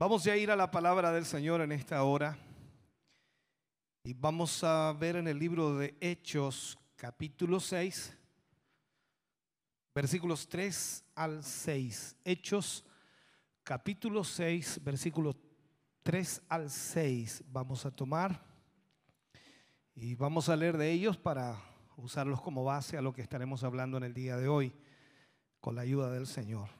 Vamos 0.00 0.26
a 0.26 0.34
ir 0.34 0.50
a 0.50 0.56
la 0.56 0.70
palabra 0.70 1.12
del 1.12 1.26
Señor 1.26 1.60
en 1.60 1.72
esta 1.72 2.02
hora 2.04 2.38
y 4.02 4.14
vamos 4.14 4.64
a 4.64 4.94
ver 4.94 5.16
en 5.16 5.28
el 5.28 5.38
libro 5.38 5.76
de 5.76 5.94
Hechos 6.00 6.78
capítulo 6.96 7.60
6, 7.60 8.16
versículos 9.94 10.48
3 10.48 11.04
al 11.14 11.44
6. 11.44 12.16
Hechos 12.24 12.82
capítulo 13.62 14.24
6, 14.24 14.80
versículos 14.82 15.36
3 16.02 16.44
al 16.48 16.70
6 16.70 17.44
vamos 17.52 17.84
a 17.84 17.90
tomar 17.90 18.42
y 19.94 20.14
vamos 20.14 20.48
a 20.48 20.56
leer 20.56 20.78
de 20.78 20.90
ellos 20.90 21.18
para 21.18 21.62
usarlos 21.98 22.40
como 22.40 22.64
base 22.64 22.96
a 22.96 23.02
lo 23.02 23.12
que 23.12 23.20
estaremos 23.20 23.64
hablando 23.64 23.98
en 23.98 24.04
el 24.04 24.14
día 24.14 24.38
de 24.38 24.48
hoy 24.48 24.72
con 25.60 25.74
la 25.74 25.82
ayuda 25.82 26.10
del 26.10 26.26
Señor. 26.26 26.79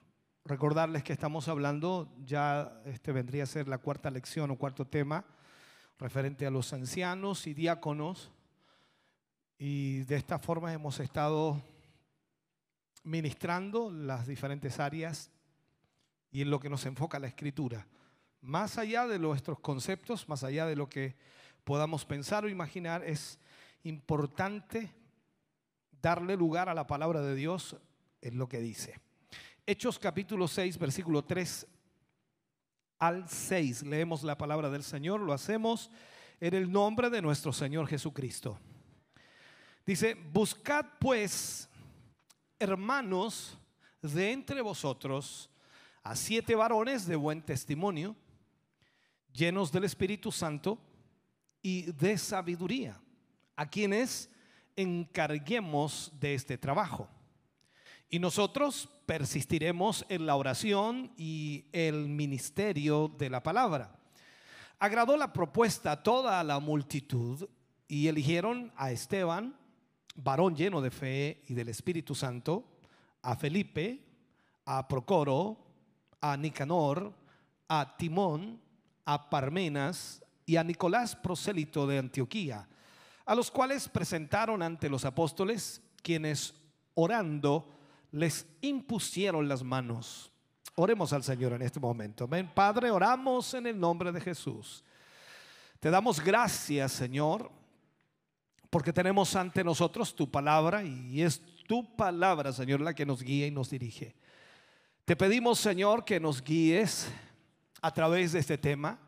Recordarles 0.50 1.04
que 1.04 1.12
estamos 1.12 1.46
hablando, 1.46 2.12
ya 2.26 2.82
este 2.84 3.12
vendría 3.12 3.44
a 3.44 3.46
ser 3.46 3.68
la 3.68 3.78
cuarta 3.78 4.10
lección 4.10 4.50
o 4.50 4.58
cuarto 4.58 4.84
tema, 4.84 5.24
referente 5.96 6.44
a 6.44 6.50
los 6.50 6.72
ancianos 6.72 7.46
y 7.46 7.54
diáconos. 7.54 8.32
Y 9.58 10.00
de 10.00 10.16
esta 10.16 10.40
forma 10.40 10.72
hemos 10.72 10.98
estado 10.98 11.62
ministrando 13.04 13.92
las 13.92 14.26
diferentes 14.26 14.80
áreas 14.80 15.30
y 16.32 16.42
en 16.42 16.50
lo 16.50 16.58
que 16.58 16.68
nos 16.68 16.84
enfoca 16.84 17.20
la 17.20 17.28
escritura. 17.28 17.86
Más 18.40 18.76
allá 18.76 19.06
de 19.06 19.20
nuestros 19.20 19.60
conceptos, 19.60 20.28
más 20.28 20.42
allá 20.42 20.66
de 20.66 20.74
lo 20.74 20.88
que 20.88 21.14
podamos 21.62 22.04
pensar 22.04 22.44
o 22.44 22.48
imaginar, 22.48 23.04
es 23.04 23.38
importante 23.84 24.92
darle 26.02 26.34
lugar 26.34 26.68
a 26.68 26.74
la 26.74 26.88
palabra 26.88 27.20
de 27.20 27.36
Dios 27.36 27.76
en 28.20 28.36
lo 28.36 28.48
que 28.48 28.58
dice. 28.58 29.00
Hechos 29.66 29.98
capítulo 29.98 30.48
6, 30.48 30.78
versículo 30.78 31.22
3 31.22 31.66
al 32.98 33.28
6. 33.28 33.82
Leemos 33.82 34.22
la 34.22 34.36
palabra 34.36 34.70
del 34.70 34.82
Señor, 34.82 35.20
lo 35.20 35.32
hacemos 35.32 35.90
en 36.40 36.54
el 36.54 36.70
nombre 36.70 37.10
de 37.10 37.22
nuestro 37.22 37.52
Señor 37.52 37.86
Jesucristo. 37.86 38.58
Dice, 39.84 40.14
buscad 40.14 40.86
pues, 40.98 41.68
hermanos, 42.58 43.58
de 44.02 44.32
entre 44.32 44.62
vosotros 44.62 45.50
a 46.02 46.16
siete 46.16 46.54
varones 46.54 47.06
de 47.06 47.16
buen 47.16 47.42
testimonio, 47.42 48.16
llenos 49.32 49.70
del 49.70 49.84
Espíritu 49.84 50.32
Santo 50.32 50.78
y 51.60 51.92
de 51.92 52.16
sabiduría, 52.16 52.98
a 53.56 53.68
quienes 53.68 54.30
encarguemos 54.74 56.10
de 56.18 56.34
este 56.34 56.56
trabajo. 56.56 57.08
Y 58.10 58.18
nosotros 58.18 58.88
persistiremos 59.06 60.04
en 60.08 60.26
la 60.26 60.34
oración 60.34 61.12
y 61.16 61.66
el 61.72 62.08
ministerio 62.08 63.06
de 63.06 63.30
la 63.30 63.40
palabra. 63.40 63.96
Agradó 64.80 65.16
la 65.16 65.32
propuesta 65.32 65.92
a 65.92 66.02
toda 66.02 66.42
la 66.42 66.58
multitud 66.58 67.48
y 67.86 68.08
eligieron 68.08 68.72
a 68.76 68.90
Esteban, 68.90 69.56
varón 70.16 70.56
lleno 70.56 70.80
de 70.80 70.90
fe 70.90 71.42
y 71.46 71.54
del 71.54 71.68
Espíritu 71.68 72.16
Santo, 72.16 72.64
a 73.22 73.36
Felipe, 73.36 74.04
a 74.64 74.88
Procoro, 74.88 75.56
a 76.20 76.36
Nicanor, 76.36 77.14
a 77.68 77.96
Timón, 77.96 78.60
a 79.04 79.30
Parmenas 79.30 80.20
y 80.46 80.56
a 80.56 80.64
Nicolás 80.64 81.14
prosélito 81.14 81.86
de 81.86 81.98
Antioquía, 81.98 82.68
a 83.24 83.34
los 83.36 83.52
cuales 83.52 83.88
presentaron 83.88 84.62
ante 84.62 84.88
los 84.88 85.04
apóstoles, 85.04 85.80
quienes 86.02 86.54
orando 86.94 87.79
les 88.12 88.46
impusieron 88.60 89.48
las 89.48 89.62
manos. 89.62 90.30
Oremos 90.74 91.12
al 91.12 91.22
Señor 91.22 91.52
en 91.52 91.62
este 91.62 91.80
momento. 91.80 92.26
Ven, 92.26 92.48
Padre, 92.48 92.90
oramos 92.90 93.54
en 93.54 93.66
el 93.66 93.78
nombre 93.78 94.12
de 94.12 94.20
Jesús. 94.20 94.84
Te 95.78 95.90
damos 95.90 96.20
gracias, 96.20 96.92
Señor, 96.92 97.50
porque 98.68 98.92
tenemos 98.92 99.34
ante 99.34 99.64
nosotros 99.64 100.14
tu 100.14 100.30
palabra 100.30 100.84
y 100.84 101.22
es 101.22 101.42
tu 101.66 101.96
palabra, 101.96 102.52
Señor, 102.52 102.80
la 102.80 102.94
que 102.94 103.06
nos 103.06 103.22
guía 103.22 103.46
y 103.46 103.50
nos 103.50 103.70
dirige. 103.70 104.14
Te 105.04 105.16
pedimos, 105.16 105.58
Señor, 105.58 106.04
que 106.04 106.20
nos 106.20 106.42
guíes 106.42 107.10
a 107.80 107.92
través 107.92 108.32
de 108.32 108.40
este 108.40 108.58
tema 108.58 108.98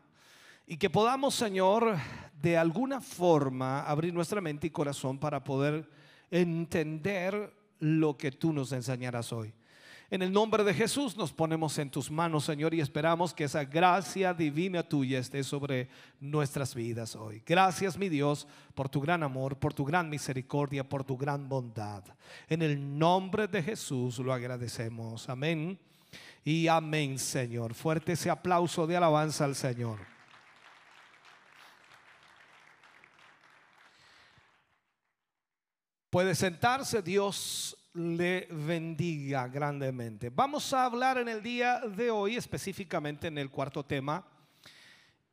y 0.65 0.77
que 0.77 0.89
podamos, 0.89 1.35
Señor, 1.35 1.97
de 2.41 2.57
alguna 2.57 3.01
forma 3.01 3.83
abrir 3.83 4.13
nuestra 4.13 4.41
mente 4.41 4.67
y 4.67 4.71
corazón 4.71 5.17
para 5.17 5.43
poder 5.43 5.89
entender 6.29 7.53
lo 7.83 8.17
que 8.17 8.31
tú 8.31 8.53
nos 8.53 8.71
enseñarás 8.71 9.33
hoy. 9.33 9.53
En 10.09 10.21
el 10.21 10.31
nombre 10.31 10.63
de 10.63 10.73
Jesús 10.73 11.17
nos 11.17 11.33
ponemos 11.33 11.77
en 11.79 11.89
tus 11.89 12.09
manos, 12.09 12.45
Señor, 12.45 12.73
y 12.73 12.79
esperamos 12.79 13.33
que 13.33 13.45
esa 13.45 13.65
gracia 13.65 14.33
divina 14.33 14.83
tuya 14.83 15.19
esté 15.19 15.43
sobre 15.43 15.89
nuestras 16.19 16.75
vidas 16.75 17.15
hoy. 17.15 17.41
Gracias, 17.45 17.97
mi 17.97 18.09
Dios, 18.09 18.47
por 18.73 18.89
tu 18.89 19.01
gran 19.01 19.23
amor, 19.23 19.57
por 19.57 19.73
tu 19.73 19.83
gran 19.83 20.09
misericordia, 20.09 20.87
por 20.87 21.03
tu 21.03 21.17
gran 21.17 21.49
bondad. 21.49 22.03
En 22.47 22.61
el 22.61 22.97
nombre 22.97 23.47
de 23.47 23.61
Jesús 23.61 24.19
lo 24.19 24.31
agradecemos. 24.31 25.27
Amén. 25.27 25.77
Y 26.45 26.67
amén, 26.67 27.19
Señor. 27.19 27.73
Fuerte 27.73 28.13
ese 28.13 28.29
aplauso 28.29 28.87
de 28.87 28.95
alabanza 28.95 29.45
al 29.45 29.55
Señor. 29.55 30.12
Puede 36.13 36.35
sentarse, 36.35 37.01
Dios 37.01 37.75
le 37.95 38.47
bendiga 38.51 39.47
grandemente. 39.47 40.29
Vamos 40.29 40.71
a 40.71 40.85
hablar 40.85 41.17
en 41.17 41.27
el 41.27 41.41
día 41.41 41.79
de 41.79 42.11
hoy, 42.11 42.35
específicamente 42.35 43.25
en 43.25 43.39
el 43.39 43.49
cuarto 43.49 43.83
tema, 43.83 44.23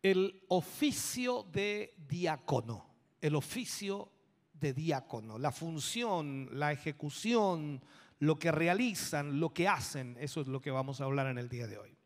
el 0.02 0.42
oficio 0.48 1.42
de 1.52 1.92
diácono, 2.08 2.86
el 3.20 3.34
oficio 3.36 4.10
de 4.54 4.72
diácono, 4.72 5.38
la 5.38 5.52
función, 5.52 6.48
la 6.50 6.72
ejecución, 6.72 7.84
lo 8.18 8.38
que 8.38 8.50
realizan, 8.50 9.38
lo 9.38 9.52
que 9.52 9.68
hacen, 9.68 10.16
eso 10.18 10.40
es 10.40 10.46
lo 10.46 10.62
que 10.62 10.70
vamos 10.70 11.02
a 11.02 11.04
hablar 11.04 11.26
en 11.26 11.36
el 11.36 11.50
día 11.50 11.66
de 11.66 11.76
hoy. 11.76 11.99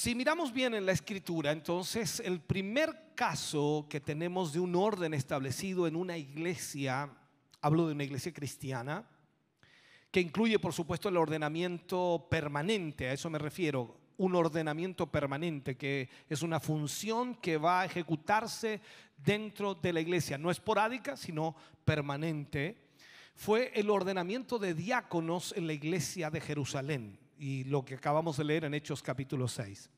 Si 0.00 0.14
miramos 0.14 0.50
bien 0.50 0.72
en 0.72 0.86
la 0.86 0.92
escritura, 0.92 1.52
entonces 1.52 2.20
el 2.20 2.40
primer 2.40 3.12
caso 3.14 3.86
que 3.90 4.00
tenemos 4.00 4.50
de 4.54 4.58
un 4.58 4.74
orden 4.74 5.12
establecido 5.12 5.86
en 5.86 5.94
una 5.94 6.16
iglesia, 6.16 7.10
hablo 7.60 7.86
de 7.86 7.92
una 7.92 8.04
iglesia 8.04 8.32
cristiana, 8.32 9.06
que 10.10 10.22
incluye 10.22 10.58
por 10.58 10.72
supuesto 10.72 11.10
el 11.10 11.18
ordenamiento 11.18 12.28
permanente, 12.30 13.08
a 13.08 13.12
eso 13.12 13.28
me 13.28 13.38
refiero, 13.38 13.94
un 14.16 14.34
ordenamiento 14.36 15.06
permanente, 15.06 15.76
que 15.76 16.08
es 16.30 16.40
una 16.40 16.60
función 16.60 17.34
que 17.34 17.58
va 17.58 17.82
a 17.82 17.84
ejecutarse 17.84 18.80
dentro 19.18 19.74
de 19.74 19.92
la 19.92 20.00
iglesia, 20.00 20.38
no 20.38 20.50
esporádica, 20.50 21.14
sino 21.14 21.54
permanente, 21.84 22.88
fue 23.34 23.70
el 23.74 23.90
ordenamiento 23.90 24.58
de 24.58 24.72
diáconos 24.72 25.52
en 25.54 25.66
la 25.66 25.74
iglesia 25.74 26.30
de 26.30 26.40
Jerusalén 26.40 27.19
y 27.40 27.64
lo 27.64 27.82
que 27.82 27.94
acabamos 27.94 28.36
de 28.36 28.44
leer 28.44 28.64
en 28.64 28.74
Hechos 28.74 29.02
capítulo 29.02 29.48
6. 29.48 29.88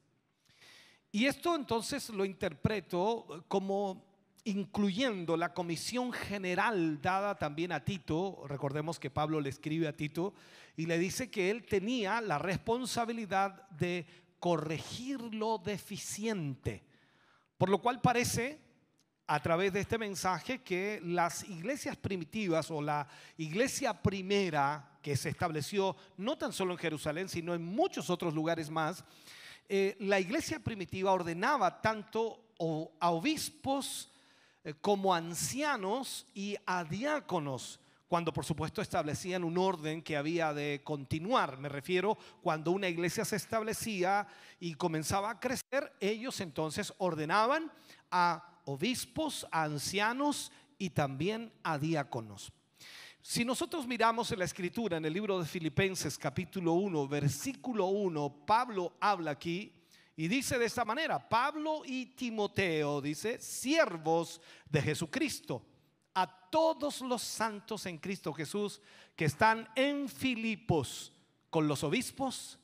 Y 1.10 1.26
esto 1.26 1.56
entonces 1.56 2.08
lo 2.10 2.24
interpreto 2.24 3.44
como 3.48 4.06
incluyendo 4.44 5.36
la 5.36 5.52
comisión 5.52 6.12
general 6.12 7.02
dada 7.02 7.36
también 7.36 7.72
a 7.72 7.84
Tito, 7.84 8.44
recordemos 8.46 9.00
que 9.00 9.10
Pablo 9.10 9.40
le 9.40 9.48
escribe 9.48 9.88
a 9.88 9.96
Tito 9.96 10.34
y 10.76 10.86
le 10.86 10.98
dice 10.98 11.30
que 11.30 11.50
él 11.50 11.66
tenía 11.66 12.20
la 12.20 12.38
responsabilidad 12.38 13.68
de 13.70 14.06
corregir 14.38 15.20
lo 15.20 15.58
deficiente, 15.58 16.84
por 17.58 17.68
lo 17.68 17.82
cual 17.82 18.00
parece 18.00 18.60
a 19.26 19.40
través 19.42 19.72
de 19.72 19.80
este 19.80 19.98
mensaje 19.98 20.62
que 20.62 21.00
las 21.04 21.42
iglesias 21.48 21.96
primitivas 21.96 22.70
o 22.70 22.80
la 22.80 23.08
iglesia 23.36 24.00
primera 24.00 24.91
que 25.02 25.16
se 25.16 25.28
estableció 25.28 25.96
no 26.16 26.38
tan 26.38 26.52
solo 26.52 26.72
en 26.72 26.78
Jerusalén, 26.78 27.28
sino 27.28 27.54
en 27.54 27.64
muchos 27.64 28.08
otros 28.08 28.34
lugares 28.34 28.70
más, 28.70 29.04
eh, 29.68 29.96
la 30.00 30.20
iglesia 30.20 30.58
primitiva 30.60 31.12
ordenaba 31.12 31.80
tanto 31.80 32.40
a 33.00 33.10
obispos 33.10 34.10
eh, 34.64 34.74
como 34.80 35.14
ancianos 35.14 36.26
y 36.34 36.56
a 36.64 36.84
diáconos 36.84 37.80
cuando 38.12 38.30
por 38.30 38.44
supuesto 38.44 38.82
establecían 38.82 39.42
un 39.42 39.56
orden 39.56 40.02
que 40.02 40.18
había 40.18 40.52
de 40.52 40.82
continuar. 40.84 41.56
Me 41.56 41.70
refiero 41.70 42.18
cuando 42.42 42.70
una 42.70 42.86
iglesia 42.86 43.24
se 43.24 43.36
establecía 43.36 44.26
y 44.60 44.74
comenzaba 44.74 45.30
a 45.30 45.40
crecer, 45.40 45.90
ellos 45.98 46.38
entonces 46.42 46.92
ordenaban 46.98 47.72
a 48.10 48.60
obispos, 48.66 49.46
a 49.50 49.62
ancianos 49.62 50.52
y 50.76 50.90
también 50.90 51.50
a 51.62 51.78
diáconos. 51.78 52.52
Si 53.24 53.44
nosotros 53.44 53.86
miramos 53.86 54.32
en 54.32 54.40
la 54.40 54.44
escritura, 54.44 54.96
en 54.96 55.04
el 55.04 55.12
libro 55.12 55.38
de 55.38 55.46
Filipenses 55.46 56.18
capítulo 56.18 56.72
1, 56.72 57.06
versículo 57.06 57.86
1, 57.86 58.44
Pablo 58.44 58.96
habla 58.98 59.30
aquí 59.30 59.72
y 60.16 60.26
dice 60.26 60.58
de 60.58 60.64
esta 60.64 60.84
manera, 60.84 61.28
Pablo 61.28 61.82
y 61.86 62.06
Timoteo, 62.16 63.00
dice, 63.00 63.40
siervos 63.40 64.40
de 64.68 64.82
Jesucristo 64.82 65.64
a 66.14 66.26
todos 66.50 67.00
los 67.00 67.22
santos 67.22 67.86
en 67.86 67.98
Cristo 67.98 68.32
Jesús 68.32 68.82
que 69.14 69.26
están 69.26 69.68
en 69.76 70.08
Filipos 70.08 71.12
con 71.48 71.68
los 71.68 71.84
obispos 71.84 72.58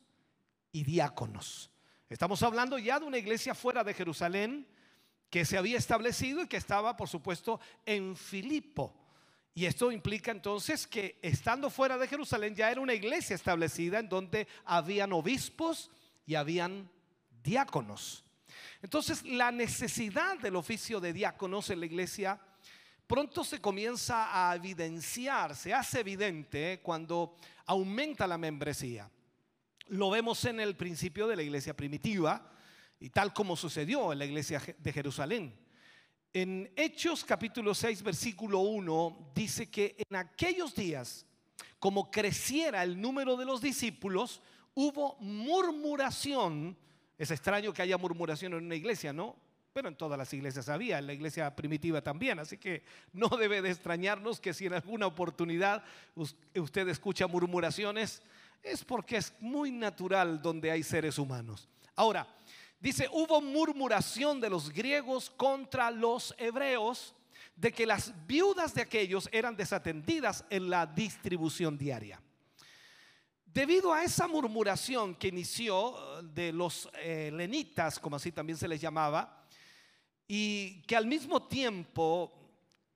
y 0.73 0.83
diáconos. 0.83 1.71
Estamos 2.09 2.43
hablando 2.43 2.81
ya 2.81 2.99
de 2.99 3.07
una 3.07 3.19
iglesia 3.19 3.55
fuera 3.55 3.85
de 3.85 3.95
Jerusalén 3.95 4.67
que 5.31 5.45
se 5.45 5.57
había 5.57 5.79
establecido 5.79 6.43
y 6.43 6.49
que 6.49 6.57
estaba, 6.57 6.97
por 6.97 7.09
supuesto, 7.09 7.61
en 7.87 8.17
Filipo. 8.17 9.08
Y 9.59 9.67
esto 9.67 9.91
implica 9.91 10.31
entonces 10.31 10.87
que 10.87 11.19
estando 11.21 11.69
fuera 11.69 11.99
de 11.99 12.07
Jerusalén 12.07 12.55
ya 12.55 12.71
era 12.71 12.81
una 12.81 12.95
iglesia 12.95 13.35
establecida 13.35 13.99
en 13.99 14.09
donde 14.09 14.47
habían 14.65 15.13
obispos 15.13 15.91
y 16.25 16.37
habían 16.37 16.89
diáconos. 17.43 18.25
Entonces 18.83 19.25
la 19.25 19.51
necesidad 19.51 20.39
del 20.39 20.55
oficio 20.55 21.01
de 21.01 21.13
diáconos 21.13 21.71
en 21.71 21.81
la 21.81 21.87
iglesia 21.87 22.41
pronto 23.05 23.43
se 23.43 23.61
comienza 23.61 24.29
a 24.31 24.55
evidenciar, 24.55 25.57
se 25.57 25.75
hace 25.75 25.99
evidente 25.99 26.79
cuando 26.81 27.35
aumenta 27.67 28.29
la 28.29 28.39
membresía. 28.39 29.11
Lo 29.89 30.09
vemos 30.11 30.45
en 30.45 30.61
el 30.61 30.77
principio 30.77 31.27
de 31.27 31.35
la 31.35 31.43
iglesia 31.43 31.75
primitiva 31.75 32.49
y 33.01 33.11
tal 33.11 33.33
como 33.33 33.57
sucedió 33.57 34.13
en 34.13 34.21
la 34.21 34.25
iglesia 34.25 34.63
de 34.79 34.93
Jerusalén. 34.93 35.68
En 36.41 36.71
Hechos 36.77 37.25
capítulo 37.25 37.75
6 37.75 38.01
versículo 38.05 38.61
1 38.61 39.33
dice 39.35 39.69
que 39.69 39.97
en 40.09 40.15
aquellos 40.15 40.73
días, 40.73 41.27
como 41.81 42.13
creciera 42.13 42.85
el 42.85 43.01
número 43.01 43.37
de 43.37 43.45
los 43.45 43.61
discípulos, 43.61 44.41
hubo 44.75 45.17
murmuración. 45.19 46.79
Es 47.19 47.33
extraño 47.33 47.73
que 47.73 47.83
haya 47.83 47.99
murmuración 47.99 48.53
en 48.53 48.67
una 48.67 48.77
iglesia, 48.77 49.13
¿no? 49.13 49.35
Pero 49.73 49.89
en 49.89 49.97
todas 49.97 50.17
las 50.17 50.33
iglesias 50.33 50.69
había, 50.69 51.01
en 51.01 51.09
la 51.09 51.13
iglesia 51.13 51.57
primitiva 51.57 52.03
también. 52.03 52.39
Así 52.39 52.57
que 52.57 52.85
no 53.13 53.27
debe 53.31 53.61
de 53.61 53.73
extrañarnos 53.73 54.39
que 54.39 54.55
si 54.55 54.67
en 54.67 54.75
alguna 54.75 55.09
oportunidad 55.09 55.83
usted 56.55 56.87
escucha 56.87 57.27
murmuraciones, 57.27 58.23
es 58.63 58.85
porque 58.85 59.17
es 59.17 59.35
muy 59.41 59.73
natural 59.73 60.41
donde 60.41 60.71
hay 60.71 60.85
seres 60.85 61.19
humanos. 61.19 61.69
Ahora, 61.97 62.29
dice, 62.81 63.09
hubo 63.13 63.41
murmuración 63.41 64.41
de 64.41 64.51
los 64.51 64.71
griegos 64.71 65.31
contra 65.31 65.91
los 65.91 66.35
hebreos 66.39 67.15
de 67.57 67.73
que 67.73 67.87
las 67.87 68.13
viudas 68.27 68.75
de 68.75 68.83
aquellos 68.83 69.29
eran 69.33 69.57
desatendidas 69.57 70.45
en 70.49 70.71
la 70.71 70.87
distribución 70.87 71.77
diaria. 71.77 72.21
Debido 73.45 73.93
a 73.93 74.05
esa 74.05 74.29
murmuración 74.29 75.17
que 75.17 75.29
inició 75.29 75.97
de 76.23 76.53
los 76.53 76.89
eh, 77.03 77.31
lenitas, 77.33 77.99
como 77.99 78.17
así 78.17 78.31
también 78.31 78.57
se 78.57 78.69
les 78.69 78.81
llamaba, 78.81 79.45
y 80.29 80.83
que 80.83 80.95
al 80.95 81.07
mismo 81.07 81.49
tiempo, 81.49 82.33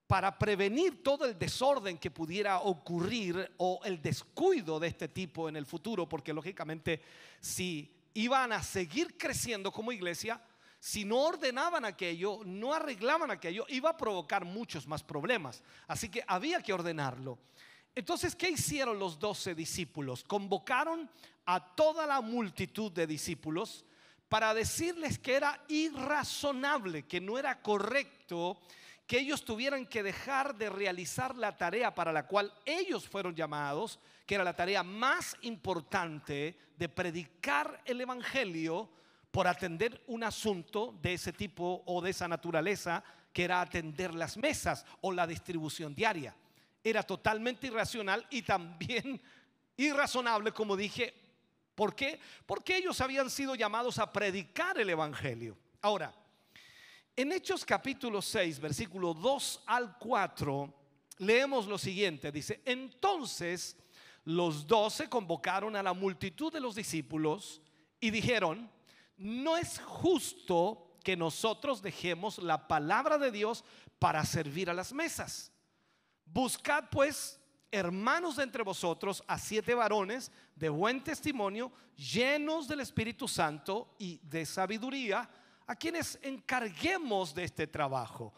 para 0.06 0.38
prevenir 0.38 1.02
todo 1.02 1.24
el 1.24 1.38
desorden 1.38 1.98
que 1.98 2.10
pudiera 2.10 2.60
ocurrir 2.60 3.50
o 3.56 3.80
el 3.84 4.00
descuido 4.00 4.78
de 4.78 4.88
este 4.88 5.08
tipo 5.08 5.48
en 5.48 5.56
el 5.56 5.66
futuro, 5.66 6.08
porque 6.08 6.34
lógicamente 6.34 7.00
si 7.40 7.90
iban 8.14 8.52
a 8.52 8.62
seguir 8.62 9.16
creciendo 9.16 9.72
como 9.72 9.92
iglesia, 9.92 10.40
si 10.78 11.04
no 11.04 11.20
ordenaban 11.20 11.84
aquello, 11.84 12.40
no 12.44 12.74
arreglaban 12.74 13.30
aquello, 13.30 13.64
iba 13.68 13.90
a 13.90 13.96
provocar 13.96 14.44
muchos 14.44 14.86
más 14.86 15.02
problemas. 15.02 15.62
Así 15.86 16.08
que 16.08 16.24
había 16.26 16.60
que 16.60 16.72
ordenarlo. 16.72 17.38
Entonces, 17.94 18.34
¿qué 18.34 18.50
hicieron 18.50 18.98
los 18.98 19.18
doce 19.18 19.54
discípulos? 19.54 20.24
Convocaron 20.24 21.08
a 21.46 21.74
toda 21.74 22.06
la 22.06 22.20
multitud 22.20 22.90
de 22.90 23.06
discípulos 23.06 23.84
para 24.28 24.54
decirles 24.54 25.18
que 25.18 25.34
era 25.34 25.62
irrazonable, 25.68 27.06
que 27.06 27.20
no 27.20 27.38
era 27.38 27.60
correcto 27.60 28.58
que 29.06 29.18
ellos 29.18 29.44
tuvieran 29.44 29.86
que 29.86 30.02
dejar 30.02 30.56
de 30.56 30.70
realizar 30.70 31.36
la 31.36 31.56
tarea 31.56 31.94
para 31.94 32.12
la 32.12 32.26
cual 32.26 32.52
ellos 32.64 33.08
fueron 33.08 33.34
llamados, 33.34 33.98
que 34.26 34.36
era 34.36 34.44
la 34.44 34.56
tarea 34.56 34.82
más 34.82 35.36
importante 35.42 36.56
de 36.76 36.88
predicar 36.88 37.82
el 37.84 38.00
Evangelio 38.00 38.88
por 39.30 39.46
atender 39.46 40.02
un 40.06 40.24
asunto 40.24 40.98
de 41.02 41.14
ese 41.14 41.32
tipo 41.32 41.82
o 41.86 42.00
de 42.00 42.10
esa 42.10 42.28
naturaleza, 42.28 43.02
que 43.32 43.44
era 43.44 43.60
atender 43.60 44.14
las 44.14 44.36
mesas 44.36 44.84
o 45.00 45.12
la 45.12 45.26
distribución 45.26 45.94
diaria. 45.94 46.36
Era 46.84 47.02
totalmente 47.02 47.66
irracional 47.66 48.26
y 48.30 48.42
también 48.42 49.20
irrazonable, 49.76 50.52
como 50.52 50.76
dije, 50.76 51.22
¿Por 51.74 51.94
qué? 51.94 52.20
Porque 52.46 52.76
ellos 52.76 53.00
habían 53.00 53.30
sido 53.30 53.54
llamados 53.54 53.98
a 53.98 54.12
predicar 54.12 54.78
el 54.78 54.90
Evangelio. 54.90 55.56
Ahora, 55.80 56.14
en 57.16 57.32
Hechos 57.32 57.64
capítulo 57.64 58.22
6, 58.22 58.60
versículo 58.60 59.14
2 59.14 59.62
al 59.66 59.98
4, 59.98 60.74
leemos 61.18 61.66
lo 61.66 61.78
siguiente. 61.78 62.32
Dice, 62.32 62.60
entonces 62.64 63.76
los 64.24 64.66
doce 64.66 65.08
convocaron 65.08 65.76
a 65.76 65.82
la 65.82 65.92
multitud 65.92 66.52
de 66.52 66.60
los 66.60 66.74
discípulos 66.74 67.60
y 68.00 68.10
dijeron, 68.10 68.70
no 69.16 69.56
es 69.56 69.80
justo 69.80 70.96
que 71.04 71.16
nosotros 71.16 71.82
dejemos 71.82 72.38
la 72.38 72.66
palabra 72.68 73.18
de 73.18 73.30
Dios 73.30 73.64
para 73.98 74.24
servir 74.24 74.70
a 74.70 74.74
las 74.74 74.92
mesas. 74.92 75.52
Buscad 76.24 76.84
pues 76.90 77.38
hermanos 77.70 78.36
de 78.36 78.44
entre 78.44 78.62
vosotros 78.62 79.24
a 79.26 79.38
siete 79.38 79.74
varones 79.74 80.30
de 80.54 80.68
buen 80.68 81.02
testimonio, 81.02 81.72
llenos 81.96 82.68
del 82.68 82.80
Espíritu 82.80 83.26
Santo 83.26 83.94
y 83.98 84.18
de 84.22 84.44
sabiduría, 84.46 85.28
a 85.66 85.76
quienes 85.76 86.18
encarguemos 86.22 87.34
de 87.34 87.44
este 87.44 87.66
trabajo. 87.66 88.32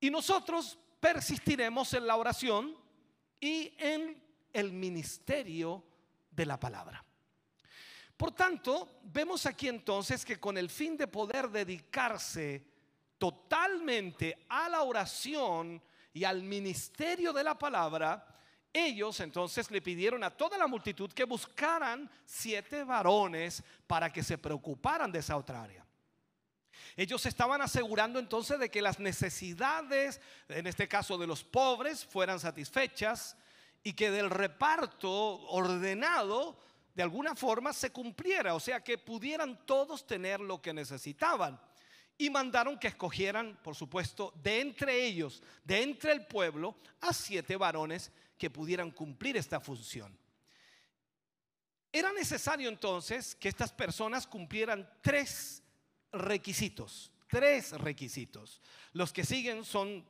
Y 0.00 0.10
nosotros 0.10 0.78
persistiremos 1.00 1.92
en 1.94 2.06
la 2.06 2.16
oración 2.16 2.76
y 3.40 3.74
en 3.78 4.22
el 4.52 4.72
ministerio 4.72 5.84
de 6.30 6.46
la 6.46 6.58
palabra. 6.58 7.04
Por 8.16 8.32
tanto, 8.32 9.00
vemos 9.02 9.44
aquí 9.46 9.68
entonces 9.68 10.24
que 10.24 10.38
con 10.38 10.56
el 10.56 10.70
fin 10.70 10.96
de 10.96 11.08
poder 11.08 11.50
dedicarse 11.50 12.64
totalmente 13.18 14.46
a 14.48 14.68
la 14.68 14.82
oración 14.82 15.82
y 16.12 16.24
al 16.24 16.42
ministerio 16.42 17.32
de 17.32 17.42
la 17.42 17.58
palabra, 17.58 18.24
ellos 18.72 19.18
entonces 19.20 19.70
le 19.70 19.82
pidieron 19.82 20.22
a 20.24 20.30
toda 20.30 20.56
la 20.56 20.66
multitud 20.66 21.12
que 21.12 21.24
buscaran 21.24 22.10
siete 22.24 22.84
varones 22.84 23.62
para 23.86 24.12
que 24.12 24.22
se 24.22 24.38
preocuparan 24.38 25.10
de 25.10 25.18
esa 25.18 25.36
otra 25.36 25.62
área. 25.62 25.83
Ellos 26.96 27.26
estaban 27.26 27.60
asegurando 27.62 28.18
entonces 28.18 28.58
de 28.58 28.70
que 28.70 28.82
las 28.82 28.98
necesidades, 28.98 30.20
en 30.48 30.66
este 30.66 30.88
caso 30.88 31.18
de 31.18 31.26
los 31.26 31.44
pobres, 31.44 32.04
fueran 32.04 32.40
satisfechas 32.40 33.36
y 33.82 33.92
que 33.92 34.10
del 34.10 34.30
reparto 34.30 35.10
ordenado 35.10 36.58
de 36.94 37.02
alguna 37.02 37.34
forma 37.34 37.72
se 37.72 37.90
cumpliera, 37.90 38.54
o 38.54 38.60
sea, 38.60 38.82
que 38.82 38.98
pudieran 38.98 39.66
todos 39.66 40.06
tener 40.06 40.40
lo 40.40 40.62
que 40.62 40.72
necesitaban. 40.72 41.60
Y 42.16 42.30
mandaron 42.30 42.78
que 42.78 42.86
escogieran, 42.86 43.58
por 43.64 43.74
supuesto, 43.74 44.32
de 44.40 44.60
entre 44.60 45.04
ellos, 45.04 45.42
de 45.64 45.82
entre 45.82 46.12
el 46.12 46.26
pueblo, 46.26 46.76
a 47.00 47.12
siete 47.12 47.56
varones 47.56 48.12
que 48.38 48.50
pudieran 48.50 48.92
cumplir 48.92 49.36
esta 49.36 49.58
función. 49.58 50.16
Era 51.92 52.12
necesario 52.12 52.68
entonces 52.68 53.34
que 53.34 53.48
estas 53.48 53.72
personas 53.72 54.28
cumplieran 54.28 54.88
tres 55.02 55.63
requisitos, 56.14 57.12
tres 57.28 57.72
requisitos. 57.72 58.60
Los 58.92 59.12
que 59.12 59.24
siguen 59.24 59.64
son 59.64 60.04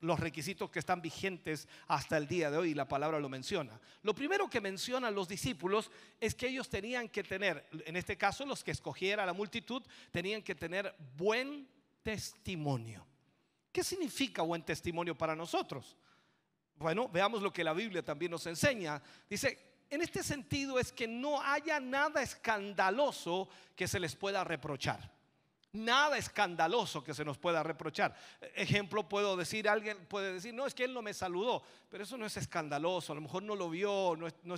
los 0.00 0.20
requisitos 0.20 0.70
que 0.70 0.78
están 0.78 1.02
vigentes 1.02 1.66
hasta 1.88 2.16
el 2.16 2.28
día 2.28 2.50
de 2.50 2.58
hoy 2.58 2.70
y 2.70 2.74
la 2.74 2.86
palabra 2.86 3.18
lo 3.18 3.28
menciona. 3.28 3.80
Lo 4.02 4.14
primero 4.14 4.48
que 4.48 4.60
mencionan 4.60 5.14
los 5.14 5.28
discípulos 5.28 5.90
es 6.20 6.34
que 6.34 6.48
ellos 6.48 6.68
tenían 6.68 7.08
que 7.08 7.24
tener, 7.24 7.66
en 7.84 7.96
este 7.96 8.16
caso 8.16 8.46
los 8.46 8.62
que 8.62 8.70
escogiera 8.70 9.26
la 9.26 9.32
multitud, 9.32 9.82
tenían 10.12 10.42
que 10.42 10.54
tener 10.54 10.94
buen 11.16 11.68
testimonio. 12.02 13.04
¿Qué 13.72 13.82
significa 13.82 14.42
buen 14.42 14.62
testimonio 14.62 15.16
para 15.16 15.34
nosotros? 15.34 15.96
Bueno, 16.76 17.08
veamos 17.08 17.42
lo 17.42 17.52
que 17.52 17.64
la 17.64 17.72
Biblia 17.72 18.04
también 18.04 18.30
nos 18.30 18.46
enseña. 18.46 19.02
Dice, 19.28 19.58
en 19.90 20.00
este 20.00 20.22
sentido 20.22 20.78
es 20.78 20.92
que 20.92 21.08
no 21.08 21.42
haya 21.42 21.80
nada 21.80 22.22
escandaloso 22.22 23.48
que 23.74 23.88
se 23.88 23.98
les 23.98 24.14
pueda 24.14 24.44
reprochar. 24.44 25.17
Nada 25.72 26.16
escandaloso 26.16 27.04
que 27.04 27.12
se 27.12 27.24
nos 27.24 27.36
pueda 27.36 27.62
reprochar. 27.62 28.14
Ejemplo, 28.54 29.08
puedo 29.08 29.36
decir, 29.36 29.68
alguien 29.68 30.06
puede 30.06 30.32
decir, 30.32 30.54
no, 30.54 30.66
es 30.66 30.74
que 30.74 30.84
él 30.84 30.94
no 30.94 31.02
me 31.02 31.12
saludó, 31.12 31.62
pero 31.90 32.04
eso 32.04 32.16
no 32.16 32.24
es 32.24 32.36
escandaloso, 32.36 33.12
a 33.12 33.16
lo 33.16 33.20
mejor 33.20 33.42
no 33.42 33.54
lo 33.54 33.68
vio, 33.68 34.16
no, 34.16 34.56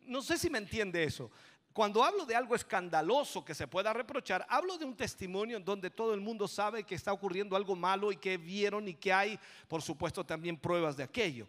no 0.00 0.22
sé 0.22 0.38
si 0.38 0.48
me 0.48 0.58
entiende 0.58 1.04
eso. 1.04 1.30
Cuando 1.76 2.02
hablo 2.02 2.24
de 2.24 2.34
algo 2.34 2.54
escandaloso 2.54 3.44
que 3.44 3.54
se 3.54 3.68
pueda 3.68 3.92
reprochar, 3.92 4.46
hablo 4.48 4.78
de 4.78 4.86
un 4.86 4.96
testimonio 4.96 5.58
en 5.58 5.64
donde 5.66 5.90
todo 5.90 6.14
el 6.14 6.22
mundo 6.22 6.48
sabe 6.48 6.84
que 6.84 6.94
está 6.94 7.12
ocurriendo 7.12 7.54
algo 7.54 7.76
malo 7.76 8.10
y 8.10 8.16
que 8.16 8.38
vieron 8.38 8.88
y 8.88 8.94
que 8.94 9.12
hay, 9.12 9.38
por 9.68 9.82
supuesto, 9.82 10.24
también 10.24 10.56
pruebas 10.56 10.96
de 10.96 11.02
aquello. 11.02 11.46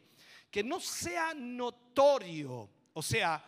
Que 0.52 0.66
no 0.66 0.82
sea 0.82 1.34
notorio, 1.34 2.70
o 2.92 3.02
sea, 3.02 3.42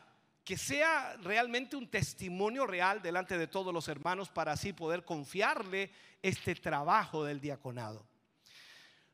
que 0.49 0.57
sea 0.57 1.15
realmente 1.17 1.75
un 1.75 1.87
testimonio 1.87 2.65
real 2.65 3.03
delante 3.03 3.37
de 3.37 3.45
todos 3.45 3.71
los 3.71 3.87
hermanos 3.87 4.29
para 4.29 4.53
así 4.53 4.73
poder 4.73 5.05
confiarle 5.05 5.91
este 6.23 6.55
trabajo 6.55 7.23
del 7.23 7.39
diaconado. 7.39 8.03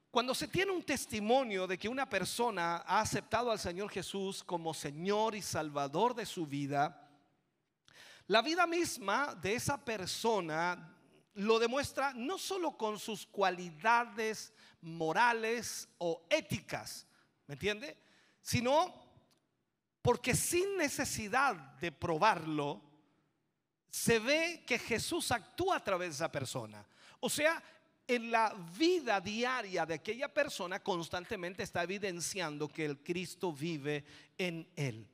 Cuando 0.10 0.34
se 0.34 0.48
tiene 0.48 0.72
un 0.72 0.84
testimonio 0.84 1.68
de 1.68 1.77
que 1.77 1.89
una 1.89 2.08
persona 2.08 2.77
ha 2.88 3.01
aceptado 3.01 3.51
al 3.51 3.60
Señor 3.60 3.89
Jesús 3.89 4.46
como 4.46 4.74
Señor 4.74 5.36
y 5.36 5.42
Salvador 5.42 6.15
de 6.15 6.25
su 6.25 6.48
vida, 6.48 7.06
la 8.27 8.42
vida 8.42 8.65
misma 8.65 9.36
de 9.36 9.56
esa 9.56 9.84
persona 9.84 10.96
lo 11.34 11.60
demuestra 11.60 12.13
no 12.13 12.38
solo 12.38 12.77
con 12.77 12.98
sus 12.98 13.25
cualidades 13.25 14.54
morales 14.80 15.89
o 15.98 16.25
éticas, 16.30 17.06
¿me 17.46 17.56
entiende? 17.56 17.98
Sino 18.42 19.05
porque 20.06 20.36
sin 20.36 20.78
necesidad 20.78 21.56
de 21.80 21.92
probarlo, 21.92 22.80
se 23.90 24.20
ve 24.20 24.64
que 24.64 24.78
Jesús 24.78 25.32
actúa 25.32 25.78
a 25.78 25.84
través 25.84 26.10
de 26.10 26.14
esa 26.14 26.32
persona. 26.32 26.86
O 27.22 27.28
sea, 27.28 27.64
en 28.08 28.30
la 28.30 28.54
vida 28.78 29.20
diaria 29.20 29.84
de 29.84 29.96
aquella 29.96 30.32
persona 30.32 30.84
constantemente 30.84 31.64
está 31.64 31.82
evidenciando 31.82 32.68
que 32.68 32.86
el 32.86 33.00
Cristo 33.00 33.52
vive 33.52 34.06
en 34.38 34.70
él. 34.76 35.08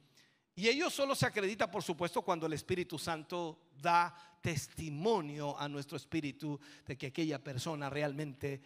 Y 0.56 0.68
ello 0.68 0.90
solo 0.90 1.16
se 1.16 1.26
acredita, 1.26 1.72
por 1.72 1.84
supuesto, 1.84 2.22
cuando 2.22 2.46
el 2.46 2.52
Espíritu 2.52 3.00
Santo 3.00 3.70
da 3.82 4.14
testimonio 4.42 5.58
a 5.58 5.70
nuestro 5.70 5.96
espíritu 5.96 6.60
de 6.86 6.98
que 6.98 7.08
aquella 7.08 7.42
persona 7.42 7.90
realmente 7.90 8.62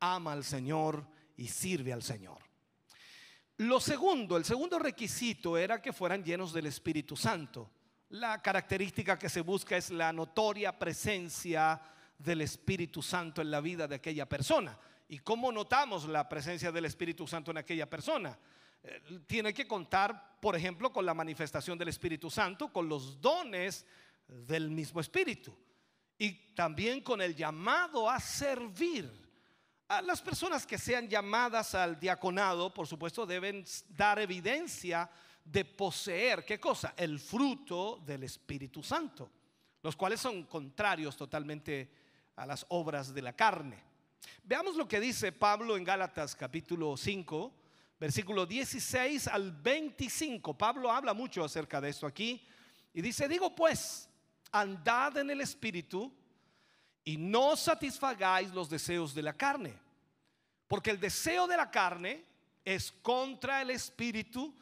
ama 0.00 0.32
al 0.32 0.44
Señor 0.44 1.08
y 1.38 1.48
sirve 1.48 1.94
al 1.94 2.02
Señor. 2.02 2.51
Lo 3.58 3.80
segundo, 3.80 4.36
el 4.36 4.44
segundo 4.44 4.78
requisito 4.78 5.56
era 5.56 5.80
que 5.80 5.92
fueran 5.92 6.24
llenos 6.24 6.52
del 6.52 6.66
Espíritu 6.66 7.16
Santo. 7.16 7.70
La 8.08 8.42
característica 8.42 9.18
que 9.18 9.28
se 9.28 9.40
busca 9.40 9.76
es 9.76 9.90
la 9.90 10.12
notoria 10.12 10.78
presencia 10.78 11.80
del 12.18 12.40
Espíritu 12.42 13.02
Santo 13.02 13.40
en 13.40 13.50
la 13.50 13.60
vida 13.60 13.86
de 13.86 13.96
aquella 13.96 14.28
persona. 14.28 14.78
¿Y 15.08 15.18
cómo 15.18 15.52
notamos 15.52 16.06
la 16.06 16.28
presencia 16.28 16.72
del 16.72 16.86
Espíritu 16.86 17.26
Santo 17.26 17.50
en 17.50 17.58
aquella 17.58 17.88
persona? 17.88 18.38
Eh, 18.82 19.20
tiene 19.26 19.52
que 19.52 19.66
contar, 19.66 20.38
por 20.40 20.56
ejemplo, 20.56 20.92
con 20.92 21.06
la 21.06 21.14
manifestación 21.14 21.78
del 21.78 21.88
Espíritu 21.88 22.30
Santo, 22.30 22.72
con 22.72 22.88
los 22.88 23.20
dones 23.20 23.86
del 24.26 24.70
mismo 24.70 25.00
Espíritu 25.00 25.54
y 26.18 26.54
también 26.54 27.00
con 27.00 27.20
el 27.20 27.34
llamado 27.34 28.08
a 28.08 28.20
servir. 28.20 29.21
A 29.88 30.00
las 30.00 30.22
personas 30.22 30.66
que 30.66 30.78
sean 30.78 31.08
llamadas 31.08 31.74
al 31.74 31.98
diaconado, 32.00 32.72
por 32.72 32.86
supuesto, 32.86 33.26
deben 33.26 33.64
dar 33.88 34.18
evidencia 34.18 35.10
de 35.44 35.64
poseer, 35.64 36.44
¿qué 36.44 36.58
cosa? 36.58 36.94
El 36.96 37.18
fruto 37.18 38.00
del 38.04 38.22
Espíritu 38.22 38.82
Santo, 38.82 39.30
los 39.82 39.96
cuales 39.96 40.20
son 40.20 40.44
contrarios 40.44 41.16
totalmente 41.16 41.90
a 42.36 42.46
las 42.46 42.64
obras 42.68 43.12
de 43.12 43.22
la 43.22 43.34
carne. 43.34 43.82
Veamos 44.44 44.76
lo 44.76 44.88
que 44.88 45.00
dice 45.00 45.32
Pablo 45.32 45.76
en 45.76 45.84
Gálatas 45.84 46.34
capítulo 46.36 46.96
5, 46.96 47.52
versículo 47.98 48.46
16 48.46 49.28
al 49.28 49.52
25. 49.52 50.56
Pablo 50.56 50.90
habla 50.90 51.12
mucho 51.12 51.44
acerca 51.44 51.80
de 51.80 51.90
esto 51.90 52.06
aquí 52.06 52.44
y 52.94 53.02
dice, 53.02 53.28
digo 53.28 53.54
pues, 53.54 54.08
andad 54.50 55.18
en 55.18 55.30
el 55.30 55.40
Espíritu 55.40 56.12
y 57.04 57.16
no 57.16 57.56
satisfagáis 57.56 58.52
los 58.52 58.70
deseos 58.70 59.14
de 59.14 59.22
la 59.22 59.32
carne, 59.32 59.74
porque 60.68 60.90
el 60.90 61.00
deseo 61.00 61.46
de 61.46 61.56
la 61.56 61.70
carne 61.70 62.24
es 62.64 62.92
contra 62.92 63.62
el 63.62 63.70
Espíritu 63.70 64.54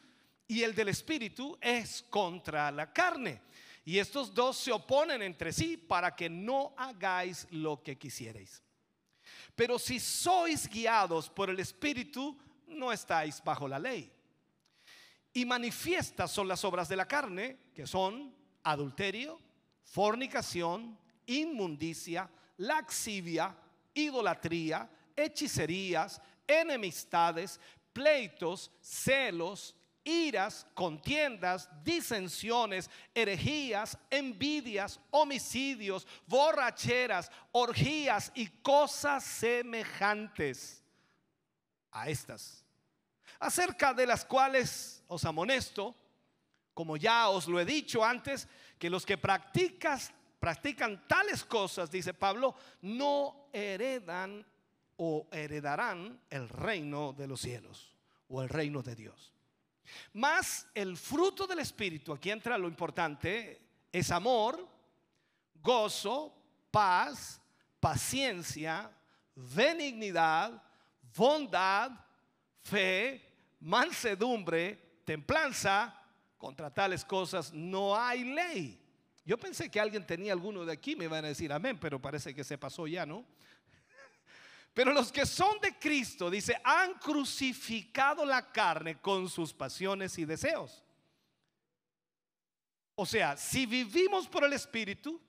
y 0.48 0.62
el 0.62 0.74
del 0.74 0.88
Espíritu 0.88 1.56
es 1.60 2.02
contra 2.10 2.70
la 2.70 2.92
carne. 2.92 3.42
Y 3.84 3.98
estos 3.98 4.34
dos 4.34 4.56
se 4.56 4.72
oponen 4.72 5.22
entre 5.22 5.52
sí 5.52 5.76
para 5.76 6.14
que 6.14 6.28
no 6.28 6.74
hagáis 6.76 7.46
lo 7.50 7.82
que 7.82 7.96
quisierais. 7.96 8.62
Pero 9.54 9.78
si 9.78 10.00
sois 10.00 10.68
guiados 10.68 11.28
por 11.28 11.50
el 11.50 11.60
Espíritu, 11.60 12.36
no 12.66 12.92
estáis 12.92 13.42
bajo 13.42 13.68
la 13.68 13.78
ley. 13.78 14.12
Y 15.32 15.44
manifiestas 15.44 16.30
son 16.30 16.48
las 16.48 16.64
obras 16.64 16.88
de 16.88 16.96
la 16.96 17.06
carne, 17.06 17.58
que 17.74 17.86
son 17.86 18.34
adulterio, 18.62 19.38
fornicación, 19.84 20.98
inmundicia, 21.26 22.28
laxivia, 22.58 23.54
idolatría, 23.94 24.88
hechicerías, 25.16 26.20
enemistades, 26.46 27.60
pleitos, 27.92 28.70
celos, 28.80 29.74
iras, 30.04 30.66
contiendas, 30.74 31.68
disensiones, 31.84 32.90
herejías, 33.14 33.98
envidias, 34.10 34.98
homicidios, 35.10 36.06
borracheras, 36.26 37.30
orgías 37.52 38.32
y 38.34 38.46
cosas 38.46 39.24
semejantes 39.24 40.82
a 41.92 42.08
estas, 42.08 42.64
acerca 43.38 43.92
de 43.92 44.06
las 44.06 44.24
cuales 44.24 45.02
os 45.08 45.24
amonesto, 45.24 45.94
como 46.72 46.96
ya 46.96 47.28
os 47.28 47.46
lo 47.46 47.60
he 47.60 47.64
dicho 47.64 48.04
antes, 48.04 48.48
que 48.78 48.88
los 48.88 49.04
que 49.04 49.18
practicas, 49.18 50.12
practican 50.40 51.06
tales 51.06 51.44
cosas, 51.44 51.90
dice 51.90 52.14
Pablo, 52.14 52.54
no 52.80 53.48
heredan 53.52 54.44
o 54.96 55.28
heredarán 55.30 56.18
el 56.30 56.48
reino 56.48 57.12
de 57.12 57.28
los 57.28 57.42
cielos 57.42 57.94
o 58.28 58.42
el 58.42 58.48
reino 58.48 58.82
de 58.82 58.96
Dios. 58.96 59.34
Más 60.14 60.66
el 60.74 60.96
fruto 60.96 61.46
del 61.46 61.58
Espíritu, 61.58 62.12
aquí 62.12 62.30
entra 62.30 62.56
lo 62.56 62.68
importante, 62.68 63.60
es 63.92 64.10
amor, 64.10 64.66
gozo, 65.62 66.34
paz, 66.70 67.40
paciencia, 67.78 68.90
benignidad, 69.34 70.62
bondad, 71.16 71.90
fe, 72.60 73.22
mansedumbre, 73.60 75.02
templanza. 75.04 75.96
Contra 76.38 76.72
tales 76.72 77.04
cosas 77.04 77.52
no 77.52 77.94
hay 77.94 78.24
ley. 78.24 78.79
Yo 79.30 79.38
pensé 79.38 79.70
que 79.70 79.78
alguien 79.78 80.04
tenía 80.04 80.32
alguno 80.32 80.64
de 80.64 80.72
aquí, 80.72 80.96
me 80.96 81.04
iban 81.04 81.24
a 81.24 81.28
decir 81.28 81.52
amén, 81.52 81.78
pero 81.78 82.02
parece 82.02 82.34
que 82.34 82.42
se 82.42 82.58
pasó 82.58 82.88
ya, 82.88 83.06
¿no? 83.06 83.24
Pero 84.74 84.92
los 84.92 85.12
que 85.12 85.24
son 85.24 85.60
de 85.60 85.78
Cristo, 85.78 86.28
dice, 86.28 86.60
han 86.64 86.94
crucificado 86.94 88.24
la 88.24 88.50
carne 88.50 89.00
con 89.00 89.28
sus 89.28 89.54
pasiones 89.54 90.18
y 90.18 90.24
deseos. 90.24 90.82
O 92.96 93.06
sea, 93.06 93.36
si 93.36 93.66
vivimos 93.66 94.26
por 94.26 94.42
el 94.42 94.52
Espíritu, 94.52 95.22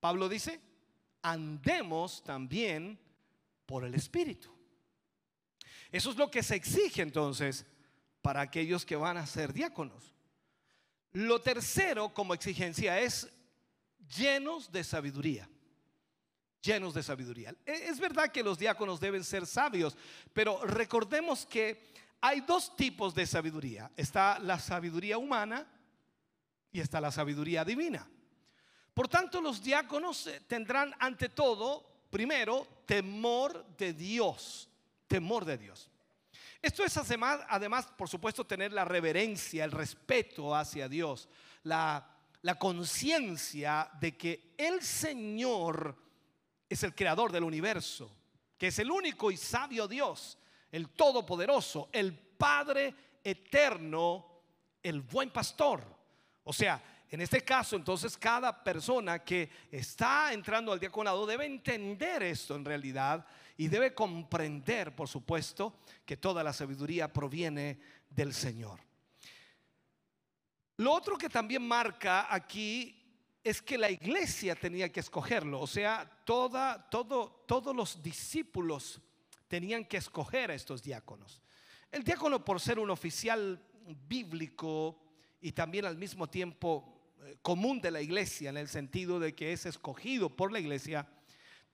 Pablo 0.00 0.26
dice, 0.26 0.58
andemos 1.20 2.24
también 2.24 2.98
por 3.66 3.84
el 3.84 3.94
Espíritu. 3.94 4.50
Eso 5.92 6.10
es 6.10 6.16
lo 6.16 6.30
que 6.30 6.42
se 6.42 6.54
exige 6.54 7.02
entonces 7.02 7.66
para 8.22 8.40
aquellos 8.40 8.86
que 8.86 8.96
van 8.96 9.18
a 9.18 9.26
ser 9.26 9.52
diáconos. 9.52 10.14
Lo 11.12 11.40
tercero 11.40 12.12
como 12.14 12.34
exigencia 12.34 13.00
es 13.00 13.28
llenos 14.16 14.70
de 14.70 14.84
sabiduría. 14.84 15.48
Llenos 16.62 16.94
de 16.94 17.02
sabiduría. 17.02 17.54
E, 17.64 17.88
es 17.88 17.98
verdad 17.98 18.30
que 18.30 18.42
los 18.42 18.58
diáconos 18.58 19.00
deben 19.00 19.24
ser 19.24 19.46
sabios, 19.46 19.96
pero 20.32 20.64
recordemos 20.64 21.46
que 21.46 21.90
hay 22.20 22.42
dos 22.42 22.76
tipos 22.76 23.14
de 23.14 23.26
sabiduría. 23.26 23.90
Está 23.96 24.38
la 24.38 24.58
sabiduría 24.58 25.18
humana 25.18 25.66
y 26.70 26.80
está 26.80 27.00
la 27.00 27.10
sabiduría 27.10 27.64
divina. 27.64 28.08
Por 28.92 29.08
tanto, 29.08 29.40
los 29.40 29.62
diáconos 29.62 30.26
eh, 30.26 30.42
tendrán 30.46 30.94
ante 30.98 31.30
todo, 31.30 32.06
primero, 32.10 32.66
temor 32.86 33.64
de 33.76 33.94
Dios 33.94 34.70
temor 35.10 35.44
de 35.44 35.58
Dios. 35.58 35.89
Esto 36.62 36.84
es 36.84 36.96
además, 36.96 37.40
además, 37.48 37.86
por 37.96 38.08
supuesto, 38.08 38.46
tener 38.46 38.72
la 38.72 38.84
reverencia, 38.84 39.64
el 39.64 39.72
respeto 39.72 40.54
hacia 40.54 40.88
Dios, 40.88 41.28
la, 41.62 42.06
la 42.42 42.58
conciencia 42.58 43.90
de 44.00 44.16
que 44.16 44.54
el 44.58 44.82
Señor 44.82 45.96
es 46.68 46.82
el 46.82 46.94
creador 46.94 47.32
del 47.32 47.44
universo, 47.44 48.14
que 48.58 48.68
es 48.68 48.78
el 48.78 48.90
único 48.90 49.30
y 49.30 49.36
sabio 49.36 49.88
Dios, 49.88 50.38
el 50.70 50.90
todopoderoso, 50.90 51.88
el 51.92 52.16
Padre 52.16 52.94
eterno, 53.24 54.26
el 54.82 55.00
buen 55.00 55.30
pastor. 55.30 55.82
O 56.44 56.52
sea, 56.52 56.82
En 57.10 57.20
este 57.20 57.42
caso, 57.42 57.74
entonces, 57.74 58.16
cada 58.16 58.62
persona 58.62 59.18
que 59.18 59.50
está 59.70 60.32
entrando 60.32 60.72
al 60.72 60.78
diaconado 60.78 61.26
debe 61.26 61.44
entender 61.44 62.22
esto 62.22 62.54
en 62.54 62.64
realidad 62.64 63.26
y 63.56 63.66
debe 63.66 63.92
comprender, 63.92 64.94
por 64.94 65.08
supuesto, 65.08 65.80
que 66.06 66.16
toda 66.16 66.44
la 66.44 66.52
sabiduría 66.52 67.12
proviene 67.12 67.80
del 68.08 68.32
Señor. 68.32 68.78
Lo 70.76 70.92
otro 70.92 71.18
que 71.18 71.28
también 71.28 71.66
marca 71.66 72.32
aquí 72.32 72.96
es 73.42 73.60
que 73.60 73.76
la 73.76 73.90
iglesia 73.90 74.54
tenía 74.54 74.92
que 74.92 75.00
escogerlo, 75.00 75.60
o 75.60 75.66
sea, 75.66 76.08
toda, 76.24 76.88
todo, 76.90 77.44
todos 77.46 77.74
los 77.74 78.00
discípulos 78.02 79.00
tenían 79.48 79.84
que 79.84 79.96
escoger 79.96 80.52
a 80.52 80.54
estos 80.54 80.82
diáconos. 80.82 81.42
El 81.90 82.04
diácono, 82.04 82.44
por 82.44 82.60
ser 82.60 82.78
un 82.78 82.90
oficial 82.90 83.60
bíblico 84.06 84.96
y 85.40 85.52
también 85.52 85.86
al 85.86 85.96
mismo 85.96 86.28
tiempo 86.28 86.99
común 87.42 87.80
de 87.80 87.90
la 87.90 88.00
iglesia, 88.00 88.50
en 88.50 88.56
el 88.56 88.68
sentido 88.68 89.18
de 89.20 89.34
que 89.34 89.52
es 89.52 89.66
escogido 89.66 90.34
por 90.36 90.52
la 90.52 90.60
iglesia, 90.60 91.06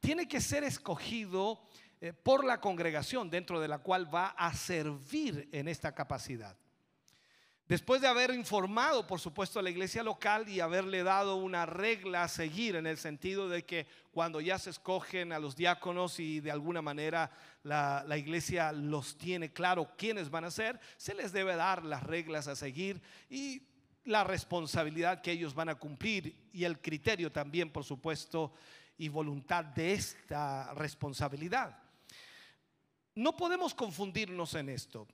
tiene 0.01 0.29
que 0.29 0.41
ser 0.41 0.65
escogido 0.65 1.61
eh, 2.01 2.13
por 2.13 2.45
la 2.45 2.61
congregación 2.61 3.31
dentro 3.31 3.61
de 3.61 3.69
la 3.69 3.79
cual 3.79 4.15
va 4.15 4.29
a 4.29 4.55
servir 4.55 5.49
en 5.53 5.69
esta 5.69 5.95
capacidad. 5.95 6.57
Después 7.69 8.01
de 8.01 8.07
haber 8.07 8.31
informado, 8.31 9.09
por 9.09 9.19
supuesto, 9.19 9.59
a 9.59 9.63
la 9.63 9.71
iglesia 9.71 10.05
local 10.05 10.49
y 10.49 10.61
haberle 10.61 11.03
dado 11.03 11.35
una 11.35 11.67
regla 11.67 12.23
a 12.23 12.29
seguir 12.29 12.77
en 12.77 12.87
el 12.87 12.97
sentido 12.97 13.49
de 13.49 13.65
que 13.65 13.89
cuando 14.13 14.41
ya 14.41 14.57
se 14.57 14.71
escogen 14.71 15.33
a 15.33 15.41
los 15.41 15.57
diáconos 15.57 16.21
y 16.21 16.39
de 16.39 16.53
alguna 16.53 16.81
manera 16.81 17.33
la, 17.65 18.05
la, 18.07 18.17
iglesia 18.17 18.71
los 18.71 19.19
tiene 19.19 19.53
claro 19.53 19.91
quiénes 19.99 20.31
van 20.31 20.45
a 20.45 20.53
ser, 20.53 20.79
se 20.97 21.15
les 21.15 21.33
debe 21.33 21.57
dar 21.57 21.85
las 21.85 22.05
reglas 22.05 22.47
a 22.47 22.55
seguir 22.55 23.03
y 23.29 23.63
la 24.07 24.25
responsabilidad 24.25 25.21
que 25.21 25.33
ellos 25.33 25.55
van 25.55 25.69
a 25.69 25.75
cumplir 25.75 26.49
y 26.53 26.65
el 26.65 26.81
criterio 26.81 27.31
también, 27.31 27.71
por 27.71 27.85
supuesto, 27.85 28.53
y 28.97 29.09
voluntad 29.09 29.65
de 29.65 29.93
esta 29.93 30.73
responsabilidad. 30.75 31.77
No 33.15 33.37
podemos 33.37 33.75
confundirnos 33.75 34.55
en 34.55 34.69
esto. 34.69 35.07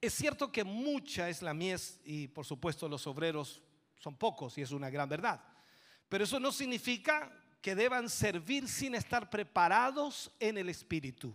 Es 0.00 0.14
cierto 0.14 0.52
que 0.52 0.64
mucha 0.64 1.28
es 1.28 1.42
la 1.42 1.54
mies 1.54 2.00
y 2.04 2.28
por 2.28 2.44
supuesto 2.44 2.88
los 2.88 3.06
obreros 3.06 3.62
son 3.98 4.16
pocos 4.16 4.56
y 4.58 4.62
es 4.62 4.70
una 4.70 4.90
gran 4.90 5.08
verdad. 5.08 5.42
Pero 6.08 6.24
eso 6.24 6.38
no 6.38 6.52
significa 6.52 7.32
que 7.60 7.74
deban 7.74 8.10
servir 8.10 8.68
sin 8.68 8.94
estar 8.94 9.30
preparados 9.30 10.30
en 10.38 10.58
el 10.58 10.68
espíritu. 10.68 11.34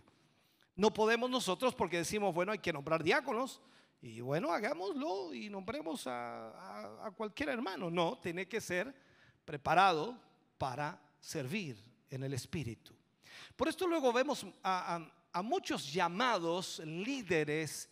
No 0.76 0.94
podemos 0.94 1.28
nosotros 1.28 1.74
porque 1.74 1.98
decimos, 1.98 2.32
bueno, 2.32 2.52
hay 2.52 2.60
que 2.60 2.72
nombrar 2.72 3.02
diáconos, 3.02 3.60
y 4.02 4.20
bueno, 4.20 4.50
hagámoslo 4.50 5.34
y 5.34 5.50
nombremos 5.50 6.06
a, 6.06 7.12
cualquier 7.16 7.50
hermano. 7.50 7.90
No, 7.90 8.18
tiene 8.18 8.48
que 8.48 8.60
ser 8.60 8.94
preparado 9.44 10.18
para 10.56 11.00
servir 11.18 11.76
en 12.08 12.22
el 12.22 12.32
Espíritu. 12.32 12.94
Por 13.56 13.68
esto 13.68 13.86
luego 13.86 14.12
vemos 14.12 14.46
a, 14.62 15.06
a 15.32 15.42
muchos 15.42 15.92
llamados 15.92 16.78
líderes, 16.80 17.90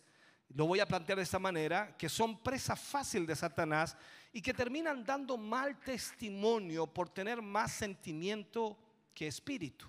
lo 0.49 0.65
voy 0.65 0.79
a 0.79 0.87
plantear 0.87 1.17
de 1.17 1.23
esta 1.23 1.37
manera, 1.37 1.95
que 1.95 2.09
son 2.09 2.41
presa 2.41 2.75
fácil 2.75 3.27
de 3.27 3.35
Satanás 3.35 3.95
y 4.33 4.41
que 4.41 4.53
terminan 4.53 5.03
dando 5.03 5.37
mal 5.37 5.79
testimonio 5.79 6.87
por 6.87 7.09
tener 7.09 7.41
más 7.41 7.71
sentimiento 7.71 8.77
que 9.13 9.27
espíritu. 9.27 9.87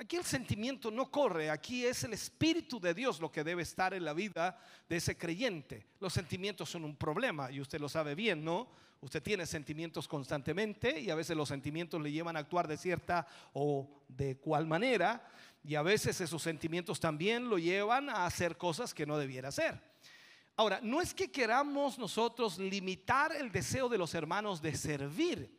Aquí 0.00 0.16
el 0.16 0.24
sentimiento 0.24 0.90
no 0.90 1.10
corre, 1.10 1.50
aquí 1.50 1.84
es 1.84 2.04
el 2.04 2.14
Espíritu 2.14 2.80
de 2.80 2.94
Dios 2.94 3.20
lo 3.20 3.30
que 3.30 3.44
debe 3.44 3.60
estar 3.60 3.92
en 3.92 4.02
la 4.02 4.14
vida 4.14 4.58
de 4.88 4.96
ese 4.96 5.18
creyente. 5.18 5.88
Los 6.00 6.14
sentimientos 6.14 6.70
son 6.70 6.86
un 6.86 6.96
problema 6.96 7.50
y 7.50 7.60
usted 7.60 7.78
lo 7.78 7.86
sabe 7.86 8.14
bien, 8.14 8.42
¿no? 8.42 8.66
Usted 9.02 9.22
tiene 9.22 9.44
sentimientos 9.44 10.08
constantemente 10.08 10.98
y 10.98 11.10
a 11.10 11.14
veces 11.14 11.36
los 11.36 11.50
sentimientos 11.50 12.00
le 12.00 12.10
llevan 12.10 12.34
a 12.38 12.38
actuar 12.38 12.66
de 12.66 12.78
cierta 12.78 13.26
o 13.52 13.90
de 14.08 14.38
cual 14.38 14.66
manera 14.66 15.22
y 15.62 15.74
a 15.74 15.82
veces 15.82 16.18
esos 16.22 16.42
sentimientos 16.42 16.98
también 16.98 17.50
lo 17.50 17.58
llevan 17.58 18.08
a 18.08 18.24
hacer 18.24 18.56
cosas 18.56 18.94
que 18.94 19.04
no 19.04 19.18
debiera 19.18 19.48
hacer. 19.50 19.78
Ahora, 20.56 20.80
no 20.82 21.02
es 21.02 21.12
que 21.12 21.30
queramos 21.30 21.98
nosotros 21.98 22.58
limitar 22.58 23.36
el 23.36 23.52
deseo 23.52 23.86
de 23.86 23.98
los 23.98 24.14
hermanos 24.14 24.62
de 24.62 24.74
servir, 24.74 25.54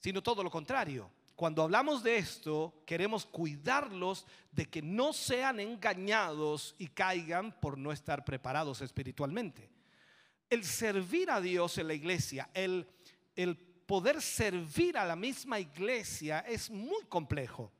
sino 0.00 0.24
todo 0.24 0.42
lo 0.42 0.50
contrario 0.50 1.08
cuando 1.36 1.62
hablamos 1.62 2.02
de 2.02 2.16
esto, 2.16 2.82
queremos 2.86 3.26
cuidarlos 3.26 4.26
de 4.52 4.70
que 4.70 4.80
no 4.80 5.12
sean 5.12 5.60
engañados 5.60 6.74
y 6.78 6.88
caigan 6.88 7.52
por 7.60 7.76
no 7.76 7.92
estar 7.92 8.24
preparados 8.24 8.80
espiritualmente. 8.80 9.70
El 10.48 10.64
servir 10.64 11.30
a 11.30 11.42
Dios 11.42 11.76
en 11.76 11.88
la 11.88 11.94
iglesia, 11.94 12.48
el, 12.54 12.88
el 13.34 13.54
poder 13.58 14.22
servir 14.22 14.96
a 14.96 15.04
la 15.04 15.14
misma 15.14 15.60
iglesia 15.60 16.40
es 16.40 16.70
muy 16.70 17.04
complejo, 17.04 17.70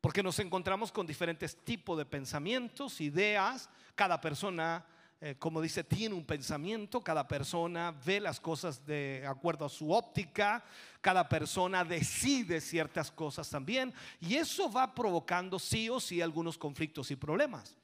porque 0.00 0.22
nos 0.22 0.40
encontramos 0.40 0.90
con 0.90 1.06
diferentes 1.06 1.56
tipos 1.64 1.96
de 1.98 2.04
pensamientos, 2.04 3.00
ideas, 3.00 3.70
cada 3.94 4.20
persona 4.20 4.84
eh, 5.20 5.34
como 5.36 5.60
dice, 5.60 5.82
tiene 5.82 6.14
un 6.14 6.24
pensamiento, 6.24 7.02
cada 7.02 7.26
persona 7.26 7.92
ve 8.04 8.20
las 8.20 8.38
cosas 8.38 8.86
de 8.86 9.24
acuerdo 9.26 9.64
a 9.64 9.68
su 9.68 9.90
óptica, 9.90 10.64
cada 11.00 11.28
persona 11.28 11.84
decide 11.84 12.60
ciertas 12.60 13.10
cosas 13.10 13.50
también, 13.50 13.92
y 14.20 14.36
eso 14.36 14.70
va 14.70 14.94
provocando 14.94 15.58
sí 15.58 15.88
o 15.88 15.98
sí 15.98 16.22
algunos 16.22 16.56
conflictos 16.56 17.10
y 17.10 17.16
problemas. 17.16 17.76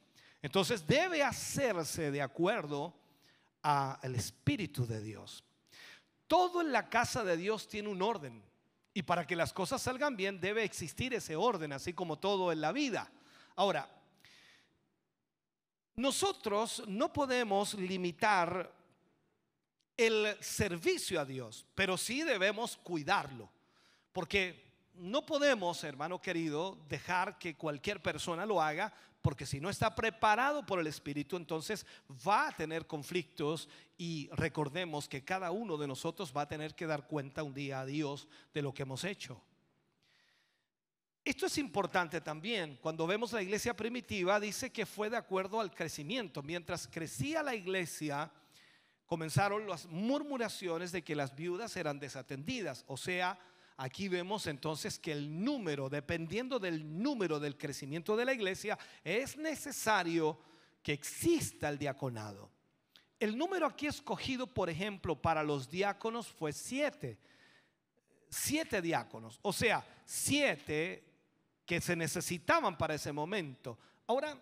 Entonces 0.42 0.86
debe 0.86 1.24
hacerse 1.24 2.12
de 2.12 2.22
acuerdo 2.22 2.94
al 3.62 4.14
Espíritu 4.14 4.86
de 4.86 5.02
Dios. 5.02 5.42
Todo 6.28 6.60
en 6.60 6.70
la 6.70 6.88
casa 6.88 7.24
de 7.24 7.36
Dios 7.36 7.66
tiene 7.66 7.88
un 7.88 8.02
orden. 8.02 8.44
Y 8.92 9.02
para 9.02 9.26
que 9.26 9.34
las 9.34 9.52
cosas 9.52 9.82
salgan 9.82 10.16
bien 10.16 10.40
debe 10.40 10.62
existir 10.62 11.14
ese 11.14 11.34
orden, 11.34 11.72
así 11.72 11.94
como 11.94 12.18
todo 12.18 12.52
en 12.52 12.60
la 12.60 12.72
vida. 12.72 13.10
Ahora, 13.56 13.88
nosotros 15.96 16.82
no 16.86 17.12
podemos 17.12 17.74
limitar 17.74 18.72
el 19.96 20.36
servicio 20.40 21.20
a 21.20 21.24
Dios, 21.24 21.66
pero 21.74 21.96
sí 21.96 22.22
debemos 22.22 22.76
cuidarlo, 22.76 23.48
porque 24.12 24.64
no 24.94 25.24
podemos, 25.24 25.82
hermano 25.84 26.20
querido, 26.20 26.78
dejar 26.88 27.38
que 27.38 27.56
cualquier 27.56 28.02
persona 28.02 28.46
lo 28.46 28.60
haga, 28.60 28.92
porque 29.22 29.46
si 29.46 29.58
no 29.60 29.70
está 29.70 29.94
preparado 29.94 30.66
por 30.66 30.78
el 30.78 30.86
Espíritu, 30.86 31.36
entonces 31.36 31.86
va 32.28 32.48
a 32.48 32.52
tener 32.52 32.86
conflictos 32.86 33.68
y 33.96 34.28
recordemos 34.32 35.08
que 35.08 35.24
cada 35.24 35.50
uno 35.50 35.78
de 35.78 35.86
nosotros 35.86 36.32
va 36.36 36.42
a 36.42 36.48
tener 36.48 36.74
que 36.74 36.86
dar 36.86 37.06
cuenta 37.06 37.42
un 37.42 37.54
día 37.54 37.80
a 37.80 37.86
Dios 37.86 38.28
de 38.52 38.62
lo 38.62 38.74
que 38.74 38.82
hemos 38.82 39.02
hecho. 39.04 39.40
Esto 41.24 41.46
es 41.46 41.56
importante 41.56 42.20
también. 42.20 42.78
Cuando 42.82 43.06
vemos 43.06 43.32
la 43.32 43.42
iglesia 43.42 43.74
primitiva, 43.74 44.38
dice 44.38 44.70
que 44.70 44.84
fue 44.84 45.08
de 45.08 45.16
acuerdo 45.16 45.58
al 45.58 45.74
crecimiento. 45.74 46.42
Mientras 46.42 46.86
crecía 46.86 47.42
la 47.42 47.54
iglesia, 47.54 48.30
comenzaron 49.06 49.66
las 49.66 49.86
murmuraciones 49.86 50.92
de 50.92 51.02
que 51.02 51.16
las 51.16 51.34
viudas 51.34 51.76
eran 51.78 51.98
desatendidas. 51.98 52.84
O 52.88 52.98
sea, 52.98 53.38
aquí 53.78 54.08
vemos 54.08 54.46
entonces 54.46 54.98
que 54.98 55.12
el 55.12 55.42
número, 55.42 55.88
dependiendo 55.88 56.58
del 56.58 57.02
número 57.02 57.40
del 57.40 57.56
crecimiento 57.56 58.16
de 58.16 58.26
la 58.26 58.34
iglesia, 58.34 58.78
es 59.02 59.38
necesario 59.38 60.38
que 60.82 60.92
exista 60.92 61.70
el 61.70 61.78
diaconado. 61.78 62.50
El 63.18 63.38
número 63.38 63.64
aquí 63.66 63.86
escogido, 63.86 64.46
por 64.46 64.68
ejemplo, 64.68 65.16
para 65.16 65.42
los 65.42 65.70
diáconos 65.70 66.28
fue 66.28 66.52
siete. 66.52 67.16
Siete 68.28 68.82
diáconos. 68.82 69.38
O 69.40 69.54
sea, 69.54 69.86
siete 70.04 71.13
que 71.66 71.80
se 71.80 71.96
necesitaban 71.96 72.76
para 72.76 72.94
ese 72.94 73.12
momento. 73.12 73.78
Ahora, 74.06 74.38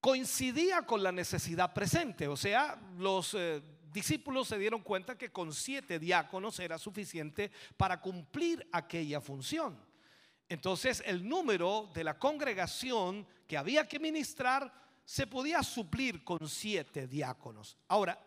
coincidía 0.00 0.82
con 0.82 1.02
la 1.02 1.12
necesidad 1.12 1.72
presente, 1.72 2.26
o 2.28 2.36
sea, 2.36 2.80
los 2.98 3.34
eh, 3.34 3.62
discípulos 3.92 4.48
se 4.48 4.58
dieron 4.58 4.82
cuenta 4.82 5.16
que 5.16 5.30
con 5.30 5.52
siete 5.52 5.98
diáconos 5.98 6.58
era 6.58 6.78
suficiente 6.78 7.52
para 7.76 8.00
cumplir 8.00 8.66
aquella 8.72 9.20
función. 9.20 9.78
Entonces, 10.48 11.02
el 11.06 11.26
número 11.26 11.90
de 11.94 12.04
la 12.04 12.18
congregación 12.18 13.26
que 13.46 13.56
había 13.56 13.86
que 13.86 13.98
ministrar 13.98 14.72
se 15.04 15.26
podía 15.26 15.62
suplir 15.62 16.24
con 16.24 16.48
siete 16.48 17.06
diáconos. 17.06 17.76
Ahora, 17.88 18.18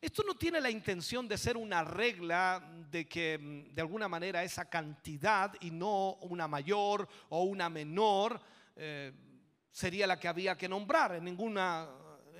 esto 0.00 0.22
no 0.22 0.34
tiene 0.36 0.60
la 0.60 0.70
intención 0.70 1.26
de 1.26 1.36
ser 1.36 1.56
una 1.56 1.82
regla 1.82 2.62
de 2.90 3.08
que 3.08 3.38
mm, 3.38 3.74
de 3.74 3.82
alguna 3.82 4.08
manera 4.08 4.42
esa 4.42 4.68
cantidad 4.68 5.52
y 5.60 5.70
no 5.70 6.14
una 6.20 6.46
mayor 6.46 7.08
o 7.30 7.42
una 7.42 7.68
menor 7.68 8.40
eh, 8.76 9.12
sería 9.72 10.06
la 10.06 10.18
que 10.18 10.28
había 10.28 10.56
que 10.56 10.68
nombrar. 10.68 11.16
En 11.16 11.24
ninguna 11.24 11.88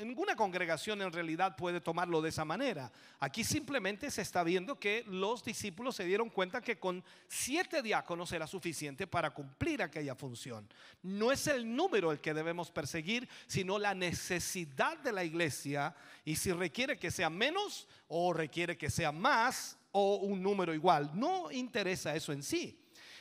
ninguna 0.04 0.36
congregación 0.36 1.02
en 1.02 1.12
realidad 1.12 1.56
puede 1.56 1.80
tomarlo 1.80 2.22
de 2.22 2.28
esa 2.28 2.44
manera. 2.44 2.90
Aquí 3.20 3.44
simplemente 3.44 4.10
se 4.10 4.22
está 4.22 4.42
viendo 4.42 4.78
que 4.78 5.04
los 5.06 5.44
discípulos 5.44 5.96
se 5.96 6.04
dieron 6.04 6.30
cuenta 6.30 6.60
que 6.60 6.78
con 6.78 7.04
siete 7.28 7.82
diáconos 7.82 8.32
era 8.32 8.46
suficiente 8.46 9.06
para 9.06 9.30
cumplir 9.30 9.82
aquella 9.82 10.14
función. 10.14 10.68
No 11.02 11.32
es 11.32 11.46
el 11.46 11.74
número 11.74 12.12
el 12.12 12.20
que 12.20 12.34
debemos 12.34 12.70
perseguir, 12.70 13.28
sino 13.46 13.78
la 13.78 13.94
necesidad 13.94 14.98
de 14.98 15.12
la 15.12 15.24
iglesia 15.24 15.94
y 16.24 16.36
si 16.36 16.52
requiere 16.52 16.98
que 16.98 17.10
sea 17.10 17.30
menos 17.30 17.88
o 18.08 18.32
requiere 18.32 18.76
que 18.76 18.90
sea 18.90 19.12
más, 19.12 19.78
o 19.92 20.16
un 20.16 20.42
número 20.42 20.74
igual. 20.74 21.10
No 21.14 21.50
interesa 21.50 22.14
eso 22.14 22.32
en 22.32 22.42
sí. 22.42 22.78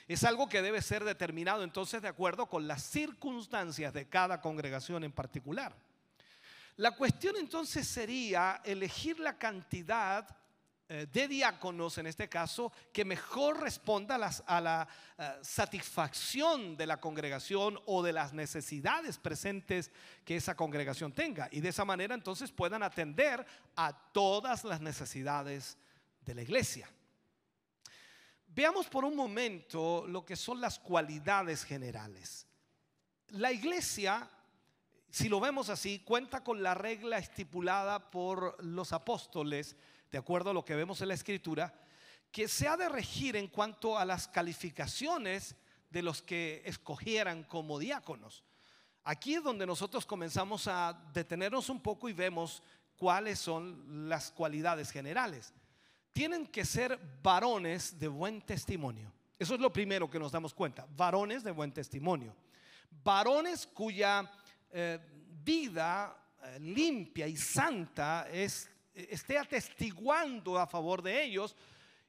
Es 0.07 0.23
algo 0.23 0.47
que 0.47 0.61
debe 0.61 0.81
ser 0.81 1.03
determinado 1.03 1.63
entonces 1.63 2.01
de 2.01 2.07
acuerdo 2.07 2.45
con 2.47 2.67
las 2.67 2.83
circunstancias 2.83 3.93
de 3.93 4.07
cada 4.07 4.39
congregación 4.39 5.03
en 5.03 5.11
particular. 5.11 5.75
La 6.77 6.91
cuestión 6.91 7.35
entonces 7.37 7.87
sería 7.87 8.61
elegir 8.63 9.19
la 9.19 9.37
cantidad 9.37 10.27
eh, 10.89 11.07
de 11.11 11.27
diáconos, 11.27 11.97
en 11.97 12.07
este 12.07 12.29
caso, 12.29 12.71
que 12.93 13.03
mejor 13.03 13.59
responda 13.59 14.15
a, 14.45 14.61
la 14.61 14.87
eh, 15.17 15.39
satisfacción 15.41 16.77
de 16.77 16.85
la 16.85 17.01
congregación 17.01 17.79
o 17.87 18.01
de 18.01 18.13
las 18.13 18.31
necesidades 18.31 19.17
presentes 19.17 19.91
que 20.23 20.35
esa 20.35 20.55
congregación 20.55 21.11
tenga. 21.11 21.49
Y 21.51 21.61
de 21.61 21.69
esa 21.69 21.83
manera 21.83 22.13
entonces 22.13 22.51
puedan 22.51 22.83
atender 22.83 23.45
a 23.75 23.91
todas 24.13 24.63
las 24.63 24.79
necesidades 24.79 25.77
de 26.21 26.35
la 26.35 26.43
iglesia. 26.43 26.87
Veamos 28.45 28.87
por 28.87 29.03
un 29.03 29.15
momento 29.15 30.05
lo 30.07 30.23
que 30.23 30.35
son 30.35 30.61
las 30.61 30.79
cualidades 30.79 31.63
generales. 31.63 32.45
La 33.29 33.51
iglesia, 33.51 34.29
si 35.17 35.30
lo 35.30 35.39
vemos 35.39 35.69
así, 35.69 35.97
cuenta 35.97 36.43
con 36.43 36.62
la 36.62 36.75
regla 36.75 37.17
estipulada 37.17 38.12
por 38.12 38.63
los 38.63 38.93
apóstoles 38.93 39.75
de 40.12 40.19
acuerdo 40.19 40.51
a 40.51 40.53
lo 40.53 40.63
que 40.63 40.75
vemos 40.75 41.01
en 41.01 41.08
la 41.08 41.15
escritura, 41.15 41.73
que 42.32 42.47
se 42.47 42.67
ha 42.67 42.77
de 42.77 42.88
regir 42.88 43.36
en 43.36 43.47
cuanto 43.47 43.97
a 43.97 44.06
las 44.06 44.27
calificaciones 44.27 45.56
de 45.89 46.03
los 46.03 46.21
que 46.21 46.62
escogieran 46.65 47.45
como 47.45 47.80
diáconos. 47.80 48.43
Aquí 49.06 49.34
es 49.34 49.43
donde 49.43 49.65
nosotros 49.65 50.06
comenzamos 50.06 50.67
a 50.67 50.93
detenernos 51.13 51.69
un 51.69 51.82
poco 51.82 52.08
y 52.08 52.13
vemos 52.13 52.62
cuáles 52.95 53.39
son 53.39 54.08
las 54.08 54.30
cualidades 54.30 54.91
generales. 54.91 55.51
Tienen 56.13 56.45
que 56.45 56.63
ser 56.63 56.99
varones 57.23 57.99
de 57.99 58.08
buen 58.08 58.39
testimonio. 58.43 59.12
Eso 59.39 59.56
es 59.56 59.60
lo 59.60 59.73
primero 59.73 60.12
que 60.12 60.19
nos 60.19 60.32
damos 60.32 60.53
cuenta. 60.53 60.86
Varones 60.95 61.43
de 61.43 61.49
buen 61.49 61.71
testimonio. 61.71 62.36
Varones 63.03 63.65
cuya 63.65 64.32
eh, 64.71 64.99
vida 65.43 66.17
eh, 66.43 66.60
limpia 66.60 67.27
y 67.27 67.38
santa 67.38 68.27
es 68.32 68.69
esté 68.97 69.38
atestiguando 69.38 70.58
a 70.58 70.65
favor 70.65 71.01
de 71.01 71.23
ellos 71.23 71.56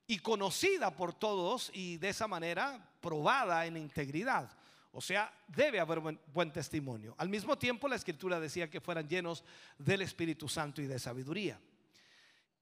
y 0.06 0.18
conocida 0.18 0.90
por 0.90 1.12
todos 1.12 1.70
y 1.74 1.98
de 1.98 2.08
esa 2.08 2.26
manera 2.26 2.82
probada 3.00 3.66
en 3.66 3.76
integridad. 3.76 4.50
O 4.92 5.00
sea, 5.00 5.32
debe 5.46 5.78
haber 5.78 6.00
buen, 6.00 6.52
testimonio. 6.52 7.14
Al 7.18 7.28
mismo 7.28 7.58
tiempo, 7.58 7.88
la 7.88 7.96
escritura 7.96 8.40
decía 8.40 8.70
que 8.70 8.80
fueran 8.80 9.06
llenos 9.06 9.44
del 9.76 10.00
Espíritu 10.00 10.48
Santo 10.48 10.80
y 10.80 10.86
de 10.86 10.98
sabiduría. 10.98 11.60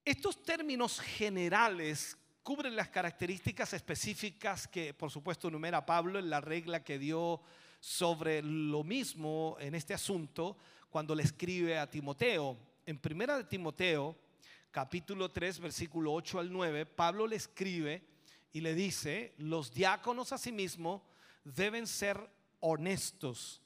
Estos 0.04 0.42
términos 0.42 1.00
generales 1.00 2.16
cubren 2.42 2.74
las 2.74 2.88
características 2.88 3.72
específicas 3.72 4.66
que, 4.66 4.92
por 4.92 5.11
supuesto, 5.11 5.48
enumera 5.48 5.87
Pablo 5.87 6.18
en 6.18 6.28
la 6.28 6.40
regla 6.40 6.82
que 6.82 6.98
dio 6.98 7.40
sobre 7.87 8.42
lo 8.42 8.83
mismo 8.83 9.57
en 9.61 9.77
este 9.77 9.94
asunto 9.94 10.57
cuando 10.90 11.14
le 11.14 11.22
escribe 11.22 11.79
a 11.79 11.88
Timoteo 11.88 12.59
en 12.85 12.99
primera 12.99 13.37
de 13.37 13.44
Timoteo, 13.44 14.16
capítulo 14.72 15.31
3, 15.31 15.61
versículo 15.61 16.12
8 16.12 16.40
al 16.40 16.53
9, 16.53 16.85
Pablo 16.85 17.29
le 17.29 17.37
escribe 17.37 18.03
y 18.53 18.61
le 18.61 18.75
dice, 18.75 19.35
los 19.38 19.72
diáconos 19.72 20.33
asimismo 20.33 21.05
deben 21.44 21.87
ser 21.87 22.18
honestos, 22.59 23.62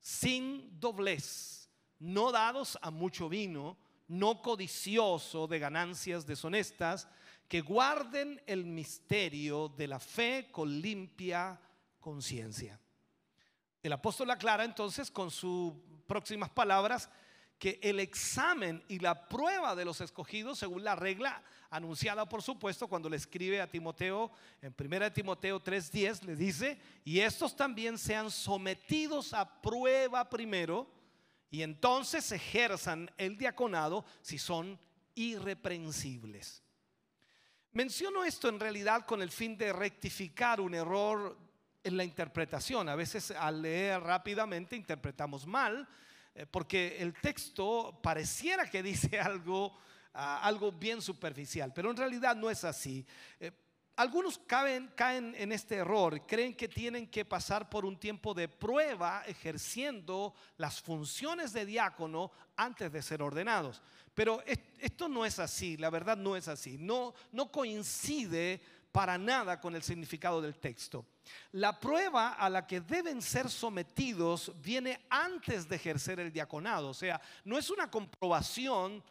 sin 0.00 0.80
doblez, 0.80 1.68
no 1.98 2.32
dados 2.32 2.78
a 2.80 2.90
mucho 2.90 3.28
vino, 3.28 3.76
no 4.08 4.40
codicioso 4.40 5.46
de 5.46 5.58
ganancias 5.58 6.26
deshonestas, 6.26 7.08
que 7.46 7.60
guarden 7.60 8.42
el 8.46 8.64
misterio 8.64 9.68
de 9.68 9.86
la 9.86 10.00
fe 10.00 10.48
con 10.50 10.80
limpia 10.80 11.60
conciencia. 11.98 12.80
El 13.82 13.92
apóstol 13.92 14.30
aclara 14.30 14.64
entonces 14.64 15.10
con 15.10 15.30
sus 15.30 15.72
próximas 16.06 16.50
palabras 16.50 17.08
que 17.58 17.78
el 17.82 18.00
examen 18.00 18.82
y 18.88 18.98
la 18.98 19.28
prueba 19.28 19.74
de 19.74 19.84
los 19.84 20.00
escogidos, 20.00 20.58
según 20.58 20.82
la 20.82 20.96
regla 20.96 21.42
anunciada, 21.68 22.28
por 22.28 22.42
supuesto, 22.42 22.88
cuando 22.88 23.08
le 23.08 23.16
escribe 23.16 23.60
a 23.60 23.70
Timoteo, 23.70 24.30
en 24.60 24.74
1 24.76 25.12
Timoteo 25.12 25.62
3:10, 25.62 26.24
le 26.24 26.36
dice, 26.36 26.80
y 27.04 27.20
estos 27.20 27.54
también 27.54 27.98
sean 27.98 28.30
sometidos 28.30 29.32
a 29.34 29.60
prueba 29.60 30.28
primero, 30.28 30.90
y 31.50 31.62
entonces 31.62 32.32
ejerzan 32.32 33.10
el 33.18 33.36
diaconado 33.36 34.04
si 34.22 34.38
son 34.38 34.78
irreprensibles. 35.14 36.62
Menciono 37.72 38.24
esto 38.24 38.48
en 38.48 38.58
realidad 38.58 39.04
con 39.04 39.22
el 39.22 39.30
fin 39.30 39.56
de 39.56 39.72
rectificar 39.72 40.60
un 40.60 40.74
error 40.74 41.36
en 41.82 41.96
la 41.96 42.04
interpretación. 42.04 42.88
A 42.88 42.94
veces 42.94 43.30
al 43.30 43.62
leer 43.62 44.00
rápidamente 44.00 44.76
interpretamos 44.76 45.46
mal 45.46 45.88
eh, 46.34 46.46
porque 46.46 46.98
el 47.00 47.14
texto 47.14 47.98
pareciera 48.02 48.68
que 48.70 48.82
dice 48.82 49.20
algo, 49.20 49.76
ah, 50.14 50.40
algo 50.42 50.72
bien 50.72 51.02
superficial, 51.02 51.72
pero 51.74 51.90
en 51.90 51.96
realidad 51.96 52.36
no 52.36 52.50
es 52.50 52.64
así. 52.64 53.06
Eh, 53.38 53.50
algunos 53.96 54.38
caen, 54.38 54.90
caen 54.94 55.34
en 55.36 55.52
este 55.52 55.74
error, 55.76 56.24
creen 56.26 56.54
que 56.54 56.68
tienen 56.68 57.08
que 57.08 57.26
pasar 57.26 57.68
por 57.68 57.84
un 57.84 57.98
tiempo 57.98 58.32
de 58.32 58.48
prueba 58.48 59.24
ejerciendo 59.26 60.32
las 60.56 60.80
funciones 60.80 61.52
de 61.52 61.66
diácono 61.66 62.30
antes 62.56 62.90
de 62.90 63.02
ser 63.02 63.20
ordenados. 63.20 63.82
Pero 64.14 64.42
esto 64.78 65.08
no 65.08 65.26
es 65.26 65.38
así, 65.38 65.76
la 65.76 65.90
verdad 65.90 66.16
no 66.16 66.34
es 66.34 66.48
así, 66.48 66.78
no, 66.78 67.12
no 67.32 67.52
coincide 67.52 68.62
para 68.92 69.18
nada 69.18 69.60
con 69.60 69.74
el 69.74 69.82
significado 69.82 70.40
del 70.40 70.58
texto. 70.58 71.06
La 71.52 71.78
prueba 71.78 72.34
a 72.34 72.48
la 72.50 72.66
que 72.66 72.80
deben 72.80 73.22
ser 73.22 73.48
sometidos 73.48 74.52
viene 74.60 75.06
antes 75.08 75.68
de 75.68 75.76
ejercer 75.76 76.20
el 76.20 76.32
diaconado, 76.32 76.88
o 76.88 76.94
sea, 76.94 77.20
no 77.44 77.58
es 77.58 77.70
una 77.70 77.90
comprobación 77.90 79.02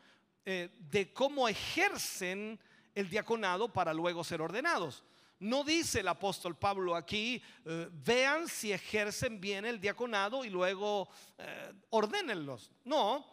eh, 0.45 0.69
de 0.79 1.13
cómo 1.13 1.47
ejercen 1.47 2.59
el 2.95 3.09
diaconado 3.09 3.71
para 3.71 3.93
luego 3.93 4.23
ser 4.23 4.41
ordenados. 4.41 5.03
No 5.39 5.63
dice 5.63 6.01
el 6.01 6.07
apóstol 6.09 6.57
Pablo 6.57 6.95
aquí, 6.95 7.41
eh, 7.63 7.87
vean 7.91 8.49
si 8.49 8.73
ejercen 8.73 9.39
bien 9.39 9.63
el 9.63 9.79
diaconado 9.79 10.43
y 10.43 10.49
luego 10.49 11.07
eh, 11.37 11.71
ordénenlos. 11.91 12.71
No, 12.83 13.25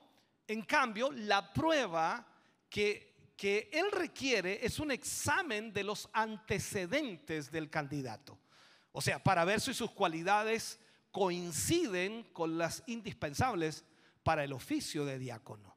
en 0.47 0.63
cambio, 0.63 1.11
la 1.11 1.53
prueba 1.53 2.25
que 2.71 3.16
que 3.37 3.68
él 3.72 3.92
requiere 3.92 4.64
es 4.64 4.79
un 4.79 4.90
examen 4.90 5.72
de 5.72 5.85
los 5.85 6.09
antecedentes 6.12 7.51
del 7.51 7.68
candidato. 7.68 8.38
O 8.92 9.03
sea, 9.03 9.22
para 9.22 9.44
ver 9.44 9.61
si 9.61 9.75
sus 9.75 9.90
cualidades 9.90 10.81
coinciden 11.12 12.25
con 12.33 12.57
las 12.57 12.83
indispensables 12.87 13.85
para 14.22 14.42
el 14.42 14.53
oficio 14.53 15.05
de 15.05 15.18
diácono. 15.18 15.77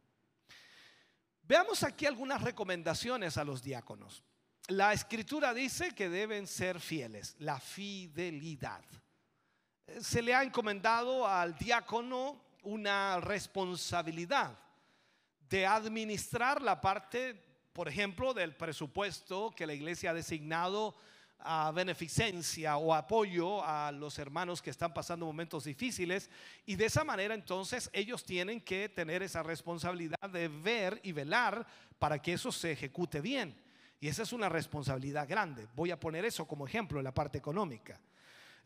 Veamos 1.43 1.83
aquí 1.83 2.05
algunas 2.05 2.41
recomendaciones 2.41 3.37
a 3.37 3.43
los 3.43 3.61
diáconos. 3.61 4.23
La 4.67 4.93
escritura 4.93 5.53
dice 5.53 5.95
que 5.95 6.09
deben 6.09 6.45
ser 6.45 6.79
fieles, 6.79 7.35
la 7.39 7.59
fidelidad. 7.59 8.83
Se 9.99 10.21
le 10.21 10.35
ha 10.35 10.43
encomendado 10.43 11.27
al 11.27 11.57
diácono 11.57 12.41
una 12.63 13.19
responsabilidad 13.19 14.57
de 15.49 15.65
administrar 15.65 16.61
la 16.61 16.79
parte 16.79 17.48
por 17.79 17.87
ejemplo, 17.87 18.33
del 18.33 18.53
presupuesto 18.53 19.53
que 19.55 19.65
la 19.65 19.73
iglesia 19.73 20.09
ha 20.09 20.13
designado 20.13 20.97
a 21.39 21.71
beneficencia 21.71 22.75
o 22.75 22.93
apoyo 22.93 23.63
a 23.63 23.93
los 23.93 24.19
hermanos 24.19 24.61
que 24.61 24.69
están 24.69 24.93
pasando 24.93 25.25
momentos 25.25 25.63
difíciles 25.63 26.29
y 26.65 26.75
de 26.75 26.87
esa 26.87 27.05
manera 27.05 27.33
entonces 27.33 27.89
ellos 27.93 28.25
tienen 28.25 28.59
que 28.59 28.89
tener 28.89 29.23
esa 29.23 29.43
responsabilidad 29.43 30.29
de 30.29 30.49
ver 30.49 30.99
y 31.03 31.13
velar 31.13 31.65
para 31.97 32.21
que 32.21 32.33
eso 32.33 32.51
se 32.51 32.73
ejecute 32.73 33.21
bien. 33.21 33.55
Y 34.01 34.09
esa 34.09 34.23
es 34.23 34.33
una 34.33 34.49
responsabilidad 34.49 35.25
grande. 35.25 35.65
Voy 35.73 35.91
a 35.91 35.99
poner 36.01 36.25
eso 36.25 36.45
como 36.45 36.67
ejemplo 36.67 36.99
en 36.99 37.05
la 37.05 37.13
parte 37.13 37.37
económica. 37.37 37.97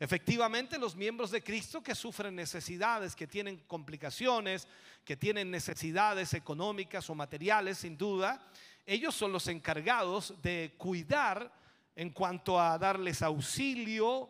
Efectivamente, 0.00 0.76
los 0.76 0.96
miembros 0.96 1.30
de 1.30 1.44
Cristo 1.44 1.80
que 1.80 1.94
sufren 1.94 2.34
necesidades, 2.34 3.14
que 3.14 3.28
tienen 3.28 3.58
complicaciones, 3.68 4.66
que 5.04 5.16
tienen 5.16 5.52
necesidades 5.52 6.34
económicas 6.34 7.08
o 7.10 7.14
materiales, 7.14 7.78
sin 7.78 7.96
duda, 7.96 8.44
ellos 8.86 9.14
son 9.14 9.32
los 9.32 9.48
encargados 9.48 10.34
de 10.42 10.74
cuidar 10.76 11.52
en 11.96 12.10
cuanto 12.10 12.60
a 12.60 12.78
darles 12.78 13.22
auxilio 13.22 14.28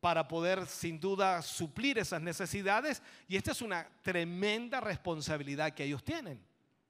para 0.00 0.28
poder 0.28 0.66
sin 0.66 1.00
duda 1.00 1.42
suplir 1.42 1.98
esas 1.98 2.20
necesidades 2.20 3.02
y 3.26 3.36
esta 3.36 3.52
es 3.52 3.62
una 3.62 3.88
tremenda 4.02 4.80
responsabilidad 4.80 5.72
que 5.72 5.84
ellos 5.84 6.04
tienen. 6.04 6.44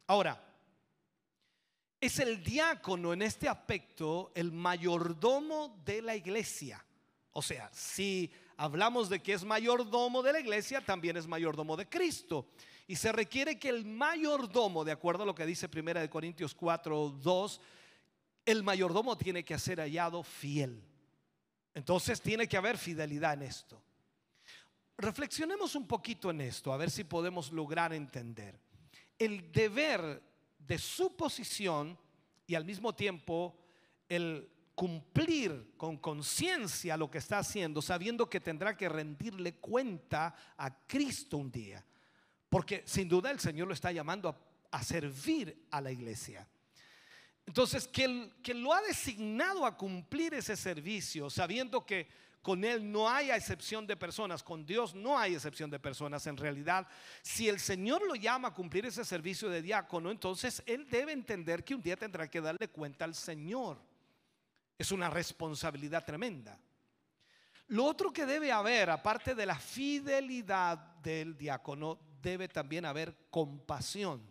Ahora, 0.07 0.43
es 2.01 2.19
el 2.19 2.43
diácono 2.43 3.13
en 3.13 3.23
este 3.23 3.49
aspecto 3.49 4.33
el 4.35 4.53
mayordomo 4.53 5.81
de 5.85 6.03
la 6.03 6.15
iglesia. 6.15 6.85
O 7.33 7.43
sea, 7.43 7.71
si 7.73 8.31
hablamos 8.57 9.09
de 9.09 9.21
que 9.21 9.33
es 9.33 9.45
mayordomo 9.45 10.23
de 10.23 10.33
la 10.33 10.41
iglesia, 10.41 10.81
también 10.81 11.17
es 11.17 11.27
mayordomo 11.27 11.77
de 11.77 11.89
Cristo. 11.89 12.47
Y 12.87 12.97
se 12.97 13.11
requiere 13.11 13.59
que 13.59 13.69
el 13.69 13.85
mayordomo, 13.85 14.85
de 14.85 14.93
acuerdo 14.93 15.25
a 15.25 15.27
lo 15.27 15.35
que 15.35 15.47
dice 15.47 15.69
1 15.73 16.09
Corintios 16.09 16.55
4, 16.55 17.11
2, 17.11 17.61
el 18.45 18.63
mayordomo 18.63 19.19
tiene 19.19 19.45
que 19.45 19.59
ser 19.59 19.81
hallado 19.81 20.23
fiel. 20.23 20.83
Entonces 21.75 22.21
tiene 22.21 22.49
que 22.49 22.57
haber 22.57 22.79
fidelidad 22.79 23.35
en 23.35 23.43
esto. 23.43 23.83
Reflexionemos 24.97 25.75
un 25.75 25.87
poquito 25.87 26.31
en 26.31 26.41
esto, 26.41 26.73
a 26.73 26.77
ver 26.77 26.91
si 26.91 27.05
podemos 27.05 27.53
lograr 27.53 27.93
entender. 27.93 28.59
El 29.19 29.53
deber 29.53 30.23
de 30.59 30.79
su 30.79 31.15
posición 31.17 31.99
y 32.47 32.55
al 32.55 32.65
mismo 32.65 32.95
tiempo 32.95 33.59
el 34.09 34.49
cumplir 34.75 35.75
con 35.77 35.97
conciencia 35.97 36.97
lo 36.97 37.11
que 37.11 37.19
está 37.19 37.39
haciendo, 37.39 37.83
sabiendo 37.83 38.31
que 38.31 38.41
tendrá 38.41 38.77
que 38.77 38.89
rendirle 38.89 39.57
cuenta 39.57 40.35
a 40.57 40.87
Cristo 40.87 41.39
un 41.39 41.51
día. 41.51 41.85
Porque 42.57 42.83
sin 42.87 43.07
duda 43.07 43.31
el 43.31 43.39
Señor 43.39 43.69
lo 43.69 43.75
está 43.75 43.93
llamando 43.93 44.35
a, 44.71 44.83
servir 44.83 45.67
a 45.71 45.79
la 45.79 45.93
iglesia. 45.93 46.49
Entonces, 47.45 47.87
que, 47.87 48.31
que 48.43 48.55
lo 48.55 48.73
ha 48.73 48.81
designado 48.81 49.67
a 49.67 49.77
cumplir 49.77 50.33
ese 50.33 50.57
servicio, 50.57 51.29
sabiendo 51.29 51.85
que 51.85 52.09
con 52.41 52.65
Él 52.65 52.91
no 52.91 53.11
hay 53.11 53.31
excepción 53.31 53.87
de 53.87 53.95
personas, 53.95 54.43
con 54.43 54.65
Dios 54.65 54.95
no 54.95 55.19
hay 55.19 55.35
excepción 55.35 55.69
de 55.69 55.79
personas. 55.79 56.27
En 56.27 56.39
realidad, 56.39 56.89
si 57.21 57.47
el 57.47 57.61
Señor 57.61 58.01
lo 58.07 58.15
llama 58.15 58.49
a 58.49 58.55
cumplir 58.55 58.87
ese 58.87 59.05
servicio 59.05 59.51
de 59.51 59.61
diácono, 59.61 60.11
entonces 60.11 60.63
Él 60.65 60.89
debe 60.89 61.13
entender 61.13 61.63
que 61.63 61.75
un 61.75 61.83
día 61.83 61.99
tendrá 61.99 62.27
que 62.27 62.41
darle 62.41 62.69
cuenta 62.69 63.05
al 63.05 63.15
Señor. 63.15 63.77
Es 64.79 64.93
una 64.93 65.11
responsabilidad 65.11 66.07
tremenda. 66.07 66.59
Lo 67.69 67.85
otro 67.85 68.11
que 68.11 68.25
debe 68.25 68.51
haber, 68.51 68.89
aparte 68.89 69.35
de 69.35 69.45
la 69.45 69.59
fidelidad 69.59 70.79
del 71.03 71.37
diácono, 71.37 71.99
debe 72.23 72.49
también 72.49 72.85
haber 72.85 73.15
compasión. 73.31 74.23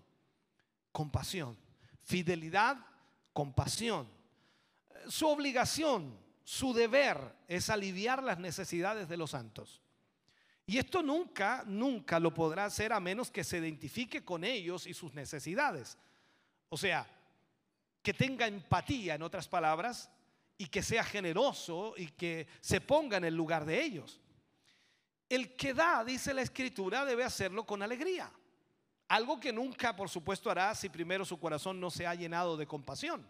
Compasión. 0.92 1.58
Fidelidad, 2.04 2.78
compasión. 3.34 4.08
Su 5.08 5.28
obligación, 5.28 6.18
su 6.44 6.74
deber 6.74 7.18
es 7.48 7.70
aliviar 7.70 8.24
las 8.24 8.40
necesidades 8.40 9.10
de 9.10 9.18
los 9.18 9.32
santos. 9.32 9.82
Y 10.68 10.78
esto 10.78 11.04
nunca, 11.04 11.64
nunca 11.68 12.20
lo 12.20 12.34
podrá 12.34 12.66
hacer 12.66 12.92
a 12.92 13.00
menos 13.00 13.30
que 13.30 13.44
se 13.44 13.60
identifique 13.60 14.26
con 14.26 14.44
ellos 14.44 14.88
y 14.88 14.94
sus 14.94 15.14
necesidades. 15.14 15.98
O 16.70 16.78
sea, 16.78 17.08
que 18.02 18.14
tenga 18.14 18.48
empatía, 18.48 19.16
en 19.16 19.22
otras 19.22 19.48
palabras, 19.48 20.10
y 20.58 20.68
que 20.68 20.82
sea 20.82 21.04
generoso 21.04 21.94
y 21.98 22.08
que 22.08 22.48
se 22.62 22.82
ponga 22.82 23.18
en 23.18 23.26
el 23.26 23.36
lugar 23.36 23.66
de 23.66 23.84
ellos. 23.84 24.22
El 25.30 25.56
que 25.56 25.74
da, 25.74 26.04
dice 26.04 26.34
la 26.34 26.42
escritura, 26.42 27.06
debe 27.06 27.24
hacerlo 27.24 27.66
con 27.66 27.82
alegría. 27.82 28.32
Algo 29.08 29.40
que 29.40 29.54
nunca, 29.54 29.96
por 29.96 30.10
supuesto, 30.10 30.50
hará 30.50 30.74
si 30.76 30.90
primero 30.90 31.26
su 31.26 31.40
corazón 31.40 31.80
no 31.80 31.90
se 31.92 32.08
ha 32.08 32.16
llenado 32.16 32.58
de 32.58 32.68
compasión. 32.68 33.28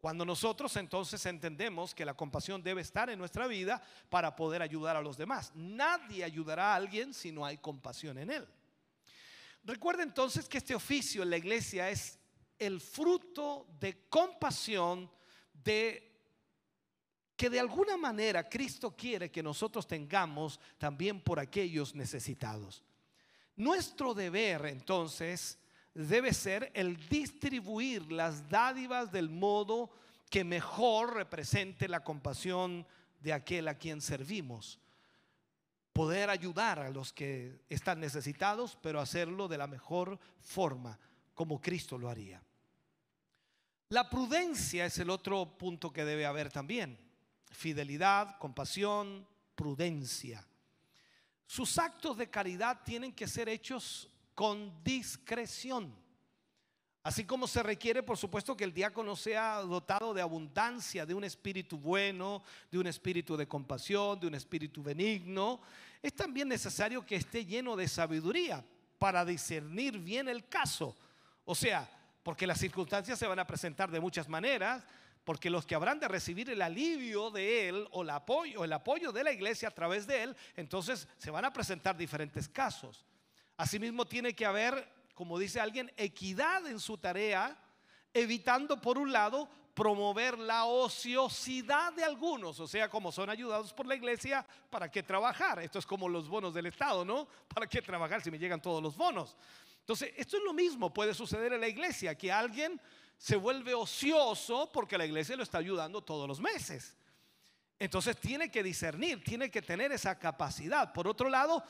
Cuando 0.00 0.24
nosotros 0.24 0.76
entonces 0.76 1.24
entendemos 1.26 1.94
que 1.94 2.04
la 2.04 2.14
compasión 2.14 2.62
debe 2.62 2.82
estar 2.82 3.10
en 3.10 3.18
nuestra 3.18 3.46
vida 3.46 3.82
para 4.08 4.36
poder 4.36 4.62
ayudar 4.62 4.96
a 4.96 5.02
los 5.02 5.16
demás. 5.16 5.50
Nadie 5.54 6.22
ayudará 6.22 6.72
a 6.72 6.76
alguien 6.76 7.12
si 7.12 7.32
no 7.32 7.44
hay 7.44 7.58
compasión 7.58 8.16
en 8.18 8.30
él. 8.30 8.48
Recuerda 9.64 10.04
entonces 10.04 10.48
que 10.48 10.58
este 10.58 10.74
oficio 10.74 11.22
en 11.22 11.30
la 11.30 11.36
iglesia 11.36 11.90
es 11.90 12.18
el 12.58 12.80
fruto 12.80 13.66
de 13.80 14.08
compasión 14.08 15.10
de 15.52 16.17
que 17.38 17.48
de 17.48 17.60
alguna 17.60 17.96
manera 17.96 18.48
Cristo 18.48 18.96
quiere 18.96 19.30
que 19.30 19.44
nosotros 19.44 19.86
tengamos 19.86 20.58
también 20.76 21.20
por 21.20 21.38
aquellos 21.38 21.94
necesitados. 21.94 22.82
Nuestro 23.54 24.12
deber 24.12 24.66
entonces 24.66 25.56
debe 25.94 26.34
ser 26.34 26.72
el 26.74 26.96
distribuir 27.08 28.10
las 28.10 28.48
dádivas 28.48 29.12
del 29.12 29.30
modo 29.30 29.88
que 30.28 30.42
mejor 30.42 31.14
represente 31.14 31.86
la 31.86 32.02
compasión 32.02 32.84
de 33.20 33.32
aquel 33.32 33.68
a 33.68 33.78
quien 33.78 34.00
servimos. 34.00 34.80
Poder 35.92 36.30
ayudar 36.30 36.80
a 36.80 36.90
los 36.90 37.12
que 37.12 37.60
están 37.68 38.00
necesitados, 38.00 38.76
pero 38.82 39.00
hacerlo 39.00 39.46
de 39.46 39.58
la 39.58 39.68
mejor 39.68 40.18
forma, 40.40 40.98
como 41.34 41.60
Cristo 41.60 41.98
lo 41.98 42.10
haría. 42.10 42.42
La 43.90 44.10
prudencia 44.10 44.86
es 44.86 44.98
el 44.98 45.08
otro 45.08 45.56
punto 45.56 45.92
que 45.92 46.04
debe 46.04 46.26
haber 46.26 46.50
también 46.50 47.06
fidelidad, 47.50 48.38
compasión, 48.38 49.26
prudencia. 49.54 50.46
Sus 51.46 51.78
actos 51.78 52.16
de 52.16 52.28
caridad 52.28 52.80
tienen 52.84 53.12
que 53.12 53.26
ser 53.26 53.48
hechos 53.48 54.10
con 54.34 54.82
discreción. 54.84 55.94
Así 57.02 57.24
como 57.24 57.46
se 57.46 57.62
requiere, 57.62 58.02
por 58.02 58.18
supuesto, 58.18 58.56
que 58.56 58.64
el 58.64 58.74
diácono 58.74 59.16
sea 59.16 59.60
dotado 59.60 60.12
de 60.12 60.20
abundancia, 60.20 61.06
de 61.06 61.14
un 61.14 61.24
espíritu 61.24 61.78
bueno, 61.78 62.42
de 62.70 62.78
un 62.78 62.86
espíritu 62.86 63.36
de 63.36 63.48
compasión, 63.48 64.20
de 64.20 64.26
un 64.26 64.34
espíritu 64.34 64.82
benigno, 64.82 65.60
es 66.02 66.14
también 66.14 66.48
necesario 66.48 67.06
que 67.06 67.16
esté 67.16 67.46
lleno 67.46 67.76
de 67.76 67.88
sabiduría 67.88 68.64
para 68.98 69.24
discernir 69.24 69.98
bien 69.98 70.28
el 70.28 70.48
caso. 70.48 70.94
O 71.44 71.54
sea, 71.54 71.88
porque 72.22 72.46
las 72.46 72.58
circunstancias 72.58 73.18
se 73.18 73.26
van 73.26 73.38
a 73.38 73.46
presentar 73.46 73.90
de 73.90 74.00
muchas 74.00 74.28
maneras, 74.28 74.84
porque 75.28 75.50
los 75.50 75.66
que 75.66 75.74
habrán 75.74 76.00
de 76.00 76.08
recibir 76.08 76.48
el 76.48 76.62
alivio 76.62 77.30
de 77.30 77.68
él 77.68 77.86
o 77.90 78.00
el 78.00 78.08
apoyo, 78.72 79.12
de 79.12 79.22
la 79.22 79.30
iglesia 79.30 79.68
a 79.68 79.70
través 79.70 80.06
de 80.06 80.22
él, 80.22 80.36
entonces 80.56 81.06
se 81.18 81.30
van 81.30 81.44
a 81.44 81.52
presentar 81.52 81.98
diferentes 81.98 82.48
casos. 82.48 83.04
Asimismo 83.58 84.06
tiene 84.06 84.34
que 84.34 84.46
haber, 84.46 84.90
como 85.12 85.38
dice 85.38 85.60
alguien, 85.60 85.92
equidad 85.98 86.66
en 86.66 86.80
su 86.80 86.96
tarea, 86.96 87.54
evitando 88.14 88.80
por 88.80 88.96
un 88.96 89.12
lado 89.12 89.50
promover 89.74 90.38
la 90.38 90.64
ociosidad 90.64 91.92
de 91.92 92.04
algunos, 92.04 92.58
o 92.58 92.66
sea, 92.66 92.88
como 92.88 93.12
son 93.12 93.28
ayudados 93.28 93.74
por 93.74 93.86
la 93.86 93.96
iglesia, 93.96 94.46
¿para 94.70 94.90
qué 94.90 95.02
trabajar? 95.02 95.58
Esto 95.58 95.78
es 95.78 95.84
como 95.84 96.08
los 96.08 96.26
bonos 96.26 96.54
del 96.54 96.64
Estado, 96.64 97.04
¿no? 97.04 97.28
¿Para 97.54 97.66
qué 97.66 97.82
trabajar 97.82 98.22
si 98.22 98.30
me 98.30 98.38
llegan 98.38 98.62
todos 98.62 98.82
los 98.82 98.96
bonos? 98.96 99.36
Entonces, 99.80 100.10
esto 100.16 100.38
es 100.38 100.42
lo 100.42 100.54
mismo, 100.54 100.90
puede 100.90 101.12
suceder 101.12 101.52
en 101.52 101.60
la 101.60 101.68
iglesia, 101.68 102.14
que 102.14 102.32
alguien 102.32 102.80
se 103.18 103.36
vuelve 103.36 103.74
ocioso 103.74 104.70
porque 104.72 104.96
la 104.96 105.04
iglesia 105.04 105.36
lo 105.36 105.42
está 105.42 105.58
ayudando 105.58 106.02
todos 106.02 106.26
los 106.28 106.40
meses. 106.40 106.96
Entonces 107.78 108.16
tiene 108.16 108.50
que 108.50 108.62
discernir, 108.62 109.22
tiene 109.22 109.50
que 109.50 109.60
tener 109.60 109.92
esa 109.92 110.18
capacidad. 110.18 110.92
Por 110.92 111.06
otro 111.08 111.28
lado, 111.28 111.62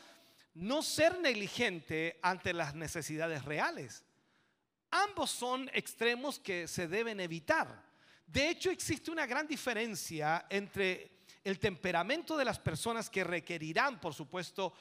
no 0.54 0.82
ser 0.82 1.18
negligente 1.18 2.18
ante 2.22 2.52
las 2.52 2.74
necesidades 2.74 3.44
reales. 3.44 4.04
Ambos 4.90 5.30
son 5.30 5.70
extremos 5.72 6.38
que 6.38 6.68
se 6.68 6.86
deben 6.86 7.20
evitar. 7.20 7.82
De 8.26 8.50
hecho, 8.50 8.70
existe 8.70 9.10
una 9.10 9.26
gran 9.26 9.46
diferencia 9.46 10.46
entre 10.50 11.18
el 11.44 11.58
temperamento 11.58 12.36
de 12.36 12.44
las 12.44 12.58
personas 12.58 13.08
que 13.08 13.24
requerirán, 13.24 14.00
por 14.00 14.12
supuesto, 14.12 14.74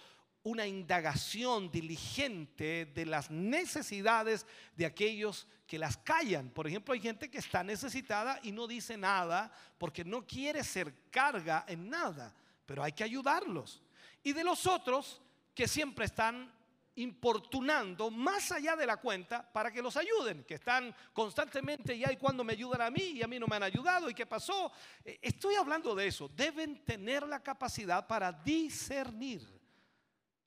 una 0.44 0.66
indagación 0.66 1.70
diligente 1.70 2.86
de 2.86 3.06
las 3.06 3.30
necesidades 3.30 4.46
de 4.76 4.86
aquellos 4.86 5.48
que 5.68 5.78
las 5.78 5.98
callan. 5.98 6.50
Por 6.50 6.68
ejemplo, 6.68 6.94
hay 6.94 7.02
gente 7.02 7.30
que 7.30 7.40
está 7.40 7.64
necesitada 7.64 8.40
y 8.44 8.52
no 8.52 8.68
dice 8.68 8.98
nada 8.98 9.52
porque 9.78 10.06
no 10.06 10.26
quiere 10.26 10.64
ser 10.64 11.10
carga 11.10 11.66
en 11.68 11.90
nada, 11.90 12.34
pero 12.66 12.84
hay 12.84 12.94
que 12.94 13.04
ayudarlos. 13.04 13.84
Y 14.24 14.34
de 14.34 14.44
los 14.44 14.66
otros 14.66 15.22
que 15.54 15.68
siempre 15.68 16.06
están 16.06 16.52
importunando 16.96 18.10
más 18.10 18.52
allá 18.52 18.76
de 18.76 18.86
la 18.86 18.98
cuenta 18.98 19.52
para 19.52 19.72
que 19.72 19.82
los 19.82 19.96
ayuden, 19.98 20.44
que 20.44 20.56
están 20.56 20.96
constantemente 21.14 21.98
ya 21.98 22.12
y 22.12 22.18
cuando 22.18 22.44
me 22.44 22.54
ayudan 22.54 22.82
a 22.82 22.90
mí 22.90 23.02
y 23.02 23.24
a 23.24 23.28
mí 23.28 23.38
no 23.38 23.46
me 23.48 23.56
han 23.56 23.64
ayudado 23.64 24.10
y 24.10 24.16
qué 24.16 24.26
pasó. 24.26 24.72
Eh, 25.06 25.20
estoy 25.22 25.56
hablando 25.56 25.94
de 25.94 26.08
eso. 26.08 26.28
Deben 26.30 26.84
tener 26.84 27.28
la 27.28 27.42
capacidad 27.42 28.08
para 28.08 28.32
discernir 28.32 29.57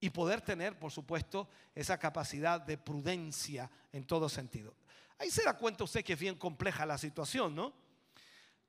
y 0.00 0.10
poder 0.10 0.40
tener, 0.40 0.78
por 0.78 0.90
supuesto, 0.90 1.48
esa 1.74 1.98
capacidad 1.98 2.60
de 2.60 2.78
prudencia 2.78 3.70
en 3.92 4.06
todo 4.06 4.28
sentido. 4.28 4.74
Ahí 5.18 5.30
se 5.30 5.44
da 5.44 5.56
cuenta 5.56 5.84
usted 5.84 6.02
que 6.02 6.14
es 6.14 6.18
bien 6.18 6.36
compleja 6.36 6.86
la 6.86 6.96
situación, 6.96 7.54
¿no? 7.54 7.74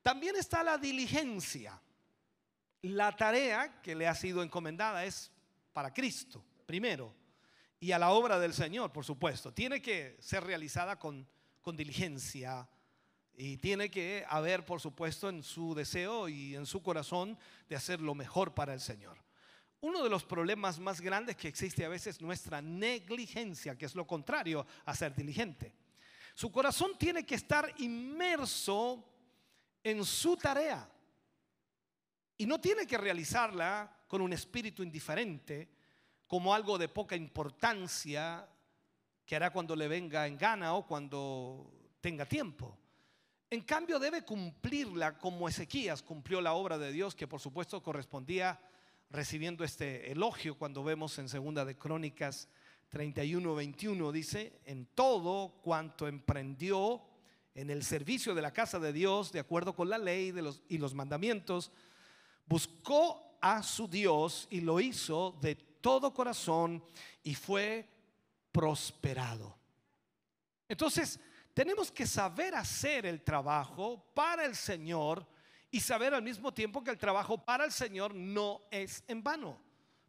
También 0.03 0.35
está 0.35 0.63
la 0.63 0.77
diligencia. 0.77 1.81
La 2.81 3.15
tarea 3.15 3.81
que 3.81 3.95
le 3.95 4.07
ha 4.07 4.15
sido 4.15 4.43
encomendada 4.43 5.05
es 5.05 5.31
para 5.71 5.93
Cristo, 5.93 6.43
primero, 6.65 7.13
y 7.79 7.93
a 7.93 7.99
la 7.99 8.09
obra 8.09 8.39
del 8.39 8.53
Señor, 8.53 8.91
por 8.91 9.05
supuesto. 9.05 9.53
Tiene 9.53 9.81
que 9.81 10.17
ser 10.19 10.43
realizada 10.43 10.99
con, 10.99 11.25
con 11.61 11.77
diligencia 11.77 12.67
y 13.33 13.57
tiene 13.57 13.89
que 13.89 14.25
haber, 14.27 14.65
por 14.65 14.81
supuesto, 14.81 15.29
en 15.29 15.43
su 15.43 15.73
deseo 15.73 16.27
y 16.27 16.55
en 16.55 16.65
su 16.65 16.83
corazón 16.83 17.37
de 17.69 17.75
hacer 17.75 18.01
lo 18.01 18.15
mejor 18.15 18.53
para 18.53 18.73
el 18.73 18.81
Señor. 18.81 19.17
Uno 19.81 20.03
de 20.03 20.09
los 20.09 20.23
problemas 20.23 20.79
más 20.79 21.01
grandes 21.01 21.35
que 21.35 21.47
existe 21.47 21.83
a 21.83 21.89
veces 21.89 22.15
es 22.15 22.21
nuestra 22.21 22.61
negligencia, 22.61 23.75
que 23.75 23.85
es 23.85 23.95
lo 23.95 24.05
contrario 24.05 24.65
a 24.85 24.95
ser 24.95 25.15
diligente. 25.15 25.73
Su 26.35 26.51
corazón 26.51 26.91
tiene 26.99 27.25
que 27.25 27.35
estar 27.35 27.73
inmerso 27.79 29.03
en 29.83 30.05
su 30.05 30.37
tarea 30.37 30.87
y 32.37 32.45
no 32.45 32.61
tiene 32.61 32.85
que 32.85 32.97
realizarla 32.97 34.03
con 34.07 34.21
un 34.21 34.33
espíritu 34.33 34.83
indiferente, 34.83 35.69
como 36.27 36.53
algo 36.53 36.77
de 36.77 36.87
poca 36.87 37.15
importancia 37.15 38.47
que 39.25 39.35
hará 39.35 39.51
cuando 39.51 39.75
le 39.75 39.87
venga 39.87 40.27
en 40.27 40.37
gana 40.37 40.75
o 40.75 40.85
cuando 40.85 41.89
tenga 41.99 42.25
tiempo. 42.25 42.77
En 43.49 43.61
cambio 43.61 43.99
debe 43.99 44.23
cumplirla 44.23 45.17
como 45.17 45.49
Ezequías 45.49 46.01
cumplió 46.01 46.39
la 46.39 46.53
obra 46.53 46.77
de 46.77 46.91
Dios, 46.91 47.15
que 47.15 47.27
por 47.27 47.39
supuesto 47.39 47.83
correspondía 47.83 48.59
recibiendo 49.11 49.63
este 49.63 50.11
elogio 50.11 50.57
cuando 50.57 50.83
vemos 50.83 51.19
en 51.19 51.27
Segunda 51.27 51.65
de 51.65 51.77
Crónicas 51.77 52.47
31, 52.89 53.55
21, 53.55 54.11
dice, 54.11 54.59
en 54.65 54.85
todo 54.85 55.59
cuanto 55.61 56.07
emprendió 56.07 57.01
en 57.53 57.69
el 57.69 57.83
servicio 57.83 58.33
de 58.33 58.41
la 58.41 58.53
casa 58.53 58.79
de 58.79 58.93
Dios, 58.93 59.31
de 59.31 59.39
acuerdo 59.39 59.75
con 59.75 59.89
la 59.89 59.97
ley 59.97 60.31
de 60.31 60.41
los, 60.41 60.61
y 60.69 60.77
los 60.77 60.93
mandamientos, 60.93 61.71
buscó 62.45 63.37
a 63.41 63.63
su 63.63 63.87
Dios 63.87 64.47
y 64.49 64.61
lo 64.61 64.79
hizo 64.79 65.37
de 65.41 65.55
todo 65.55 66.13
corazón 66.13 66.83
y 67.23 67.35
fue 67.35 67.89
prosperado. 68.51 69.57
Entonces, 70.69 71.19
tenemos 71.53 71.91
que 71.91 72.07
saber 72.07 72.55
hacer 72.55 73.05
el 73.05 73.21
trabajo 73.21 74.05
para 74.13 74.45
el 74.45 74.55
Señor 74.55 75.27
y 75.71 75.79
saber 75.79 76.13
al 76.13 76.21
mismo 76.21 76.53
tiempo 76.53 76.83
que 76.83 76.91
el 76.91 76.97
trabajo 76.97 77.37
para 77.37 77.63
el 77.63 77.71
Señor 77.71 78.13
no 78.13 78.61
es 78.69 79.03
en 79.07 79.23
vano. 79.23 79.57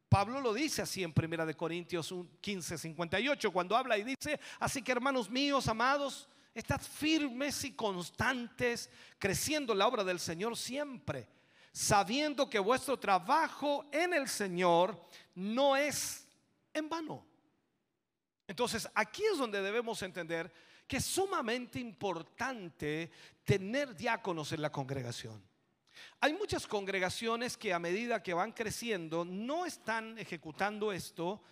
Pablo 0.09 0.41
lo 0.43 0.53
dice 0.53 0.83
así 0.83 1.03
en 1.03 1.15
1 1.17 1.47
de 1.47 1.55
Corintios 1.55 2.13
15, 2.41 2.77
58, 2.77 3.51
cuando 3.51 3.77
habla 3.77 3.97
y 3.97 4.03
dice, 4.03 4.39
así 4.59 4.83
que 4.83 4.93
hermanos 4.93 5.31
míos, 5.31 5.69
amados, 5.69 6.29
estad 6.53 6.81
firmes 6.81 7.65
y 7.65 7.73
constantes, 7.73 8.91
creciendo 9.19 9.75
la 9.75 9.87
obra 9.87 10.05
del 10.05 10.21
Señor 10.21 10.57
siempre, 10.57 11.29
sabiendo 11.73 12.51
que 12.51 12.59
vuestro 12.59 12.99
trabajo 12.99 13.87
en 13.91 14.13
el 14.13 14.29
Señor 14.29 15.01
no 15.35 15.77
es 15.77 16.29
en 16.75 16.89
vano. 16.91 17.25
Entonces, 18.47 18.87
aquí 18.95 19.23
es 19.25 19.39
donde 19.39 19.63
debemos 19.63 20.03
entender 20.03 20.53
que 20.87 20.99
es 20.99 21.05
sumamente 21.07 21.79
importante 21.79 23.11
tener 23.45 23.97
diáconos 23.97 24.53
en 24.53 24.61
la 24.61 24.71
congregación. 24.71 25.43
Hay 26.21 26.33
muchas 26.35 26.67
congregaciones 26.67 27.57
que 27.57 27.73
a 27.73 27.79
medida 27.79 28.23
que 28.23 28.35
van 28.35 28.53
creciendo 28.53 29.25
no 29.25 29.67
están 29.67 30.19
ejecutando 30.19 30.93
esto 30.93 31.43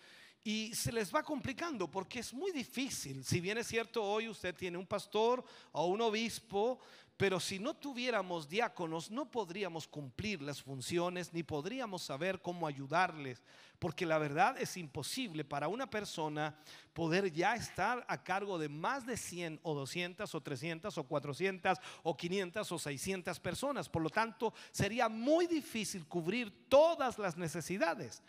y 0.42 0.74
se 0.74 0.92
les 0.92 1.14
va 1.14 1.22
complicando 1.22 1.90
porque 1.90 2.20
es 2.20 2.32
muy 2.32 2.50
difícil. 2.52 3.24
Si 3.24 3.40
bien 3.40 3.58
es 3.58 3.66
cierto, 3.66 4.02
hoy 4.02 4.28
usted 4.28 4.54
tiene 4.54 4.78
un 4.78 4.86
pastor 4.86 5.44
o 5.72 5.86
un 5.86 6.00
obispo, 6.00 6.80
pero 7.20 7.38
si 7.38 7.58
no 7.58 7.74
tuviéramos 7.74 8.48
diáconos, 8.48 9.10
no 9.10 9.30
podríamos 9.30 9.86
cumplir 9.86 10.40
las 10.40 10.62
funciones 10.62 11.34
ni 11.34 11.42
podríamos 11.42 12.00
saber 12.00 12.40
cómo 12.40 12.66
ayudarles, 12.66 13.42
porque 13.78 14.06
la 14.06 14.16
verdad 14.16 14.56
es 14.58 14.78
imposible 14.78 15.44
para 15.44 15.68
una 15.68 15.90
persona 15.90 16.58
poder 16.94 17.30
ya 17.30 17.54
estar 17.56 18.06
a 18.08 18.22
cargo 18.22 18.58
de 18.58 18.70
más 18.70 19.04
de 19.04 19.18
100 19.18 19.60
o 19.62 19.74
200 19.74 20.34
o 20.34 20.40
300 20.40 20.96
o 20.96 21.04
400 21.04 21.78
o 22.04 22.16
500 22.16 22.72
o 22.72 22.78
600 22.78 23.38
personas. 23.38 23.86
Por 23.86 24.00
lo 24.00 24.08
tanto, 24.08 24.54
sería 24.70 25.10
muy 25.10 25.46
difícil 25.46 26.06
cubrir 26.06 26.70
todas 26.70 27.18
las 27.18 27.36
necesidades. 27.36 28.22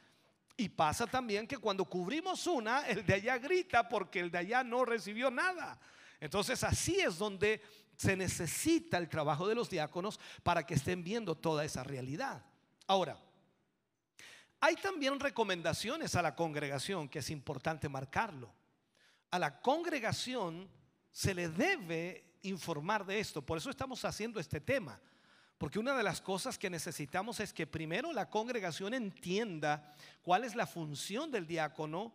Y 0.58 0.68
pasa 0.68 1.08
también 1.08 1.48
que 1.48 1.58
cuando 1.58 1.86
cubrimos 1.86 2.46
una, 2.46 2.86
el 2.88 3.06
de 3.06 3.14
allá 3.14 3.38
grita 3.38 3.88
porque 3.88 4.20
el 4.20 4.30
de 4.30 4.40
allá 4.40 4.66
no 4.66 4.84
recibió 4.84 5.32
nada. 5.32 5.80
Entonces 6.22 6.64
así 6.64 7.00
es 7.00 7.18
donde 7.18 7.62
se 8.02 8.18
necesita 8.18 8.98
el 8.98 9.08
trabajo 9.08 9.48
de 9.48 9.54
los 9.54 9.70
diáconos 9.70 10.20
para 10.42 10.66
que 10.66 10.74
estén 10.74 11.04
viendo 11.04 11.36
toda 11.36 11.64
esa 11.64 11.84
realidad. 11.84 12.44
Ahora, 12.88 13.16
hay 14.60 14.76
también 14.78 15.20
recomendaciones 15.20 16.16
a 16.16 16.24
la 16.24 16.36
congregación 16.36 17.08
que 17.08 17.20
es 17.20 17.30
importante 17.30 17.88
marcarlo. 17.90 18.52
A 19.30 19.38
la 19.38 19.62
congregación 19.62 20.68
se 21.12 21.36
le 21.36 21.48
debe 21.50 22.24
informar 22.42 23.06
de 23.06 23.20
esto, 23.20 23.44
por 23.44 23.60
eso 23.60 23.70
estamos 23.70 24.04
haciendo 24.04 24.40
este 24.40 24.60
tema. 24.60 25.00
Porque 25.60 25.78
una 25.78 25.96
de 25.96 26.02
las 26.02 26.22
cosas 26.22 26.58
que 26.58 26.72
necesitamos 26.72 27.40
es 27.40 27.54
que 27.54 27.68
primero 27.68 28.12
la 28.14 28.32
congregación 28.32 28.96
entienda 28.96 29.94
cuál 30.24 30.44
es 30.44 30.56
la 30.56 30.66
función 30.66 31.30
del 31.30 31.46
diácono 31.46 32.12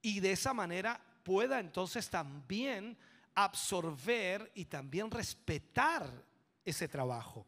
y 0.00 0.20
de 0.20 0.30
esa 0.30 0.54
manera 0.54 1.00
pueda 1.24 1.58
entonces 1.58 2.08
también 2.08 2.96
absorber 3.34 4.50
y 4.54 4.66
también 4.66 5.10
respetar 5.10 6.08
ese 6.64 6.88
trabajo. 6.88 7.46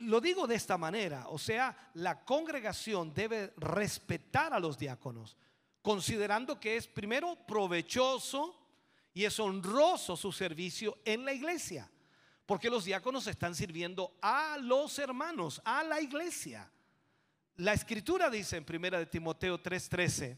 Lo 0.00 0.20
digo 0.20 0.46
de 0.46 0.56
esta 0.56 0.76
manera, 0.76 1.26
o 1.28 1.38
sea, 1.38 1.90
la 1.94 2.24
congregación 2.24 3.14
debe 3.14 3.54
respetar 3.56 4.52
a 4.52 4.60
los 4.60 4.76
diáconos, 4.76 5.36
considerando 5.80 6.60
que 6.60 6.76
es 6.76 6.86
primero 6.86 7.34
provechoso 7.46 8.62
y 9.14 9.24
es 9.24 9.40
honroso 9.40 10.16
su 10.16 10.32
servicio 10.32 10.98
en 11.04 11.24
la 11.24 11.32
iglesia, 11.32 11.90
porque 12.44 12.68
los 12.68 12.84
diáconos 12.84 13.26
están 13.26 13.54
sirviendo 13.54 14.18
a 14.20 14.58
los 14.58 14.98
hermanos, 14.98 15.62
a 15.64 15.82
la 15.82 16.00
iglesia. 16.00 16.70
La 17.56 17.72
escritura 17.72 18.28
dice 18.28 18.58
en 18.58 18.66
1 18.68 18.98
de 18.98 19.06
Timoteo 19.06 19.62
3:13, 19.62 20.36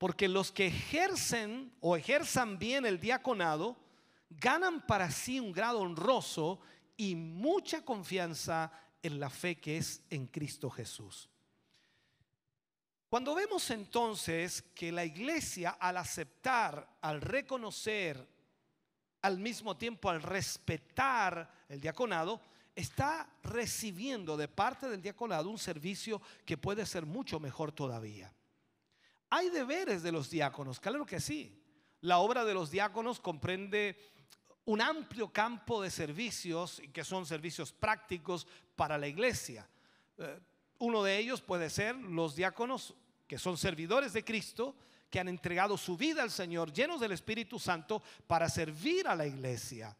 porque 0.00 0.28
los 0.28 0.50
que 0.50 0.68
ejercen 0.68 1.74
o 1.78 1.94
ejerzan 1.94 2.58
bien 2.58 2.86
el 2.86 2.98
diaconado 2.98 3.76
ganan 4.30 4.86
para 4.86 5.10
sí 5.10 5.38
un 5.38 5.52
grado 5.52 5.80
honroso 5.80 6.58
y 6.96 7.14
mucha 7.14 7.84
confianza 7.84 8.72
en 9.02 9.20
la 9.20 9.28
fe 9.28 9.60
que 9.60 9.76
es 9.76 10.02
en 10.08 10.26
Cristo 10.26 10.70
Jesús. 10.70 11.28
Cuando 13.10 13.34
vemos 13.34 13.68
entonces 13.68 14.62
que 14.74 14.90
la 14.90 15.04
iglesia 15.04 15.76
al 15.78 15.98
aceptar, 15.98 16.96
al 17.02 17.20
reconocer, 17.20 18.26
al 19.20 19.38
mismo 19.38 19.76
tiempo 19.76 20.08
al 20.08 20.22
respetar 20.22 21.66
el 21.68 21.78
diaconado, 21.78 22.40
está 22.74 23.28
recibiendo 23.42 24.38
de 24.38 24.48
parte 24.48 24.88
del 24.88 25.02
diaconado 25.02 25.50
un 25.50 25.58
servicio 25.58 26.22
que 26.46 26.56
puede 26.56 26.86
ser 26.86 27.04
mucho 27.04 27.38
mejor 27.38 27.70
todavía. 27.72 28.32
Hay 29.30 29.48
deberes 29.50 30.02
de 30.02 30.12
los 30.12 30.28
diáconos, 30.28 30.80
claro 30.80 31.06
que 31.06 31.20
sí. 31.20 31.56
La 32.02 32.18
obra 32.18 32.44
de 32.44 32.54
los 32.54 32.70
diáconos 32.70 33.20
comprende 33.20 33.96
un 34.64 34.80
amplio 34.80 35.32
campo 35.32 35.80
de 35.82 35.90
servicios 35.90 36.82
que 36.92 37.04
son 37.04 37.26
servicios 37.26 37.72
prácticos 37.72 38.46
para 38.76 38.98
la 38.98 39.06
iglesia. 39.06 39.68
Eh, 40.18 40.40
uno 40.78 41.02
de 41.02 41.18
ellos 41.18 41.40
puede 41.40 41.70
ser 41.70 41.94
los 41.96 42.34
diáconos 42.34 42.94
que 43.26 43.38
son 43.38 43.56
servidores 43.56 44.12
de 44.12 44.24
Cristo, 44.24 44.74
que 45.08 45.20
han 45.20 45.28
entregado 45.28 45.76
su 45.76 45.96
vida 45.96 46.22
al 46.22 46.30
Señor, 46.30 46.72
llenos 46.72 47.00
del 47.00 47.12
Espíritu 47.12 47.58
Santo, 47.58 48.02
para 48.26 48.48
servir 48.48 49.06
a 49.06 49.14
la 49.14 49.26
iglesia. 49.26 49.96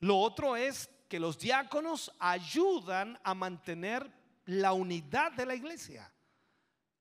Lo 0.00 0.18
otro 0.18 0.56
es 0.56 0.90
que 1.08 1.20
los 1.20 1.38
diáconos 1.38 2.12
ayudan 2.18 3.18
a 3.22 3.34
mantener 3.34 4.10
la 4.46 4.72
unidad 4.72 5.32
de 5.32 5.46
la 5.46 5.54
iglesia. 5.54 6.10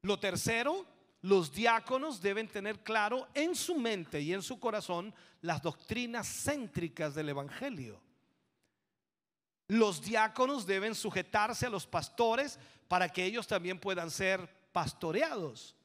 Lo 0.04 0.20
tercero 0.20 0.86
los 1.22 1.52
diáconos 1.52 2.20
deben 2.20 2.48
tener 2.48 2.80
claro 2.80 3.28
en 3.34 3.56
su 3.56 3.76
mente 3.76 4.20
y 4.22 4.34
en 4.34 4.42
su 4.42 4.60
corazón 4.60 5.14
las 5.42 5.62
doctrinas 5.62 6.28
céntricas 6.28 7.14
del 7.14 7.30
Evangelio. 7.30 8.02
Los 9.68 10.02
diáconos 10.02 10.66
deben 10.66 10.96
sujetarse 10.96 11.68
a 11.68 11.70
los 11.70 11.86
pastores 11.86 12.60
para 12.88 13.08
que 13.08 13.24
ellos 13.24 13.48
también 13.48 13.80
puedan 13.80 14.10
ser 14.10 14.50
pastoreados. 14.72 15.76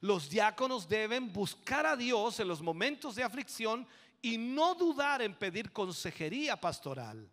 Los 0.00 0.28
diáconos 0.28 0.88
deben 0.88 1.32
buscar 1.32 1.86
a 1.86 1.96
Dios 1.96 2.38
en 2.38 2.48
los 2.48 2.60
momentos 2.60 3.14
de 3.14 3.24
aflicción 3.24 3.86
y 4.20 4.36
no 4.36 4.74
dudar 4.74 5.22
en 5.22 5.34
pedir 5.34 5.72
consejería 5.72 6.60
pastoral. 6.60 7.28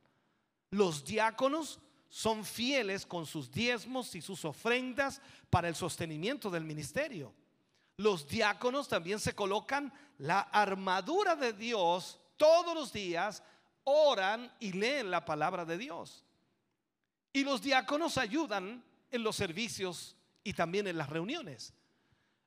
Los 0.71 1.03
diáconos 1.03 1.79
son 2.13 2.45
fieles 2.45 3.08
con 3.08 3.26
sus 3.26 3.52
diezmos 3.52 4.13
y 4.13 4.21
sus 4.21 4.45
ofrendas 4.45 5.19
para 5.49 5.67
el 5.67 5.73
sostenimiento 5.73 6.52
del 6.52 6.63
ministerio. 6.63 7.34
Los 7.97 8.28
diáconos 8.28 8.88
también 8.88 9.19
se 9.19 9.34
colocan 9.34 9.91
la 10.19 10.41
armadura 10.41 11.36
de 11.36 11.54
Dios 11.54 12.19
todos 12.38 12.76
los 12.76 12.93
días, 12.93 13.41
oran 13.84 14.54
y 14.60 14.73
leen 14.73 15.10
la 15.10 15.26
palabra 15.26 15.65
de 15.65 15.76
Dios. 15.76 16.23
Y 17.34 17.43
los 17.43 17.63
diáconos 17.63 18.19
ayudan 18.19 18.84
en 19.10 19.23
los 19.23 19.36
servicios 19.36 20.15
y 20.43 20.54
también 20.54 20.86
en 20.86 20.99
las 20.99 21.10
reuniones. 21.10 21.73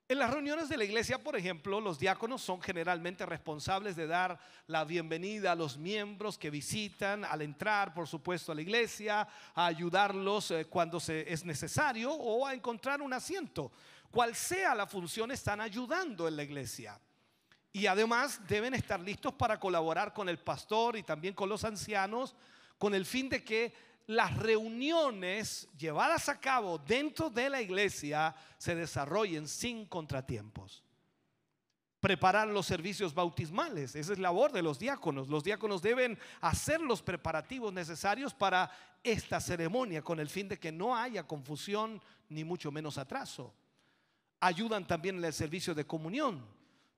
En 0.08 0.20
las 0.20 0.30
reuniones 0.30 0.68
de 0.68 0.76
la 0.76 0.84
iglesia, 0.84 1.18
por 1.18 1.34
ejemplo, 1.34 1.80
los 1.80 1.98
diáconos 1.98 2.40
son 2.40 2.62
generalmente 2.62 3.26
responsables 3.26 3.96
de 3.96 4.06
dar 4.06 4.38
la 4.68 4.84
bienvenida 4.84 5.50
a 5.50 5.56
los 5.56 5.78
miembros 5.78 6.38
que 6.38 6.48
visitan 6.48 7.24
al 7.24 7.42
entrar, 7.42 7.92
por 7.92 8.06
supuesto, 8.06 8.52
a 8.52 8.54
la 8.54 8.62
iglesia, 8.62 9.26
a 9.52 9.66
ayudarlos 9.66 10.52
eh, 10.52 10.66
cuando 10.66 11.00
se, 11.00 11.32
es 11.32 11.44
necesario 11.44 12.12
o 12.12 12.46
a 12.46 12.54
encontrar 12.54 13.02
un 13.02 13.12
asiento. 13.12 13.72
Cual 14.12 14.36
sea 14.36 14.76
la 14.76 14.86
función, 14.86 15.32
están 15.32 15.60
ayudando 15.60 16.28
en 16.28 16.36
la 16.36 16.44
iglesia. 16.44 17.00
Y 17.72 17.88
además 17.88 18.40
deben 18.46 18.74
estar 18.74 19.00
listos 19.00 19.34
para 19.34 19.58
colaborar 19.58 20.14
con 20.14 20.28
el 20.28 20.38
pastor 20.38 20.96
y 20.96 21.02
también 21.02 21.34
con 21.34 21.48
los 21.48 21.64
ancianos, 21.64 22.36
con 22.78 22.94
el 22.94 23.06
fin 23.06 23.28
de 23.28 23.42
que 23.42 23.74
las 24.06 24.36
reuniones 24.36 25.68
llevadas 25.76 26.28
a 26.28 26.38
cabo 26.38 26.78
dentro 26.78 27.28
de 27.28 27.50
la 27.50 27.60
iglesia 27.60 28.34
se 28.58 28.74
desarrollen 28.74 29.48
sin 29.48 29.86
contratiempos. 29.86 30.82
preparar 31.98 32.46
los 32.46 32.66
servicios 32.66 33.12
bautismales. 33.12 33.96
Esa 33.96 34.12
es 34.12 34.18
labor 34.20 34.52
de 34.52 34.62
los 34.62 34.78
diáconos. 34.78 35.28
Los 35.28 35.42
diáconos 35.42 35.82
deben 35.82 36.16
hacer 36.40 36.80
los 36.80 37.02
preparativos 37.02 37.72
necesarios 37.72 38.32
para 38.32 38.70
esta 39.02 39.40
ceremonia 39.40 40.02
con 40.02 40.20
el 40.20 40.28
fin 40.28 40.46
de 40.46 40.58
que 40.58 40.70
no 40.70 40.94
haya 40.94 41.26
confusión 41.26 42.00
ni 42.28 42.44
mucho 42.44 42.70
menos 42.70 42.96
atraso. 42.96 43.52
Ayudan 44.38 44.86
también 44.86 45.16
en 45.16 45.24
el 45.24 45.32
servicio 45.32 45.74
de 45.74 45.86
comunión. 45.86 46.46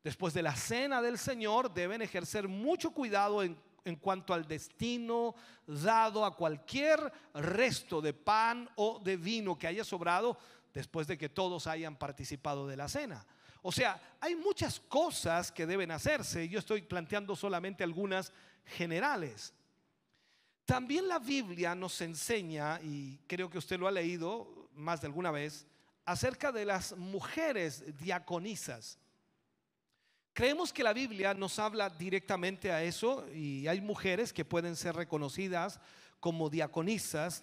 Después 0.04 0.34
de 0.34 0.42
la 0.42 0.54
cena 0.54 1.00
del 1.00 1.16
Señor 1.16 1.72
deben 1.72 2.02
ejercer 2.02 2.46
mucho 2.46 2.90
cuidado 2.90 3.42
en, 3.42 3.56
en 3.88 3.96
cuanto 3.96 4.32
al 4.34 4.46
destino 4.46 5.34
dado 5.66 6.24
a 6.24 6.36
cualquier 6.36 7.12
resto 7.34 8.00
de 8.00 8.12
pan 8.12 8.68
o 8.76 8.98
de 8.98 9.16
vino 9.16 9.58
que 9.58 9.66
haya 9.66 9.84
sobrado 9.84 10.38
después 10.72 11.06
de 11.06 11.18
que 11.18 11.28
todos 11.28 11.66
hayan 11.66 11.96
participado 11.96 12.66
de 12.66 12.76
la 12.76 12.88
cena. 12.88 13.26
O 13.62 13.72
sea, 13.72 14.00
hay 14.20 14.36
muchas 14.36 14.80
cosas 14.80 15.50
que 15.50 15.66
deben 15.66 15.90
hacerse. 15.90 16.48
Yo 16.48 16.58
estoy 16.58 16.82
planteando 16.82 17.34
solamente 17.34 17.82
algunas 17.82 18.32
generales. 18.64 19.52
También 20.64 21.08
la 21.08 21.18
Biblia 21.18 21.74
nos 21.74 22.00
enseña, 22.00 22.78
y 22.82 23.18
creo 23.26 23.48
que 23.50 23.58
usted 23.58 23.80
lo 23.80 23.88
ha 23.88 23.90
leído 23.90 24.68
más 24.74 25.00
de 25.00 25.06
alguna 25.06 25.30
vez, 25.30 25.66
acerca 26.04 26.52
de 26.52 26.64
las 26.64 26.96
mujeres 26.96 27.96
diaconisas. 27.98 28.98
Creemos 30.38 30.72
que 30.72 30.84
la 30.84 30.92
Biblia 30.92 31.34
nos 31.34 31.58
habla 31.58 31.90
directamente 31.90 32.70
a 32.70 32.80
eso 32.84 33.26
y 33.34 33.66
hay 33.66 33.80
mujeres 33.80 34.32
que 34.32 34.44
pueden 34.44 34.76
ser 34.76 34.94
reconocidas 34.94 35.80
como 36.20 36.48
diaconisas, 36.48 37.42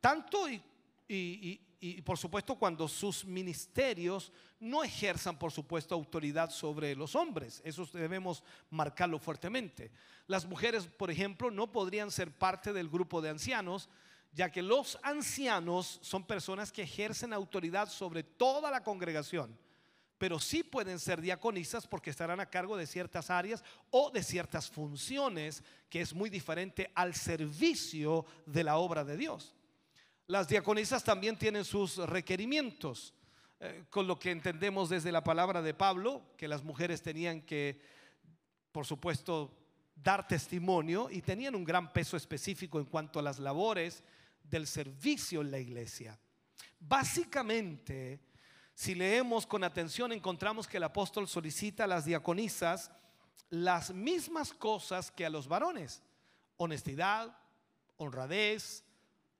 tanto 0.00 0.48
y, 0.48 0.62
y, 1.08 1.60
y 1.80 2.00
por 2.02 2.16
supuesto 2.16 2.54
cuando 2.54 2.86
sus 2.86 3.24
ministerios 3.24 4.30
no 4.60 4.84
ejerzan 4.84 5.36
por 5.36 5.50
supuesto 5.50 5.96
autoridad 5.96 6.50
sobre 6.50 6.94
los 6.94 7.16
hombres. 7.16 7.60
Eso 7.64 7.84
debemos 7.92 8.44
marcarlo 8.70 9.18
fuertemente. 9.18 9.90
Las 10.28 10.46
mujeres, 10.46 10.86
por 10.86 11.10
ejemplo, 11.10 11.50
no 11.50 11.72
podrían 11.72 12.12
ser 12.12 12.30
parte 12.30 12.72
del 12.72 12.88
grupo 12.88 13.20
de 13.20 13.30
ancianos, 13.30 13.88
ya 14.32 14.48
que 14.52 14.62
los 14.62 14.96
ancianos 15.02 15.98
son 16.02 16.24
personas 16.24 16.70
que 16.70 16.82
ejercen 16.82 17.32
autoridad 17.32 17.88
sobre 17.88 18.22
toda 18.22 18.70
la 18.70 18.84
congregación, 18.84 19.58
pero 20.20 20.38
sí 20.38 20.62
pueden 20.62 20.98
ser 20.98 21.22
diaconisas 21.22 21.86
porque 21.86 22.10
estarán 22.10 22.40
a 22.40 22.50
cargo 22.50 22.76
de 22.76 22.86
ciertas 22.86 23.30
áreas 23.30 23.64
o 23.90 24.10
de 24.10 24.22
ciertas 24.22 24.68
funciones, 24.68 25.64
que 25.88 26.02
es 26.02 26.12
muy 26.12 26.28
diferente 26.28 26.92
al 26.94 27.14
servicio 27.14 28.26
de 28.44 28.62
la 28.62 28.76
obra 28.76 29.02
de 29.02 29.16
Dios. 29.16 29.54
Las 30.26 30.46
diaconisas 30.46 31.02
también 31.04 31.38
tienen 31.38 31.64
sus 31.64 31.96
requerimientos, 31.96 33.14
eh, 33.60 33.86
con 33.88 34.06
lo 34.06 34.18
que 34.18 34.30
entendemos 34.30 34.90
desde 34.90 35.10
la 35.10 35.24
palabra 35.24 35.62
de 35.62 35.72
Pablo, 35.72 36.20
que 36.36 36.48
las 36.48 36.64
mujeres 36.64 37.00
tenían 37.00 37.40
que, 37.40 37.80
por 38.72 38.84
supuesto, 38.84 39.56
dar 39.94 40.28
testimonio 40.28 41.08
y 41.10 41.22
tenían 41.22 41.54
un 41.54 41.64
gran 41.64 41.94
peso 41.94 42.18
específico 42.18 42.78
en 42.78 42.84
cuanto 42.84 43.20
a 43.20 43.22
las 43.22 43.38
labores 43.38 44.04
del 44.42 44.66
servicio 44.66 45.40
en 45.40 45.50
la 45.50 45.58
iglesia. 45.58 46.20
Básicamente, 46.78 48.20
si 48.74 48.94
leemos 48.94 49.46
con 49.46 49.64
atención, 49.64 50.12
encontramos 50.12 50.66
que 50.66 50.78
el 50.78 50.84
apóstol 50.84 51.28
solicita 51.28 51.84
a 51.84 51.86
las 51.86 52.04
diaconisas 52.04 52.90
las 53.50 53.92
mismas 53.92 54.52
cosas 54.52 55.10
que 55.10 55.26
a 55.26 55.30
los 55.30 55.48
varones. 55.48 56.02
Honestidad, 56.56 57.36
honradez, 57.96 58.84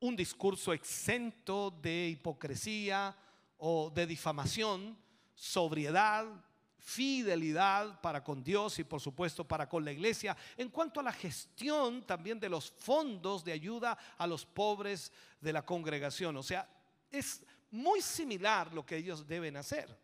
un 0.00 0.16
discurso 0.16 0.72
exento 0.72 1.70
de 1.70 2.08
hipocresía 2.08 3.16
o 3.58 3.90
de 3.90 4.06
difamación, 4.06 4.98
sobriedad, 5.34 6.26
fidelidad 6.78 8.00
para 8.00 8.24
con 8.24 8.42
Dios 8.42 8.78
y 8.78 8.84
por 8.84 9.00
supuesto 9.00 9.46
para 9.46 9.68
con 9.68 9.84
la 9.84 9.92
iglesia. 9.92 10.36
En 10.56 10.70
cuanto 10.70 11.00
a 11.00 11.02
la 11.02 11.12
gestión 11.12 12.02
también 12.02 12.40
de 12.40 12.48
los 12.48 12.70
fondos 12.70 13.44
de 13.44 13.52
ayuda 13.52 13.96
a 14.18 14.26
los 14.26 14.44
pobres 14.44 15.12
de 15.40 15.52
la 15.52 15.64
congregación. 15.64 16.36
O 16.36 16.42
sea, 16.42 16.68
es 17.10 17.42
muy 17.70 18.00
similar 18.02 18.72
lo 18.72 18.84
que 18.84 18.96
ellos 18.96 19.26
deben 19.26 19.56
hacer. 19.56 19.96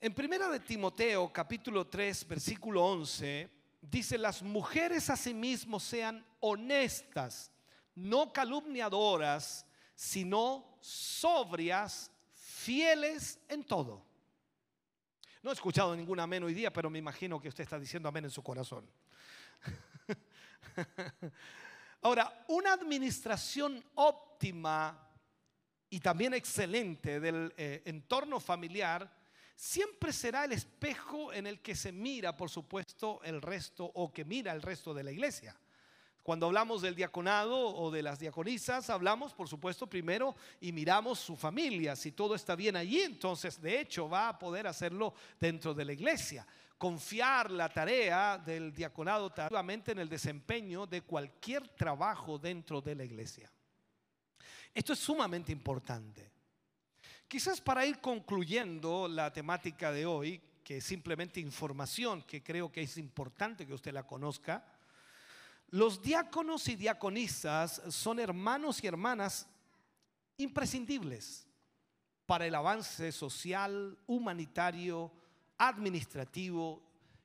En 0.00 0.14
primera 0.14 0.48
de 0.48 0.60
Timoteo 0.60 1.32
capítulo 1.32 1.86
3 1.86 2.26
versículo 2.26 2.84
11 2.84 3.48
dice, 3.80 4.18
las 4.18 4.42
mujeres 4.42 5.10
asimismo 5.10 5.78
sean 5.78 6.24
honestas 6.40 7.52
no 7.94 8.32
calumniadoras, 8.32 9.66
sino 9.94 10.78
sobrias, 10.80 12.10
fieles 12.32 13.38
en 13.48 13.64
todo. 13.64 14.04
No 15.42 15.50
he 15.50 15.54
escuchado 15.54 15.96
ningún 15.96 16.20
amén 16.20 16.44
hoy 16.44 16.54
día, 16.54 16.72
pero 16.72 16.88
me 16.88 16.98
imagino 16.98 17.40
que 17.40 17.48
usted 17.48 17.64
está 17.64 17.78
diciendo 17.78 18.08
amén 18.08 18.24
en 18.24 18.30
su 18.30 18.42
corazón. 18.42 18.88
Ahora, 22.02 22.44
una 22.48 22.72
administración 22.72 23.84
óptima 23.94 25.11
y 25.92 26.00
también 26.00 26.32
excelente 26.32 27.20
del 27.20 27.52
eh, 27.54 27.82
entorno 27.84 28.40
familiar 28.40 29.14
siempre 29.54 30.10
será 30.10 30.46
el 30.46 30.52
espejo 30.52 31.34
en 31.34 31.46
el 31.46 31.60
que 31.60 31.74
se 31.74 31.92
mira, 31.92 32.34
por 32.34 32.48
supuesto, 32.48 33.20
el 33.22 33.42
resto 33.42 33.84
o 33.84 34.10
que 34.10 34.24
mira 34.24 34.52
el 34.52 34.62
resto 34.62 34.94
de 34.94 35.04
la 35.04 35.12
iglesia. 35.12 35.54
Cuando 36.22 36.46
hablamos 36.46 36.80
del 36.80 36.94
diaconado 36.94 37.58
o 37.58 37.90
de 37.90 38.02
las 38.02 38.18
diaconisas, 38.18 38.88
hablamos, 38.88 39.34
por 39.34 39.48
supuesto, 39.48 39.86
primero 39.86 40.34
y 40.62 40.72
miramos 40.72 41.18
su 41.18 41.36
familia. 41.36 41.94
Si 41.94 42.12
todo 42.12 42.36
está 42.36 42.56
bien 42.56 42.76
allí, 42.76 43.02
entonces 43.02 43.60
de 43.60 43.78
hecho 43.78 44.08
va 44.08 44.30
a 44.30 44.38
poder 44.38 44.66
hacerlo 44.66 45.12
dentro 45.38 45.74
de 45.74 45.84
la 45.84 45.92
iglesia. 45.92 46.46
Confiar 46.78 47.50
la 47.50 47.68
tarea 47.68 48.38
del 48.38 48.72
diaconado 48.72 49.30
en 49.36 49.98
el 49.98 50.08
desempeño 50.08 50.86
de 50.86 51.02
cualquier 51.02 51.68
trabajo 51.68 52.38
dentro 52.38 52.80
de 52.80 52.94
la 52.94 53.04
iglesia. 53.04 53.52
Esto 54.74 54.92
es 54.92 54.98
sumamente 54.98 55.52
importante. 55.52 56.30
Quizás 57.28 57.60
para 57.60 57.86
ir 57.86 58.00
concluyendo 58.00 59.06
la 59.08 59.32
temática 59.32 59.92
de 59.92 60.06
hoy, 60.06 60.40
que 60.62 60.78
es 60.78 60.84
simplemente 60.84 61.40
información, 61.40 62.22
que 62.22 62.42
creo 62.42 62.70
que 62.70 62.82
es 62.82 62.96
importante 62.98 63.66
que 63.66 63.74
usted 63.74 63.92
la 63.92 64.06
conozca, 64.06 64.64
los 65.68 66.02
diáconos 66.02 66.68
y 66.68 66.76
diaconisas 66.76 67.82
son 67.88 68.20
hermanos 68.20 68.84
y 68.84 68.86
hermanas 68.86 69.48
imprescindibles 70.36 71.46
para 72.26 72.46
el 72.46 72.54
avance 72.54 73.10
social, 73.12 73.98
humanitario, 74.06 75.10
administrativo 75.58 76.82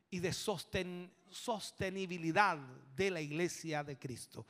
y 0.09 0.19
de 0.19 0.33
sostenibilidad 0.33 2.57
de 2.95 3.11
la 3.11 3.21
iglesia 3.21 3.83
de 3.83 3.97
Cristo. 3.97 4.45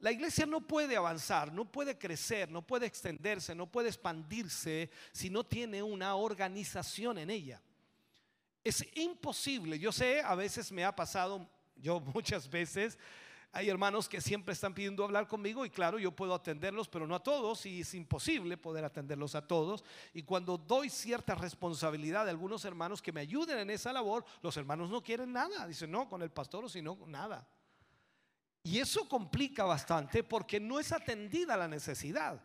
La 0.00 0.12
iglesia 0.12 0.44
no 0.44 0.60
puede 0.60 0.96
avanzar, 0.96 1.52
no 1.52 1.64
puede 1.64 1.96
crecer, 1.96 2.50
no 2.50 2.60
puede 2.62 2.86
extenderse, 2.86 3.54
no 3.54 3.66
puede 3.66 3.88
expandirse 3.88 4.90
si 5.10 5.30
no 5.30 5.44
tiene 5.44 5.82
una 5.82 6.14
organización 6.16 7.18
en 7.18 7.30
ella. 7.30 7.62
Es 8.62 8.84
imposible, 8.96 9.78
yo 9.78 9.92
sé, 9.92 10.20
a 10.20 10.34
veces 10.34 10.70
me 10.70 10.84
ha 10.84 10.94
pasado, 10.94 11.48
yo 11.76 12.00
muchas 12.14 12.50
veces 12.50 12.98
hay 13.52 13.70
hermanos 13.70 14.06
que 14.06 14.20
siempre 14.20 14.52
están 14.52 14.74
pidiendo 14.74 15.02
hablar 15.02 15.26
conmigo 15.26 15.64
y 15.64 15.70
claro, 15.70 15.98
yo 15.98 16.12
puedo 16.12 16.34
atenderlos, 16.34 16.88
pero 16.88 17.06
no 17.06 17.14
a 17.14 17.22
todos 17.22 17.64
y 17.64 17.80
es 17.80 17.94
imposible 17.94 18.58
poder 18.58 18.84
atenderlos 18.84 19.34
a 19.34 19.46
todos. 19.46 19.82
Y 20.12 20.24
cuando 20.24 20.58
doy 20.58 20.90
cierta 20.90 21.34
responsabilidad 21.34 22.26
de 22.26 22.32
algunos 22.32 22.66
hermanos 22.66 23.00
que 23.00 23.12
me 23.12 23.22
ayuden 23.22 23.60
en 23.60 23.70
esa 23.70 23.94
labor, 23.94 24.26
los 24.42 24.54
hermanos 24.58 24.90
no 24.90 25.02
quieren 25.02 25.32
nada. 25.32 25.66
Dicen, 25.66 25.90
no, 25.90 26.06
con 26.06 26.20
el 26.20 26.30
pastor 26.30 26.66
o 26.66 26.68
si 26.68 26.82
no, 26.82 26.98
nada. 27.06 27.48
Y 28.66 28.80
eso 28.80 29.08
complica 29.08 29.62
bastante 29.62 30.24
porque 30.24 30.58
no 30.58 30.80
es 30.80 30.90
atendida 30.90 31.56
la 31.56 31.68
necesidad. 31.68 32.42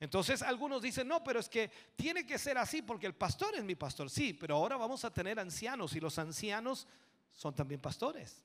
Entonces 0.00 0.40
algunos 0.40 0.80
dicen, 0.80 1.06
no, 1.06 1.22
pero 1.22 1.40
es 1.40 1.46
que 1.50 1.70
tiene 1.94 2.24
que 2.24 2.38
ser 2.38 2.56
así 2.56 2.80
porque 2.80 3.06
el 3.06 3.14
pastor 3.14 3.54
es 3.54 3.62
mi 3.62 3.74
pastor. 3.74 4.08
Sí, 4.08 4.32
pero 4.32 4.56
ahora 4.56 4.78
vamos 4.78 5.04
a 5.04 5.12
tener 5.12 5.38
ancianos 5.38 5.94
y 5.94 6.00
los 6.00 6.18
ancianos 6.18 6.88
son 7.32 7.54
también 7.54 7.82
pastores. 7.82 8.42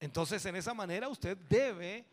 Entonces, 0.00 0.44
en 0.46 0.56
esa 0.56 0.74
manera 0.74 1.08
usted 1.08 1.36
debe 1.36 2.06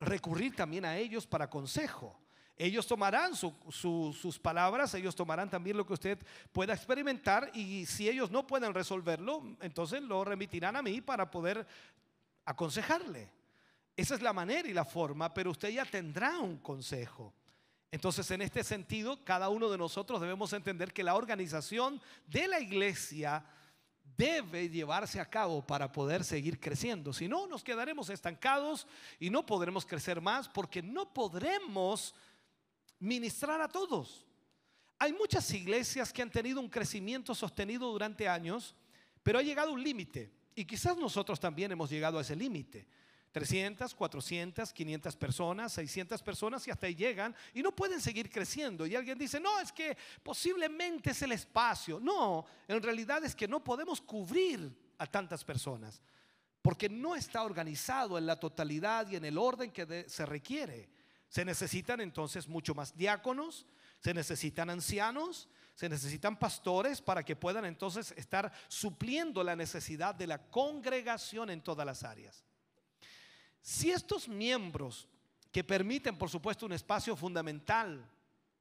recurrir 0.00 0.56
también 0.56 0.84
a 0.84 0.96
ellos 0.96 1.24
para 1.24 1.48
consejo. 1.48 2.18
Ellos 2.56 2.84
tomarán 2.84 3.36
sus 3.36 4.40
palabras, 4.42 4.92
ellos 4.94 5.14
tomarán 5.14 5.48
también 5.48 5.76
lo 5.76 5.86
que 5.86 5.92
usted 5.92 6.18
pueda 6.50 6.74
experimentar 6.74 7.48
y 7.54 7.86
si 7.86 8.08
ellos 8.08 8.32
no 8.32 8.44
pueden 8.44 8.74
resolverlo, 8.74 9.56
entonces 9.60 10.02
lo 10.02 10.24
remitirán 10.24 10.74
a 10.74 10.82
mí 10.82 11.00
para 11.00 11.30
poder 11.30 11.64
aconsejarle. 12.44 13.30
Esa 13.96 14.14
es 14.14 14.22
la 14.22 14.32
manera 14.32 14.68
y 14.68 14.72
la 14.72 14.84
forma, 14.84 15.32
pero 15.32 15.50
usted 15.50 15.70
ya 15.70 15.84
tendrá 15.84 16.38
un 16.38 16.58
consejo. 16.58 17.34
Entonces, 17.90 18.30
en 18.30 18.40
este 18.40 18.64
sentido, 18.64 19.22
cada 19.22 19.50
uno 19.50 19.68
de 19.68 19.76
nosotros 19.76 20.20
debemos 20.20 20.52
entender 20.54 20.92
que 20.94 21.04
la 21.04 21.14
organización 21.14 22.00
de 22.26 22.48
la 22.48 22.58
iglesia 22.58 23.44
debe 24.16 24.68
llevarse 24.70 25.20
a 25.20 25.28
cabo 25.28 25.66
para 25.66 25.92
poder 25.92 26.24
seguir 26.24 26.58
creciendo. 26.58 27.12
Si 27.12 27.28
no, 27.28 27.46
nos 27.46 27.62
quedaremos 27.62 28.08
estancados 28.08 28.86
y 29.20 29.28
no 29.28 29.44
podremos 29.44 29.84
crecer 29.84 30.20
más 30.20 30.48
porque 30.48 30.82
no 30.82 31.12
podremos 31.12 32.14
ministrar 32.98 33.60
a 33.60 33.68
todos. 33.68 34.26
hay 34.98 35.12
muchas 35.12 35.52
iglesias 35.52 36.12
que 36.12 36.22
han 36.22 36.30
tenido 36.30 36.60
un 36.60 36.68
crecimiento 36.68 37.34
sostenido 37.34 37.90
durante 37.90 38.28
años, 38.28 38.76
pero 39.24 39.40
ha 39.40 39.42
llegado 39.42 39.72
un 39.72 39.82
límite. 39.82 40.30
Y 40.54 40.64
quizás 40.64 40.96
nosotros 40.96 41.40
también 41.40 41.72
hemos 41.72 41.90
llegado 41.90 42.18
a 42.18 42.22
ese 42.22 42.36
límite. 42.36 42.86
300, 43.32 43.94
400, 43.94 44.72
500 44.72 45.16
personas, 45.16 45.72
600 45.72 46.22
personas 46.22 46.68
y 46.68 46.70
hasta 46.70 46.86
ahí 46.86 46.94
llegan 46.94 47.34
y 47.54 47.62
no 47.62 47.74
pueden 47.74 48.00
seguir 48.00 48.30
creciendo. 48.30 48.86
Y 48.86 48.94
alguien 48.94 49.18
dice, 49.18 49.40
no, 49.40 49.58
es 49.58 49.72
que 49.72 49.96
posiblemente 50.22 51.10
es 51.10 51.22
el 51.22 51.32
espacio. 51.32 51.98
No, 51.98 52.44
en 52.68 52.82
realidad 52.82 53.24
es 53.24 53.34
que 53.34 53.48
no 53.48 53.64
podemos 53.64 54.02
cubrir 54.02 54.70
a 54.98 55.06
tantas 55.06 55.42
personas 55.44 56.02
porque 56.60 56.88
no 56.88 57.16
está 57.16 57.42
organizado 57.42 58.16
en 58.16 58.26
la 58.26 58.38
totalidad 58.38 59.10
y 59.10 59.16
en 59.16 59.24
el 59.24 59.36
orden 59.36 59.72
que 59.72 60.08
se 60.08 60.24
requiere. 60.24 60.88
Se 61.28 61.44
necesitan 61.44 62.00
entonces 62.00 62.46
mucho 62.46 62.74
más 62.74 62.96
diáconos, 62.96 63.66
se 63.98 64.14
necesitan 64.14 64.70
ancianos, 64.70 65.48
se 65.74 65.88
necesitan 65.88 66.38
pastores 66.38 67.00
para 67.00 67.24
que 67.24 67.36
puedan 67.36 67.64
entonces 67.64 68.12
estar 68.16 68.52
supliendo 68.68 69.42
la 69.42 69.56
necesidad 69.56 70.14
de 70.14 70.26
la 70.26 70.38
congregación 70.50 71.50
en 71.50 71.62
todas 71.62 71.86
las 71.86 72.04
áreas. 72.04 72.44
Si 73.60 73.90
estos 73.90 74.28
miembros 74.28 75.08
que 75.50 75.64
permiten, 75.64 76.16
por 76.16 76.28
supuesto, 76.28 76.66
un 76.66 76.72
espacio 76.72 77.16
fundamental 77.16 78.08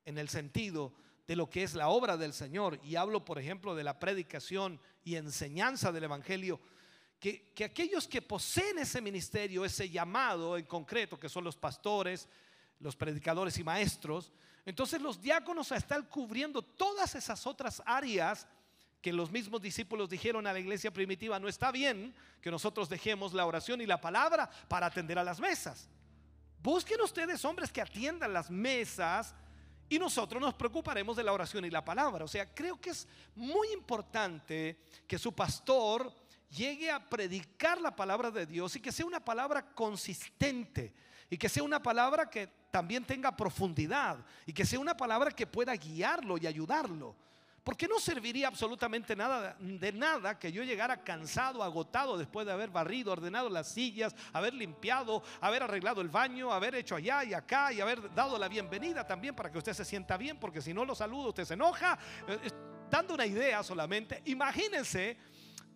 en 0.05 0.17
el 0.17 0.29
sentido 0.29 0.93
de 1.27 1.35
lo 1.35 1.49
que 1.49 1.63
es 1.63 1.73
la 1.73 1.89
obra 1.89 2.17
del 2.17 2.33
Señor, 2.33 2.79
y 2.83 2.95
hablo, 2.95 3.23
por 3.23 3.39
ejemplo, 3.39 3.75
de 3.75 3.83
la 3.83 3.99
predicación 3.99 4.79
y 5.03 5.15
enseñanza 5.15 5.91
del 5.91 6.03
Evangelio, 6.05 6.59
que, 7.19 7.51
que 7.53 7.63
aquellos 7.63 8.07
que 8.07 8.21
poseen 8.21 8.79
ese 8.79 8.99
ministerio, 8.99 9.63
ese 9.63 9.89
llamado 9.89 10.57
en 10.57 10.65
concreto, 10.65 11.19
que 11.19 11.29
son 11.29 11.43
los 11.43 11.55
pastores, 11.55 12.27
los 12.79 12.95
predicadores 12.95 13.57
y 13.59 13.63
maestros, 13.63 14.31
entonces 14.65 15.01
los 15.01 15.21
diáconos 15.21 15.71
están 15.71 16.03
cubriendo 16.03 16.61
todas 16.61 17.15
esas 17.15 17.45
otras 17.47 17.81
áreas 17.85 18.47
que 19.01 19.11
los 19.11 19.31
mismos 19.31 19.61
discípulos 19.61 20.09
dijeron 20.09 20.45
a 20.45 20.53
la 20.53 20.59
iglesia 20.59 20.91
primitiva, 20.91 21.39
no 21.39 21.47
está 21.47 21.71
bien 21.71 22.13
que 22.41 22.51
nosotros 22.51 22.87
dejemos 22.87 23.33
la 23.33 23.45
oración 23.45 23.81
y 23.81 23.87
la 23.87 23.99
palabra 23.99 24.49
para 24.67 24.85
atender 24.85 25.17
a 25.17 25.23
las 25.23 25.39
mesas. 25.39 25.89
Busquen 26.61 27.01
ustedes 27.01 27.43
hombres 27.43 27.71
que 27.71 27.81
atiendan 27.81 28.33
las 28.33 28.51
mesas 28.51 29.33
y 29.89 29.97
nosotros 29.97 30.39
nos 30.39 30.53
preocuparemos 30.53 31.17
de 31.17 31.23
la 31.23 31.33
oración 31.33 31.65
y 31.65 31.71
la 31.71 31.83
palabra. 31.83 32.23
O 32.23 32.27
sea, 32.27 32.53
creo 32.53 32.79
que 32.79 32.91
es 32.91 33.07
muy 33.35 33.69
importante 33.73 34.79
que 35.07 35.17
su 35.17 35.33
pastor 35.33 36.13
llegue 36.49 36.91
a 36.91 37.09
predicar 37.09 37.81
la 37.81 37.95
palabra 37.95 38.29
de 38.29 38.45
Dios 38.45 38.75
y 38.75 38.79
que 38.79 38.91
sea 38.91 39.05
una 39.05 39.23
palabra 39.23 39.73
consistente 39.73 40.93
y 41.31 41.37
que 41.37 41.47
sea 41.47 41.63
una 41.63 41.81
palabra 41.81 42.29
que 42.29 42.47
también 42.69 43.05
tenga 43.05 43.35
profundidad 43.35 44.17
y 44.45 44.51
que 44.51 44.65
sea 44.65 44.79
una 44.79 44.95
palabra 44.97 45.31
que 45.31 45.47
pueda 45.47 45.73
guiarlo 45.73 46.37
y 46.37 46.45
ayudarlo. 46.45 47.15
Porque 47.63 47.87
no 47.87 47.99
serviría 47.99 48.49
absolutamente 48.49 49.15
nada 49.15 49.55
de 49.57 49.93
nada 49.93 50.37
que 50.37 50.51
yo 50.51 50.61
llegara 50.63 51.03
cansado, 51.03 51.63
agotado 51.63 52.17
después 52.17 52.45
de 52.45 52.51
haber 52.51 52.69
barrido, 52.69 53.13
ordenado 53.13 53.49
las 53.49 53.69
sillas, 53.69 54.13
haber 54.33 54.53
limpiado, 54.53 55.23
haber 55.39 55.63
arreglado 55.63 56.01
el 56.01 56.09
baño, 56.09 56.51
haber 56.51 56.75
hecho 56.75 56.95
allá 56.95 57.23
y 57.23 57.33
acá 57.33 57.71
y 57.71 57.79
haber 57.79 58.13
dado 58.13 58.37
la 58.37 58.49
bienvenida 58.49 59.07
también 59.07 59.33
para 59.33 59.49
que 59.49 59.57
usted 59.57 59.73
se 59.73 59.85
sienta 59.85 60.17
bien, 60.17 60.37
porque 60.37 60.61
si 60.61 60.73
no 60.73 60.83
lo 60.83 60.95
saludo 60.95 61.29
usted 61.29 61.45
se 61.45 61.53
enoja. 61.53 61.97
Eh, 62.27 62.49
dando 62.89 63.13
una 63.13 63.25
idea 63.25 63.63
solamente, 63.63 64.21
imagínense 64.25 65.17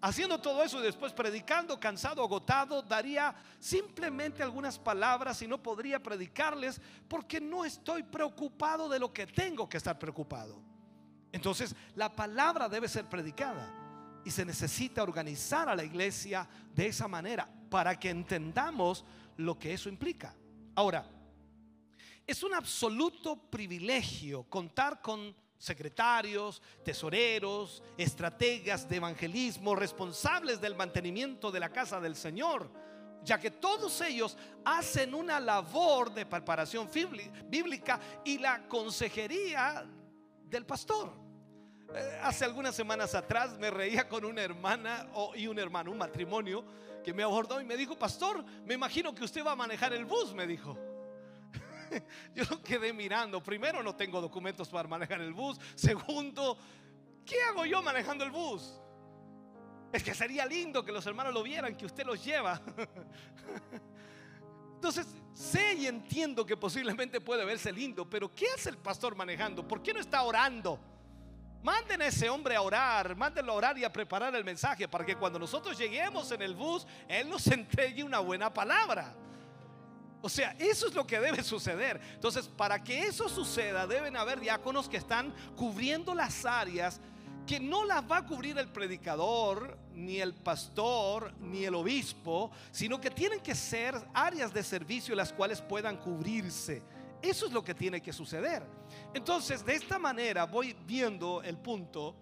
haciendo 0.05 0.39
todo 0.39 0.61
eso 0.63 0.79
y 0.79 0.83
después 0.83 1.13
predicando, 1.13 1.79
cansado, 1.79 2.21
agotado, 2.21 2.83
daría 2.83 3.33
simplemente 3.59 4.43
algunas 4.43 4.77
palabras 4.77 5.41
y 5.41 5.47
no 5.47 5.63
podría 5.63 6.01
predicarles 6.01 6.79
porque 7.07 7.41
no 7.41 7.65
estoy 7.65 8.03
preocupado 8.03 8.87
de 8.87 8.99
lo 8.99 9.11
que 9.11 9.25
tengo 9.25 9.67
que 9.67 9.77
estar 9.77 9.97
preocupado. 9.97 10.61
Entonces, 11.31 11.75
la 11.95 12.15
palabra 12.15 12.69
debe 12.69 12.87
ser 12.87 13.05
predicada 13.05 14.21
y 14.23 14.29
se 14.29 14.45
necesita 14.45 15.01
organizar 15.01 15.69
a 15.69 15.75
la 15.75 15.83
iglesia 15.83 16.47
de 16.75 16.85
esa 16.85 17.07
manera 17.07 17.49
para 17.71 17.99
que 17.99 18.11
entendamos 18.11 19.03
lo 19.37 19.57
que 19.57 19.73
eso 19.73 19.89
implica. 19.89 20.35
Ahora, 20.75 21.09
es 22.27 22.43
un 22.43 22.53
absoluto 22.53 23.37
privilegio 23.49 24.43
contar 24.43 25.01
con 25.01 25.35
secretarios, 25.65 26.61
tesoreros, 26.83 27.83
estrategas 27.97 28.87
de 28.87 28.97
evangelismo, 28.97 29.75
responsables 29.75 30.61
del 30.61 30.75
mantenimiento 30.75 31.51
de 31.51 31.59
la 31.59 31.69
casa 31.69 31.99
del 31.99 32.15
Señor, 32.15 32.69
ya 33.23 33.39
que 33.39 33.49
todos 33.49 33.99
ellos 34.01 34.37
hacen 34.63 35.15
una 35.15 35.39
labor 35.39 36.13
de 36.13 36.25
preparación 36.25 36.87
bíblica 37.49 37.99
y 38.23 38.37
la 38.37 38.67
consejería 38.67 39.85
del 40.43 40.65
pastor. 40.65 41.11
Eh, 41.93 42.19
hace 42.21 42.45
algunas 42.45 42.75
semanas 42.75 43.15
atrás 43.15 43.57
me 43.57 43.71
reía 43.71 44.07
con 44.07 44.25
una 44.25 44.41
hermana 44.41 45.07
y 45.35 45.47
un 45.47 45.57
hermano, 45.57 45.91
un 45.91 45.97
matrimonio, 45.97 46.63
que 47.03 47.13
me 47.13 47.23
abordó 47.23 47.59
y 47.59 47.65
me 47.65 47.77
dijo, 47.77 47.97
pastor, 47.97 48.43
me 48.65 48.75
imagino 48.75 49.13
que 49.13 49.23
usted 49.23 49.45
va 49.45 49.51
a 49.51 49.55
manejar 49.55 49.93
el 49.93 50.05
bus, 50.05 50.33
me 50.33 50.45
dijo. 50.45 50.77
Yo 52.35 52.61
quedé 52.63 52.93
mirando. 52.93 53.41
Primero, 53.41 53.83
no 53.83 53.95
tengo 53.95 54.21
documentos 54.21 54.69
para 54.69 54.87
manejar 54.87 55.21
el 55.21 55.33
bus. 55.33 55.59
Segundo, 55.75 56.57
¿qué 57.25 57.41
hago 57.43 57.65
yo 57.65 57.81
manejando 57.81 58.23
el 58.23 58.31
bus? 58.31 58.79
Es 59.91 60.03
que 60.03 60.13
sería 60.13 60.45
lindo 60.45 60.83
que 60.83 60.91
los 60.91 61.05
hermanos 61.05 61.33
lo 61.33 61.43
vieran, 61.43 61.75
que 61.75 61.85
usted 61.85 62.05
los 62.05 62.23
lleva. 62.23 62.61
Entonces, 64.75 65.07
sé 65.33 65.75
y 65.75 65.87
entiendo 65.87 66.45
que 66.45 66.57
posiblemente 66.57 67.21
puede 67.21 67.45
verse 67.45 67.71
lindo, 67.71 68.09
pero 68.09 68.33
¿qué 68.33 68.45
hace 68.53 68.69
el 68.69 68.77
pastor 68.77 69.15
manejando? 69.15 69.67
¿Por 69.67 69.81
qué 69.81 69.93
no 69.93 69.99
está 69.99 70.21
orando? 70.23 70.79
Manden 71.63 72.03
a 72.03 72.07
ese 72.07 72.29
hombre 72.29 72.55
a 72.55 72.61
orar, 72.61 73.15
mándenlo 73.15 73.53
a 73.53 73.55
orar 73.55 73.77
y 73.77 73.83
a 73.83 73.91
preparar 73.91 74.35
el 74.35 74.43
mensaje 74.43 74.87
para 74.87 75.03
que 75.03 75.15
cuando 75.15 75.39
nosotros 75.39 75.77
lleguemos 75.77 76.31
en 76.31 76.43
el 76.43 76.53
bus, 76.53 76.85
Él 77.07 77.29
nos 77.29 77.47
entregue 77.47 78.03
una 78.03 78.19
buena 78.19 78.53
palabra. 78.53 79.15
O 80.21 80.29
sea, 80.29 80.55
eso 80.57 80.87
es 80.87 80.95
lo 80.95 81.05
que 81.05 81.19
debe 81.19 81.43
suceder. 81.43 82.01
Entonces, 82.13 82.47
para 82.47 82.83
que 82.83 83.03
eso 83.03 83.29
suceda, 83.29 83.85
deben 83.85 84.17
haber 84.17 84.39
diáconos 84.39 84.89
que 84.89 84.97
están 84.97 85.33
cubriendo 85.55 86.15
las 86.15 86.45
áreas 86.45 86.99
que 87.45 87.59
no 87.59 87.85
las 87.85 88.09
va 88.09 88.17
a 88.17 88.25
cubrir 88.25 88.57
el 88.57 88.67
predicador, 88.69 89.77
ni 89.93 90.19
el 90.19 90.33
pastor, 90.33 91.33
ni 91.39 91.63
el 91.63 91.75
obispo, 91.75 92.51
sino 92.71 92.99
que 92.99 93.11
tienen 93.11 93.39
que 93.39 93.53
ser 93.53 93.95
áreas 94.13 94.53
de 94.53 94.63
servicio 94.63 95.15
las 95.15 95.31
cuales 95.31 95.61
puedan 95.61 95.97
cubrirse. 95.97 96.81
Eso 97.21 97.45
es 97.45 97.53
lo 97.53 97.63
que 97.63 97.75
tiene 97.75 98.01
que 98.01 98.13
suceder. 98.13 98.63
Entonces, 99.13 99.65
de 99.65 99.75
esta 99.75 99.99
manera 99.99 100.45
voy 100.45 100.75
viendo 100.85 101.41
el 101.43 101.57
punto 101.57 102.15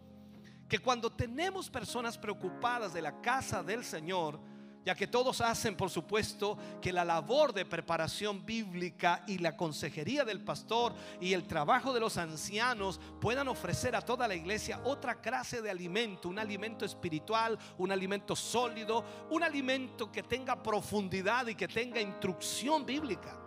que 0.67 0.79
cuando 0.79 1.11
tenemos 1.11 1.69
personas 1.69 2.17
preocupadas 2.17 2.93
de 2.93 3.01
la 3.01 3.21
casa 3.21 3.63
del 3.63 3.83
Señor, 3.83 4.39
ya 4.85 4.95
que 4.95 5.07
todos 5.07 5.39
hacen, 5.41 5.75
por 5.75 5.89
supuesto, 5.89 6.57
que 6.81 6.91
la 6.91 7.05
labor 7.05 7.53
de 7.53 7.65
preparación 7.65 8.45
bíblica 8.45 9.23
y 9.27 9.37
la 9.37 9.55
consejería 9.55 10.25
del 10.25 10.41
pastor 10.41 10.93
y 11.21 11.33
el 11.33 11.47
trabajo 11.47 11.93
de 11.93 12.01
los 12.01 12.17
ancianos 12.17 12.99
puedan 13.21 13.47
ofrecer 13.47 13.95
a 13.95 14.01
toda 14.01 14.27
la 14.27 14.35
iglesia 14.35 14.81
otra 14.83 15.21
clase 15.21 15.61
de 15.61 15.69
alimento, 15.69 16.27
un 16.27 16.39
alimento 16.39 16.83
espiritual, 16.83 17.57
un 17.77 17.91
alimento 17.91 18.35
sólido, 18.35 19.05
un 19.29 19.43
alimento 19.43 20.11
que 20.11 20.23
tenga 20.23 20.61
profundidad 20.61 21.47
y 21.47 21.55
que 21.55 21.67
tenga 21.67 22.01
instrucción 22.01 22.85
bíblica. 22.85 23.39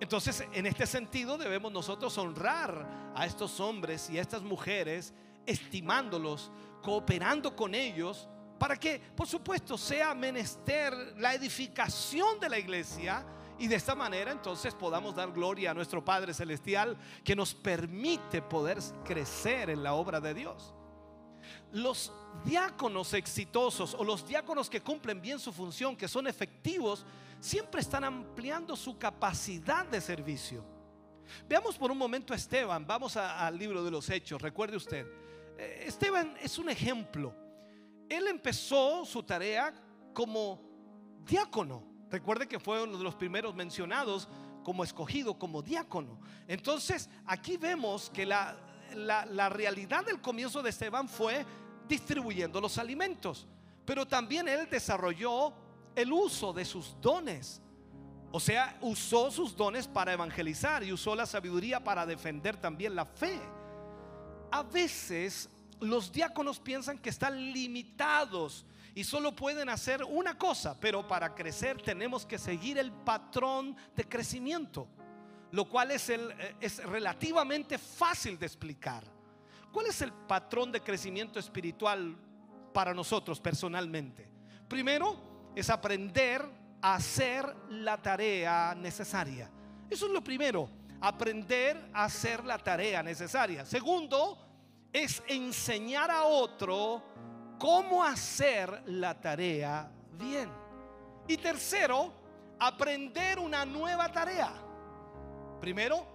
Entonces, 0.00 0.44
en 0.52 0.66
este 0.66 0.86
sentido 0.86 1.38
debemos 1.38 1.72
nosotros 1.72 2.16
honrar 2.18 3.12
a 3.14 3.26
estos 3.26 3.58
hombres 3.60 4.08
y 4.10 4.18
a 4.18 4.22
estas 4.22 4.42
mujeres, 4.42 5.12
estimándolos, 5.46 6.52
cooperando 6.82 7.56
con 7.56 7.74
ellos, 7.74 8.28
para 8.58 8.76
que, 8.76 8.98
por 8.98 9.26
supuesto, 9.26 9.78
sea 9.78 10.14
menester 10.14 10.92
la 11.18 11.34
edificación 11.34 12.40
de 12.40 12.48
la 12.48 12.58
iglesia 12.58 13.24
y 13.58 13.66
de 13.66 13.76
esta 13.76 13.94
manera 13.94 14.30
entonces 14.30 14.74
podamos 14.74 15.14
dar 15.14 15.32
gloria 15.32 15.72
a 15.72 15.74
nuestro 15.74 16.04
Padre 16.04 16.32
Celestial 16.32 16.96
que 17.24 17.36
nos 17.36 17.54
permite 17.54 18.40
poder 18.42 18.78
crecer 19.04 19.70
en 19.70 19.82
la 19.82 19.94
obra 19.94 20.20
de 20.20 20.34
Dios. 20.34 20.74
Los 21.72 22.12
diáconos 22.44 23.14
exitosos 23.14 23.94
o 23.94 24.04
los 24.04 24.26
diáconos 24.26 24.70
que 24.70 24.80
cumplen 24.80 25.20
bien 25.20 25.38
su 25.38 25.52
función, 25.52 25.96
que 25.96 26.08
son 26.08 26.26
efectivos, 26.26 27.04
siempre 27.40 27.80
están 27.80 28.04
ampliando 28.04 28.76
su 28.76 28.98
capacidad 28.98 29.86
de 29.86 30.00
servicio. 30.00 30.64
Veamos 31.48 31.76
por 31.76 31.90
un 31.90 31.98
momento 31.98 32.32
a 32.32 32.36
Esteban, 32.36 32.86
vamos 32.86 33.16
al 33.16 33.58
libro 33.58 33.84
de 33.84 33.90
los 33.90 34.08
Hechos, 34.08 34.40
recuerde 34.40 34.76
usted. 34.76 35.06
Eh, 35.58 35.84
Esteban 35.86 36.36
es 36.40 36.58
un 36.58 36.70
ejemplo 36.70 37.34
él 38.08 38.26
empezó 38.26 39.04
su 39.04 39.22
tarea 39.22 39.72
como 40.12 40.60
diácono. 41.24 41.82
Recuerde 42.10 42.48
que 42.48 42.58
fue 42.58 42.82
uno 42.82 42.96
de 42.96 43.04
los 43.04 43.14
primeros 43.14 43.54
mencionados 43.54 44.28
como 44.64 44.84
escogido 44.84 45.38
como 45.38 45.62
diácono. 45.62 46.20
Entonces, 46.46 47.08
aquí 47.26 47.56
vemos 47.56 48.10
que 48.10 48.26
la, 48.26 48.56
la, 48.94 49.48
realidad 49.48 50.04
del 50.04 50.20
comienzo 50.20 50.62
de 50.62 50.70
Esteban 50.70 51.08
fue 51.08 51.44
distribuyendo 51.88 52.60
los 52.60 52.78
alimentos, 52.78 53.46
pero 53.84 54.06
también 54.06 54.48
él 54.48 54.68
desarrolló 54.70 55.52
el 55.94 56.12
uso 56.12 56.52
de 56.52 56.64
sus 56.64 56.96
dones. 57.00 57.62
O 58.30 58.40
sea, 58.40 58.76
usó 58.82 59.30
sus 59.30 59.56
dones 59.56 59.88
para 59.88 60.12
evangelizar 60.12 60.84
y 60.84 60.92
usó 60.92 61.14
la 61.14 61.24
sabiduría 61.24 61.82
para 61.82 62.04
defender 62.04 62.56
también 62.56 62.94
la 62.94 63.06
fe. 63.06 63.40
a 64.50 64.62
veces 64.62 65.48
los 65.80 66.12
diáconos 66.12 66.60
piensan 66.60 66.98
que 66.98 67.10
están 67.10 67.52
limitados 67.52 68.66
y 68.94 69.04
solo 69.04 69.34
pueden 69.34 69.68
hacer 69.68 70.02
una 70.02 70.36
cosa, 70.36 70.78
pero 70.80 71.06
para 71.06 71.34
crecer 71.34 71.80
tenemos 71.82 72.26
que 72.26 72.38
seguir 72.38 72.78
el 72.78 72.90
patrón 72.90 73.76
de 73.94 74.04
crecimiento, 74.04 74.88
lo 75.52 75.68
cual 75.68 75.92
es, 75.92 76.08
el, 76.08 76.34
es 76.60 76.82
relativamente 76.84 77.78
fácil 77.78 78.38
de 78.38 78.46
explicar. 78.46 79.04
¿Cuál 79.72 79.86
es 79.86 80.02
el 80.02 80.12
patrón 80.12 80.72
de 80.72 80.80
crecimiento 80.80 81.38
espiritual 81.38 82.16
para 82.72 82.92
nosotros 82.94 83.38
personalmente? 83.40 84.28
Primero 84.66 85.52
es 85.54 85.70
aprender 85.70 86.44
a 86.80 86.94
hacer 86.94 87.44
la 87.70 87.96
tarea 87.98 88.74
necesaria. 88.74 89.50
Eso 89.90 90.06
es 90.06 90.12
lo 90.12 90.24
primero, 90.24 90.68
aprender 91.00 91.90
a 91.92 92.04
hacer 92.04 92.44
la 92.44 92.58
tarea 92.58 93.02
necesaria. 93.02 93.64
Segundo, 93.64 94.47
es 94.92 95.22
enseñar 95.26 96.10
a 96.10 96.24
otro 96.24 97.02
cómo 97.58 98.04
hacer 98.04 98.82
la 98.86 99.20
tarea 99.20 99.90
bien. 100.12 100.50
Y 101.26 101.36
tercero, 101.36 102.12
aprender 102.58 103.38
una 103.38 103.64
nueva 103.64 104.10
tarea. 104.10 104.52
Primero, 105.60 106.06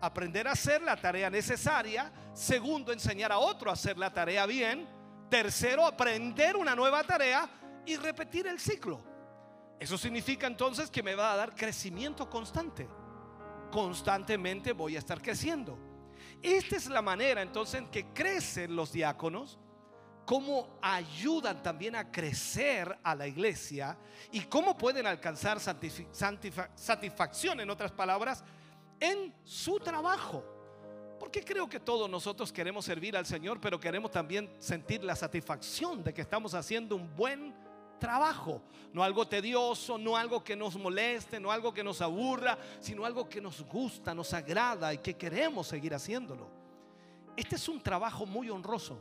aprender 0.00 0.48
a 0.48 0.52
hacer 0.52 0.80
la 0.82 0.96
tarea 0.96 1.28
necesaria. 1.28 2.10
Segundo, 2.32 2.92
enseñar 2.92 3.32
a 3.32 3.38
otro 3.38 3.70
a 3.70 3.74
hacer 3.74 3.98
la 3.98 4.12
tarea 4.12 4.46
bien. 4.46 4.88
Tercero, 5.28 5.86
aprender 5.86 6.56
una 6.56 6.74
nueva 6.74 7.02
tarea 7.04 7.48
y 7.84 7.96
repetir 7.96 8.46
el 8.46 8.58
ciclo. 8.58 9.00
Eso 9.78 9.98
significa 9.98 10.46
entonces 10.46 10.90
que 10.90 11.02
me 11.02 11.14
va 11.14 11.32
a 11.32 11.36
dar 11.36 11.54
crecimiento 11.54 12.30
constante. 12.30 12.88
Constantemente 13.70 14.72
voy 14.72 14.96
a 14.96 15.00
estar 15.00 15.20
creciendo. 15.20 15.91
Esta 16.42 16.76
es 16.76 16.88
la 16.88 17.02
manera 17.02 17.40
entonces 17.40 17.80
en 17.80 17.88
que 17.88 18.06
crecen 18.12 18.74
los 18.74 18.92
diáconos, 18.92 19.58
cómo 20.24 20.78
ayudan 20.82 21.62
también 21.62 21.94
a 21.94 22.10
crecer 22.10 22.98
a 23.02 23.14
la 23.14 23.26
iglesia 23.26 23.96
y 24.30 24.40
cómo 24.42 24.76
pueden 24.76 25.06
alcanzar 25.06 25.60
satisfacción, 25.60 27.60
en 27.60 27.70
otras 27.70 27.92
palabras, 27.92 28.44
en 28.98 29.32
su 29.44 29.78
trabajo. 29.78 30.44
Porque 31.20 31.44
creo 31.44 31.68
que 31.68 31.78
todos 31.78 32.10
nosotros 32.10 32.52
queremos 32.52 32.84
servir 32.84 33.16
al 33.16 33.26
Señor, 33.26 33.60
pero 33.60 33.78
queremos 33.78 34.10
también 34.10 34.52
sentir 34.58 35.04
la 35.04 35.14
satisfacción 35.14 36.02
de 36.02 36.12
que 36.12 36.22
estamos 36.22 36.54
haciendo 36.54 36.96
un 36.96 37.14
buen 37.14 37.54
trabajo, 37.54 37.71
no 38.92 39.02
algo 39.02 39.26
tedioso, 39.26 39.96
no 39.98 40.16
algo 40.16 40.42
que 40.42 40.56
nos 40.56 40.76
moleste, 40.76 41.40
no 41.40 41.50
algo 41.50 41.72
que 41.72 41.84
nos 41.84 42.00
aburra, 42.00 42.58
sino 42.80 43.04
algo 43.04 43.28
que 43.28 43.40
nos 43.40 43.62
gusta, 43.62 44.14
nos 44.14 44.32
agrada 44.34 44.92
y 44.92 44.98
que 44.98 45.14
queremos 45.14 45.68
seguir 45.68 45.94
haciéndolo. 45.94 46.48
Este 47.36 47.56
es 47.56 47.68
un 47.68 47.80
trabajo 47.80 48.26
muy 48.26 48.50
honroso 48.50 48.98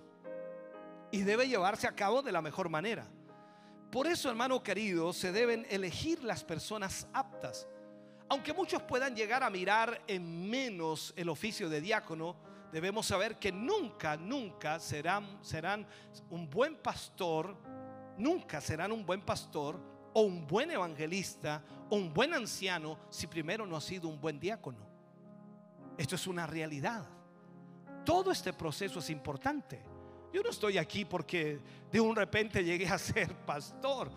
y 1.11 1.21
debe 1.21 1.47
llevarse 1.47 1.87
a 1.87 1.95
cabo 1.95 2.21
de 2.21 2.31
la 2.31 2.41
mejor 2.41 2.69
manera. 2.69 3.05
Por 3.91 4.07
eso, 4.07 4.29
hermano 4.29 4.63
querido, 4.63 5.11
se 5.11 5.33
deben 5.33 5.65
elegir 5.69 6.23
las 6.23 6.43
personas 6.43 7.07
aptas. 7.13 7.67
Aunque 8.29 8.53
muchos 8.53 8.81
puedan 8.83 9.13
llegar 9.13 9.43
a 9.43 9.49
mirar 9.49 10.01
en 10.07 10.49
menos 10.49 11.13
el 11.17 11.27
oficio 11.27 11.67
de 11.67 11.81
diácono, 11.81 12.37
debemos 12.71 13.05
saber 13.07 13.37
que 13.37 13.51
nunca, 13.51 14.15
nunca 14.15 14.79
serán, 14.79 15.43
serán 15.43 15.85
un 16.29 16.49
buen 16.49 16.77
pastor 16.77 17.57
nunca 18.21 18.61
serán 18.61 18.91
un 18.91 19.05
buen 19.05 19.21
pastor 19.21 19.79
o 20.13 20.21
un 20.21 20.45
buen 20.45 20.71
evangelista 20.71 21.63
o 21.89 21.95
un 21.95 22.13
buen 22.13 22.33
anciano 22.33 22.97
si 23.09 23.27
primero 23.27 23.65
no 23.65 23.75
ha 23.75 23.81
sido 23.81 24.07
un 24.07 24.19
buen 24.19 24.39
diácono. 24.39 24.79
Esto 25.97 26.15
es 26.15 26.27
una 26.27 26.47
realidad. 26.47 27.05
Todo 28.05 28.31
este 28.31 28.53
proceso 28.53 28.99
es 28.99 29.09
importante. 29.09 29.83
Yo 30.33 30.41
no 30.41 30.49
estoy 30.49 30.77
aquí 30.77 31.05
porque 31.05 31.59
de 31.91 31.99
un 31.99 32.15
repente 32.15 32.63
llegué 32.63 32.87
a 32.87 32.97
ser 32.97 33.35
pastor. 33.45 34.11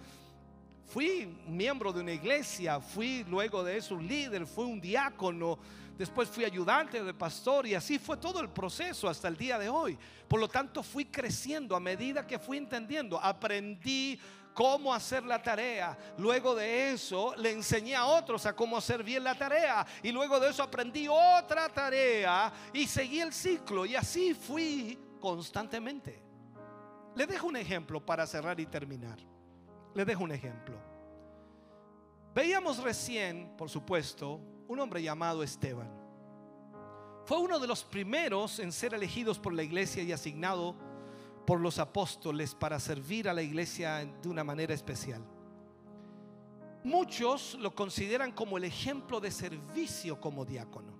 Fui 0.86 1.26
miembro 1.48 1.92
de 1.92 2.00
una 2.00 2.12
iglesia, 2.12 2.78
fui 2.78 3.24
luego 3.24 3.64
de 3.64 3.78
eso 3.78 3.94
un 3.94 4.06
líder, 4.06 4.46
fui 4.46 4.64
un 4.64 4.80
diácono, 4.80 5.58
después 5.96 6.28
fui 6.28 6.44
ayudante 6.44 7.02
de 7.02 7.14
pastor 7.14 7.66
y 7.66 7.74
así 7.74 7.98
fue 7.98 8.16
todo 8.16 8.40
el 8.40 8.48
proceso 8.48 9.08
hasta 9.08 9.28
el 9.28 9.36
día 9.36 9.58
de 9.58 9.68
hoy. 9.68 9.98
Por 10.28 10.40
lo 10.40 10.48
tanto, 10.48 10.82
fui 10.82 11.06
creciendo 11.06 11.76
a 11.76 11.80
medida 11.80 12.26
que 12.26 12.38
fui 12.38 12.58
entendiendo, 12.58 13.20
aprendí 13.20 14.20
cómo 14.54 14.94
hacer 14.94 15.24
la 15.24 15.42
tarea. 15.42 15.98
Luego 16.16 16.54
de 16.54 16.92
eso 16.92 17.34
le 17.36 17.50
enseñé 17.50 17.96
a 17.96 18.06
otros 18.06 18.46
a 18.46 18.54
cómo 18.54 18.76
hacer 18.76 19.02
bien 19.02 19.24
la 19.24 19.34
tarea. 19.34 19.84
Y 20.02 20.12
luego 20.12 20.40
de 20.40 20.50
eso 20.50 20.62
aprendí 20.62 21.06
otra 21.08 21.68
tarea 21.68 22.52
y 22.72 22.86
seguí 22.86 23.20
el 23.20 23.32
ciclo. 23.32 23.84
Y 23.84 23.96
así 23.96 24.32
fui 24.32 24.98
constantemente. 25.20 26.22
Le 27.16 27.26
dejo 27.26 27.48
un 27.48 27.56
ejemplo 27.56 28.04
para 28.04 28.26
cerrar 28.26 28.58
y 28.58 28.66
terminar. 28.66 29.18
Le 29.94 30.04
dejo 30.04 30.24
un 30.24 30.32
ejemplo. 30.32 30.93
Recién, 32.64 33.54
por 33.58 33.68
supuesto, 33.68 34.40
un 34.68 34.80
hombre 34.80 35.02
llamado 35.02 35.42
Esteban. 35.42 35.90
Fue 37.26 37.38
uno 37.38 37.58
de 37.58 37.66
los 37.66 37.84
primeros 37.84 38.58
en 38.58 38.72
ser 38.72 38.94
elegidos 38.94 39.38
por 39.38 39.52
la 39.52 39.62
iglesia 39.62 40.02
y 40.02 40.12
asignado 40.12 40.74
por 41.46 41.60
los 41.60 41.78
apóstoles 41.78 42.54
para 42.54 42.80
servir 42.80 43.28
a 43.28 43.34
la 43.34 43.42
iglesia 43.42 44.06
de 44.06 44.28
una 44.30 44.44
manera 44.44 44.72
especial. 44.72 45.22
Muchos 46.84 47.54
lo 47.60 47.74
consideran 47.74 48.32
como 48.32 48.56
el 48.56 48.64
ejemplo 48.64 49.20
de 49.20 49.30
servicio 49.30 50.18
como 50.18 50.46
diácono. 50.46 50.94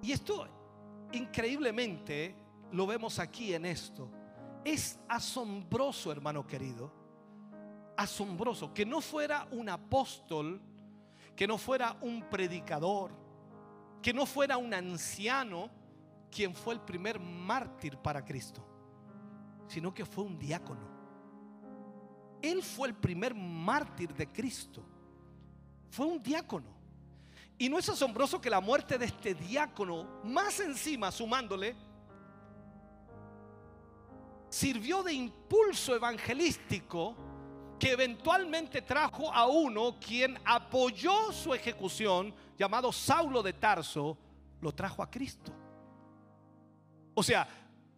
Y 0.00 0.12
esto 0.12 0.48
increíblemente 1.12 2.34
lo 2.72 2.86
vemos 2.86 3.18
aquí 3.18 3.52
en 3.52 3.66
esto. 3.66 4.08
Es 4.64 4.98
asombroso, 5.06 6.10
hermano 6.10 6.46
querido, 6.46 7.01
asombroso 7.96 8.72
que 8.72 8.86
no 8.86 9.00
fuera 9.00 9.46
un 9.50 9.68
apóstol 9.68 10.60
que 11.36 11.46
no 11.46 11.58
fuera 11.58 11.96
un 12.00 12.22
predicador, 12.28 13.10
que 14.02 14.12
no 14.12 14.26
fuera 14.26 14.56
un 14.56 14.72
anciano 14.74 15.70
quien 16.30 16.54
fue 16.54 16.74
el 16.74 16.80
primer 16.80 17.18
mártir 17.20 17.96
para 17.98 18.24
Cristo, 18.24 18.64
sino 19.66 19.92
que 19.94 20.04
fue 20.04 20.24
un 20.24 20.38
diácono. 20.38 20.90
Él 22.40 22.62
fue 22.62 22.88
el 22.88 22.94
primer 22.94 23.34
mártir 23.34 24.12
de 24.14 24.26
Cristo. 24.26 24.82
Fue 25.90 26.06
un 26.06 26.22
diácono. 26.22 26.66
Y 27.56 27.68
no 27.68 27.78
es 27.78 27.88
asombroso 27.88 28.40
que 28.40 28.50
la 28.50 28.60
muerte 28.60 28.98
de 28.98 29.04
este 29.06 29.34
diácono, 29.34 30.20
más 30.24 30.58
encima 30.58 31.12
sumándole, 31.12 31.76
sirvió 34.48 35.02
de 35.02 35.12
impulso 35.12 35.94
evangelístico 35.94 37.14
que 37.82 37.90
eventualmente 37.90 38.80
trajo 38.80 39.34
a 39.34 39.48
uno 39.48 39.96
quien 39.98 40.38
apoyó 40.44 41.32
su 41.32 41.52
ejecución, 41.52 42.32
llamado 42.56 42.92
Saulo 42.92 43.42
de 43.42 43.54
Tarso, 43.54 44.16
lo 44.60 44.72
trajo 44.72 45.02
a 45.02 45.10
Cristo. 45.10 45.50
O 47.12 47.24
sea, 47.24 47.48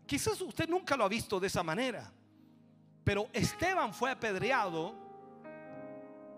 quizás 0.07 0.41
usted 0.41 0.67
nunca 0.71 0.97
lo 0.97 1.05
ha 1.05 1.09
visto 1.09 1.39
de 1.39 1.49
esa 1.49 1.63
manera, 1.63 2.11
pero 3.05 3.29
Esteban 3.35 3.93
fue 3.93 4.11
apedreado 4.11 4.95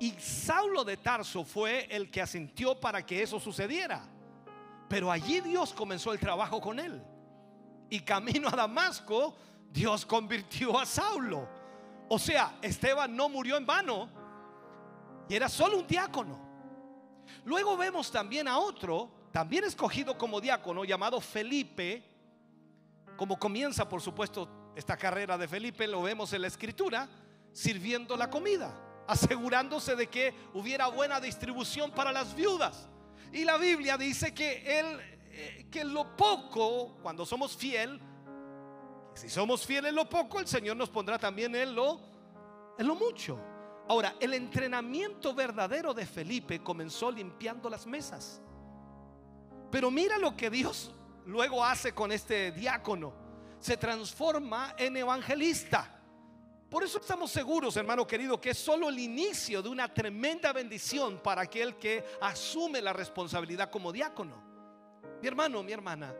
y 0.00 0.10
Saulo 0.18 0.82
de 0.82 0.96
Tarso 0.96 1.44
fue 1.44 1.86
el 1.88 2.10
que 2.10 2.22
asintió 2.22 2.80
para 2.80 3.06
que 3.06 3.22
eso 3.22 3.38
sucediera. 3.38 4.02
Pero 4.88 5.08
allí 5.08 5.40
Dios 5.40 5.72
comenzó 5.72 6.12
el 6.12 6.18
trabajo 6.18 6.60
con 6.60 6.80
él. 6.80 7.00
Y 7.90 8.00
camino 8.00 8.48
a 8.48 8.56
Damasco, 8.56 9.36
Dios 9.70 10.04
convirtió 10.04 10.80
a 10.80 10.84
Saulo. 10.84 11.55
O 12.08 12.18
sea, 12.18 12.58
Esteban 12.62 13.14
no 13.16 13.28
murió 13.28 13.56
en 13.56 13.66
vano 13.66 14.08
y 15.28 15.34
era 15.34 15.48
solo 15.48 15.78
un 15.78 15.86
diácono. 15.86 16.46
Luego 17.44 17.76
vemos 17.76 18.10
también 18.10 18.46
a 18.48 18.58
otro, 18.58 19.10
también 19.32 19.64
escogido 19.64 20.16
como 20.16 20.40
diácono, 20.40 20.84
llamado 20.84 21.20
Felipe. 21.20 22.04
Como 23.16 23.38
comienza, 23.38 23.88
por 23.88 24.00
supuesto, 24.00 24.72
esta 24.76 24.96
carrera 24.96 25.36
de 25.38 25.48
Felipe, 25.48 25.86
lo 25.86 26.02
vemos 26.02 26.32
en 26.32 26.42
la 26.42 26.48
escritura, 26.48 27.08
sirviendo 27.52 28.16
la 28.16 28.30
comida, 28.30 28.78
asegurándose 29.08 29.96
de 29.96 30.08
que 30.08 30.34
hubiera 30.54 30.86
buena 30.88 31.20
distribución 31.20 31.90
para 31.90 32.12
las 32.12 32.34
viudas. 32.34 32.88
Y 33.32 33.44
la 33.44 33.56
Biblia 33.56 33.96
dice 33.96 34.32
que 34.32 34.78
él, 34.78 35.00
eh, 35.30 35.66
que 35.70 35.84
lo 35.84 36.16
poco, 36.16 36.98
cuando 37.02 37.26
somos 37.26 37.56
fiel, 37.56 38.00
si 39.16 39.30
somos 39.30 39.64
fieles 39.64 39.90
en 39.90 39.96
lo 39.96 40.08
poco, 40.08 40.40
el 40.40 40.46
Señor 40.46 40.76
nos 40.76 40.90
pondrá 40.90 41.18
también 41.18 41.54
en 41.54 41.74
lo, 41.74 41.98
en 42.78 42.86
lo 42.86 42.94
mucho. 42.94 43.38
Ahora, 43.88 44.14
el 44.20 44.34
entrenamiento 44.34 45.34
verdadero 45.34 45.94
de 45.94 46.04
Felipe 46.04 46.62
comenzó 46.62 47.10
limpiando 47.10 47.70
las 47.70 47.86
mesas. 47.86 48.40
Pero 49.70 49.90
mira 49.90 50.18
lo 50.18 50.36
que 50.36 50.50
Dios 50.50 50.92
luego 51.24 51.64
hace 51.64 51.92
con 51.92 52.12
este 52.12 52.52
diácono. 52.52 53.12
Se 53.58 53.76
transforma 53.76 54.74
en 54.76 54.96
evangelista. 54.96 55.92
Por 56.68 56.82
eso 56.82 56.98
estamos 56.98 57.30
seguros, 57.30 57.76
hermano 57.76 58.06
querido, 58.06 58.40
que 58.40 58.50
es 58.50 58.58
solo 58.58 58.88
el 58.88 58.98
inicio 58.98 59.62
de 59.62 59.68
una 59.68 59.92
tremenda 59.92 60.52
bendición 60.52 61.20
para 61.22 61.42
aquel 61.42 61.76
que 61.76 62.04
asume 62.20 62.82
la 62.82 62.92
responsabilidad 62.92 63.70
como 63.70 63.92
diácono. 63.92 64.44
Mi 65.22 65.28
hermano, 65.28 65.62
mi 65.62 65.72
hermana, 65.72 66.14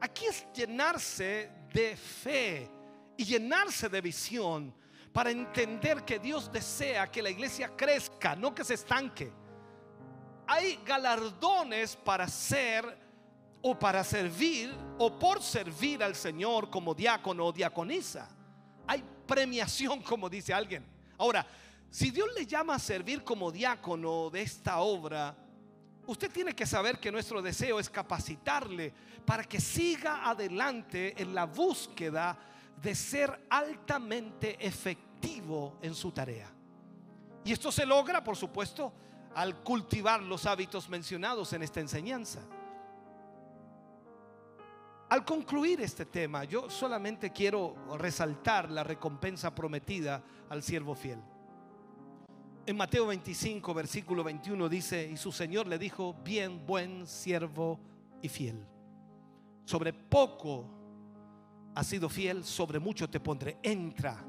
Aquí 0.00 0.26
es 0.26 0.46
llenarse 0.52 1.50
de 1.72 1.96
fe 1.96 2.70
y 3.16 3.24
llenarse 3.24 3.88
de 3.88 4.00
visión 4.00 4.74
para 5.12 5.30
entender 5.30 6.04
que 6.04 6.18
Dios 6.18 6.52
desea 6.52 7.10
que 7.10 7.22
la 7.22 7.30
iglesia 7.30 7.74
crezca, 7.74 8.36
no 8.36 8.54
que 8.54 8.64
se 8.64 8.74
estanque. 8.74 9.32
Hay 10.46 10.78
galardones 10.84 11.96
para 11.96 12.28
ser 12.28 13.06
o 13.62 13.78
para 13.78 14.04
servir 14.04 14.72
o 14.98 15.18
por 15.18 15.42
servir 15.42 16.02
al 16.02 16.14
Señor 16.14 16.70
como 16.70 16.94
diácono 16.94 17.46
o 17.46 17.52
diaconisa. 17.52 18.28
Hay 18.86 19.02
premiación, 19.26 20.02
como 20.04 20.28
dice 20.28 20.52
alguien. 20.52 20.86
Ahora, 21.18 21.46
si 21.90 22.10
Dios 22.10 22.28
le 22.36 22.46
llama 22.46 22.74
a 22.74 22.78
servir 22.78 23.24
como 23.24 23.50
diácono 23.50 24.28
de 24.30 24.42
esta 24.42 24.78
obra, 24.80 25.34
usted 26.06 26.30
tiene 26.30 26.54
que 26.54 26.66
saber 26.66 27.00
que 27.00 27.10
nuestro 27.10 27.40
deseo 27.40 27.80
es 27.80 27.88
capacitarle 27.88 28.92
para 29.26 29.44
que 29.44 29.60
siga 29.60 30.28
adelante 30.28 31.20
en 31.20 31.34
la 31.34 31.44
búsqueda 31.44 32.38
de 32.80 32.94
ser 32.94 33.46
altamente 33.50 34.64
efectivo 34.64 35.78
en 35.82 35.94
su 35.94 36.12
tarea. 36.12 36.50
Y 37.44 37.52
esto 37.52 37.72
se 37.72 37.84
logra, 37.84 38.22
por 38.22 38.36
supuesto, 38.36 38.92
al 39.34 39.62
cultivar 39.62 40.22
los 40.22 40.46
hábitos 40.46 40.88
mencionados 40.88 41.52
en 41.52 41.62
esta 41.62 41.80
enseñanza. 41.80 42.40
Al 45.08 45.24
concluir 45.24 45.80
este 45.80 46.06
tema, 46.06 46.44
yo 46.44 46.68
solamente 46.70 47.30
quiero 47.30 47.76
resaltar 47.96 48.70
la 48.70 48.82
recompensa 48.82 49.54
prometida 49.54 50.22
al 50.48 50.62
siervo 50.62 50.94
fiel. 50.94 51.20
En 52.66 52.76
Mateo 52.76 53.06
25, 53.06 53.72
versículo 53.74 54.24
21 54.24 54.68
dice, 54.68 55.08
y 55.08 55.16
su 55.16 55.30
Señor 55.30 55.68
le 55.68 55.78
dijo, 55.78 56.14
bien, 56.24 56.66
buen 56.66 57.06
siervo 57.06 57.78
y 58.20 58.28
fiel. 58.28 58.75
Sobre 59.66 59.92
poco 59.92 60.64
has 61.74 61.88
sido 61.88 62.08
fiel, 62.08 62.44
sobre 62.44 62.78
mucho 62.78 63.10
te 63.10 63.18
pondré. 63.18 63.58
Entra 63.64 64.24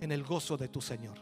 en 0.00 0.10
el 0.10 0.24
gozo 0.24 0.56
de 0.56 0.68
tu 0.68 0.82
Señor. 0.82 1.16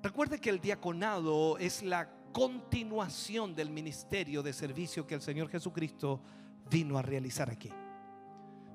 Recuerde 0.00 0.40
que 0.40 0.48
el 0.48 0.60
diaconado 0.60 1.58
es 1.58 1.82
la 1.82 2.08
continuación 2.32 3.52
del 3.52 3.70
ministerio 3.70 4.44
de 4.44 4.52
servicio 4.52 5.08
que 5.08 5.16
el 5.16 5.20
Señor 5.20 5.48
Jesucristo 5.48 6.20
vino 6.70 6.96
a 6.96 7.02
realizar 7.02 7.50
aquí. 7.50 7.70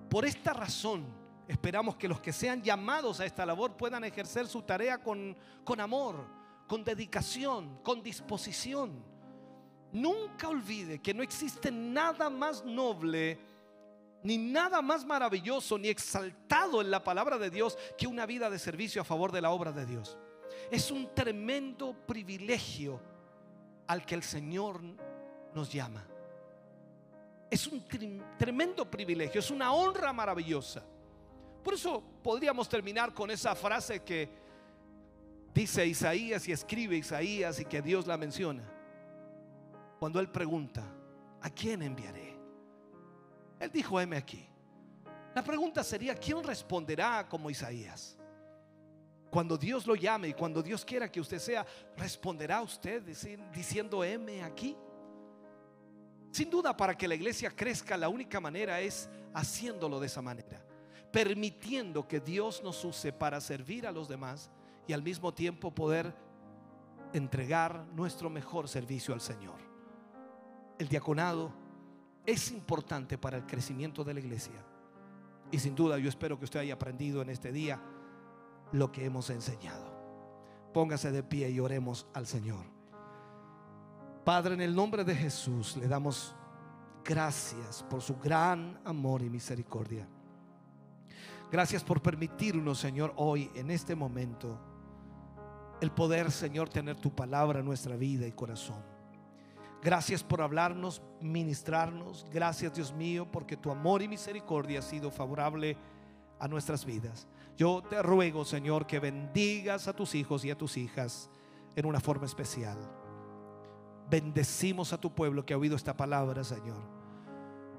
Por 0.10 0.26
esta 0.26 0.52
razón, 0.52 1.06
esperamos 1.48 1.96
que 1.96 2.10
los 2.10 2.20
que 2.20 2.34
sean 2.34 2.62
llamados 2.62 3.22
a 3.22 3.26
esta 3.26 3.46
labor 3.46 3.78
puedan 3.78 4.04
ejercer 4.04 4.48
su 4.48 4.64
tarea 4.64 5.02
con, 5.02 5.38
con 5.64 5.80
amor, 5.80 6.28
con 6.68 6.84
dedicación, 6.84 7.80
con 7.84 8.04
disposición. 8.04 9.13
Nunca 9.94 10.50
olvide 10.50 11.00
que 11.00 11.14
no 11.14 11.22
existe 11.22 11.72
nada 11.72 12.28
más 12.28 12.66
noble, 12.66 13.40
ni 14.24 14.40
nada 14.40 14.82
más 14.82 15.06
maravilloso, 15.06 15.78
ni 15.78 15.88
exaltado 15.88 16.82
en 16.82 16.90
la 16.90 17.04
palabra 17.04 17.38
de 17.38 17.52
Dios 17.52 17.78
que 17.96 18.08
una 18.08 18.26
vida 18.26 18.50
de 18.50 18.58
servicio 18.58 19.04
a 19.04 19.06
favor 19.06 19.32
de 19.32 19.42
la 19.42 19.52
obra 19.52 19.72
de 19.72 19.86
Dios. 19.86 20.18
Es 20.72 20.90
un 20.90 21.14
tremendo 21.14 21.94
privilegio 22.08 23.00
al 23.86 24.04
que 24.04 24.16
el 24.16 24.24
Señor 24.24 24.82
nos 25.54 25.72
llama. 25.72 26.04
Es 27.52 27.68
un 27.68 27.86
tremendo 28.40 28.90
privilegio, 28.90 29.40
es 29.40 29.52
una 29.52 29.74
honra 29.74 30.12
maravillosa. 30.12 30.84
Por 31.64 31.76
eso 31.76 32.04
podríamos 32.24 32.68
terminar 32.68 33.14
con 33.14 33.30
esa 33.30 33.54
frase 33.54 34.02
que 34.02 34.28
dice 35.54 35.86
Isaías 35.86 36.48
y 36.48 36.52
escribe 36.52 36.98
Isaías 36.98 37.60
y 37.60 37.66
que 37.66 37.84
Dios 37.84 38.08
la 38.08 38.18
menciona. 38.18 38.73
Cuando 40.04 40.20
él 40.20 40.28
pregunta, 40.28 40.84
¿a 41.40 41.50
quién 41.50 41.82
enviaré? 41.82 42.38
Él 43.58 43.72
dijo, 43.72 44.02
heme 44.02 44.18
aquí. 44.18 44.46
La 45.34 45.42
pregunta 45.42 45.82
sería, 45.82 46.14
¿quién 46.14 46.44
responderá 46.44 47.26
como 47.30 47.50
Isaías? 47.50 48.18
Cuando 49.32 49.58
Dios 49.58 49.88
lo 49.88 49.96
llame 49.96 50.28
y 50.28 50.34
cuando 50.34 50.62
Dios 50.62 50.84
quiera 50.84 51.10
que 51.10 51.22
usted 51.22 51.40
sea, 51.40 51.66
¿responderá 51.96 52.62
usted 52.62 53.02
diciendo, 53.54 54.04
heme 54.04 54.44
aquí? 54.44 54.76
Sin 56.32 56.50
duda, 56.50 56.76
para 56.76 56.98
que 56.98 57.08
la 57.08 57.16
iglesia 57.16 57.50
crezca, 57.52 57.96
la 57.96 58.10
única 58.10 58.42
manera 58.42 58.82
es 58.82 59.10
haciéndolo 59.34 60.02
de 60.02 60.08
esa 60.08 60.22
manera, 60.22 60.62
permitiendo 61.14 62.06
que 62.10 62.20
Dios 62.20 62.62
nos 62.62 62.84
use 62.84 63.14
para 63.14 63.40
servir 63.40 63.88
a 63.88 63.92
los 63.94 64.10
demás 64.10 64.52
y 64.86 64.92
al 64.92 65.02
mismo 65.02 65.34
tiempo 65.34 65.74
poder 65.74 66.14
entregar 67.14 67.86
nuestro 67.94 68.30
mejor 68.30 68.68
servicio 68.68 69.14
al 69.14 69.22
Señor. 69.22 69.72
El 70.78 70.88
diaconado 70.88 71.52
es 72.26 72.52
importante 72.52 73.18
para 73.18 73.38
el 73.38 73.46
crecimiento 73.46 74.04
de 74.04 74.14
la 74.14 74.20
iglesia. 74.20 74.66
Y 75.52 75.60
sin 75.60 75.76
duda 75.76 75.98
yo 76.00 76.10
espero 76.10 76.38
que 76.38 76.46
usted 76.46 76.62
haya 76.62 76.74
aprendido 76.74 77.22
en 77.22 77.30
este 77.30 77.52
día 77.52 77.82
lo 78.72 78.92
que 78.92 79.06
hemos 79.06 79.30
enseñado. 79.30 79.94
Póngase 80.74 81.12
de 81.12 81.22
pie 81.22 81.50
y 81.52 81.60
oremos 81.60 82.08
al 82.14 82.26
Señor. 82.26 82.66
Padre, 84.24 84.56
en 84.56 84.62
el 84.62 84.76
nombre 84.76 85.04
de 85.04 85.16
Jesús 85.16 85.78
le 85.78 85.88
damos 85.88 86.36
gracias 87.04 87.84
por 87.84 88.02
su 88.02 88.16
gran 88.18 88.80
amor 88.86 89.22
y 89.22 89.30
misericordia. 89.30 90.08
Gracias 91.52 91.84
por 91.84 92.02
permitirnos, 92.02 92.80
Señor, 92.80 93.14
hoy, 93.18 93.52
en 93.54 93.70
este 93.70 93.96
momento, 93.96 94.60
el 95.82 95.92
poder, 95.92 96.32
Señor, 96.32 96.70
tener 96.70 96.96
tu 96.96 97.14
palabra 97.14 97.60
en 97.60 97.66
nuestra 97.66 97.96
vida 97.96 98.26
y 98.26 98.32
corazón. 98.32 98.93
Gracias 99.84 100.24
por 100.24 100.42
hablarnos, 100.42 101.02
ministrarnos. 101.20 102.26
Gracias, 102.32 102.74
Dios 102.74 102.94
mío, 102.94 103.28
porque 103.30 103.58
tu 103.58 103.70
amor 103.70 104.02
y 104.02 104.08
misericordia 104.08 104.80
ha 104.80 104.82
sido 104.82 105.12
favorable 105.12 105.76
a 106.40 106.48
nuestras 106.48 106.86
vidas. 106.86 107.28
Yo 107.58 107.84
te 107.90 108.02
ruego, 108.02 108.46
Señor, 108.46 108.88
que 108.88 109.00
bendigas 109.00 109.90
a 109.90 109.94
tus 109.94 110.16
hijos 110.16 110.46
y 110.46 110.52
a 110.52 110.58
tus 110.58 110.78
hijas 110.78 111.30
en 111.76 111.86
una 111.86 112.00
forma 112.00 112.26
especial. 112.26 112.78
Bendecimos 114.10 114.94
a 114.94 115.02
tu 115.02 115.14
pueblo 115.14 115.46
que 115.46 115.54
ha 115.54 115.58
oído 115.58 115.76
esta 115.76 115.96
palabra, 115.96 116.46
Señor. 116.46 116.82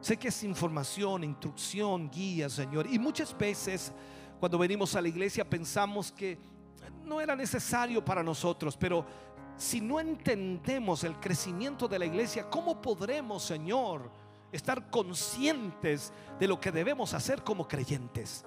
Sé 0.01 0.19
que 0.19 0.29
es 0.29 0.45
información, 0.45 1.25
instrucción, 1.25 2.11
guía, 2.11 2.51
Señor. 2.51 2.87
Y 2.87 2.99
muchas 2.99 3.37
veces 3.37 3.93
cuando 4.39 4.59
venimos 4.59 4.95
a 4.95 5.01
la 5.01 5.09
iglesia 5.09 5.49
pensamos 5.49 6.13
que 6.13 6.39
no 7.03 7.21
era 7.21 7.35
necesario 7.35 8.05
para 8.05 8.23
nosotros, 8.23 8.77
pero 8.77 9.07
si 9.57 9.81
no 9.81 10.01
entendemos 10.01 11.05
el 11.05 11.19
crecimiento 11.21 11.87
de 11.87 11.99
la 11.99 12.07
iglesia, 12.07 12.49
¿cómo 12.51 12.81
podremos, 12.81 13.45
Señor, 13.45 14.11
estar 14.51 14.91
conscientes 14.91 16.13
de 16.39 16.49
lo 16.49 16.61
que 16.61 16.73
debemos 16.73 17.15
hacer 17.15 17.43
como 17.43 17.69
creyentes? 17.69 18.45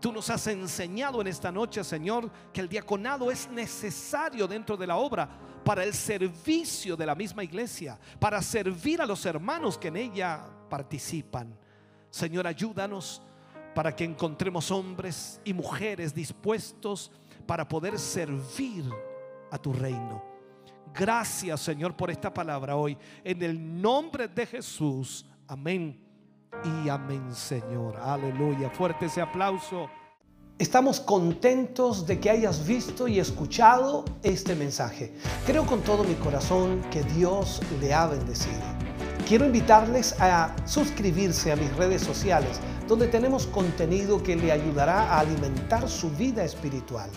Tú 0.00 0.12
nos 0.12 0.28
has 0.30 0.46
enseñado 0.48 1.20
en 1.20 1.28
esta 1.28 1.52
noche, 1.52 1.82
Señor, 1.84 2.30
que 2.52 2.60
el 2.60 2.68
diaconado 2.68 3.30
es 3.30 3.48
necesario 3.48 4.48
dentro 4.48 4.76
de 4.76 4.86
la 4.86 4.96
obra 4.96 5.28
para 5.64 5.84
el 5.84 5.94
servicio 5.94 6.96
de 6.96 7.06
la 7.06 7.14
misma 7.14 7.44
iglesia, 7.44 7.98
para 8.18 8.42
servir 8.42 9.00
a 9.00 9.06
los 9.06 9.24
hermanos 9.24 9.78
que 9.78 9.88
en 9.88 9.96
ella 9.96 10.44
participan. 10.68 11.56
Señor, 12.10 12.46
ayúdanos 12.46 13.22
para 13.74 13.94
que 13.94 14.04
encontremos 14.04 14.70
hombres 14.70 15.40
y 15.44 15.54
mujeres 15.54 16.12
dispuestos 16.12 17.12
para 17.46 17.66
poder 17.66 17.98
servir 17.98 18.84
a 19.52 19.58
tu 19.58 19.72
reino. 19.72 20.22
Gracias, 20.94 21.60
Señor, 21.60 21.96
por 21.96 22.10
esta 22.10 22.32
palabra 22.32 22.74
hoy. 22.74 22.98
En 23.22 23.42
el 23.42 23.80
nombre 23.80 24.28
de 24.28 24.46
Jesús. 24.46 25.24
Amén. 25.46 26.02
Y 26.64 26.88
amén, 26.88 27.34
Señor. 27.34 27.96
Aleluya. 27.96 28.70
Fuerte 28.70 29.06
ese 29.06 29.20
aplauso. 29.20 29.88
Estamos 30.58 31.00
contentos 31.00 32.06
de 32.06 32.18
que 32.20 32.30
hayas 32.30 32.66
visto 32.66 33.08
y 33.08 33.18
escuchado 33.18 34.04
este 34.22 34.54
mensaje. 34.54 35.14
Creo 35.46 35.66
con 35.66 35.80
todo 35.82 36.04
mi 36.04 36.14
corazón 36.14 36.82
que 36.90 37.02
Dios 37.02 37.60
le 37.80 37.92
ha 37.92 38.06
bendecido. 38.06 38.62
Quiero 39.26 39.46
invitarles 39.46 40.14
a 40.20 40.54
suscribirse 40.66 41.52
a 41.52 41.56
mis 41.56 41.74
redes 41.76 42.02
sociales, 42.02 42.60
donde 42.86 43.08
tenemos 43.08 43.46
contenido 43.46 44.22
que 44.22 44.36
le 44.36 44.52
ayudará 44.52 45.14
a 45.14 45.20
alimentar 45.20 45.88
su 45.88 46.10
vida 46.10 46.44
espiritual. 46.44 47.10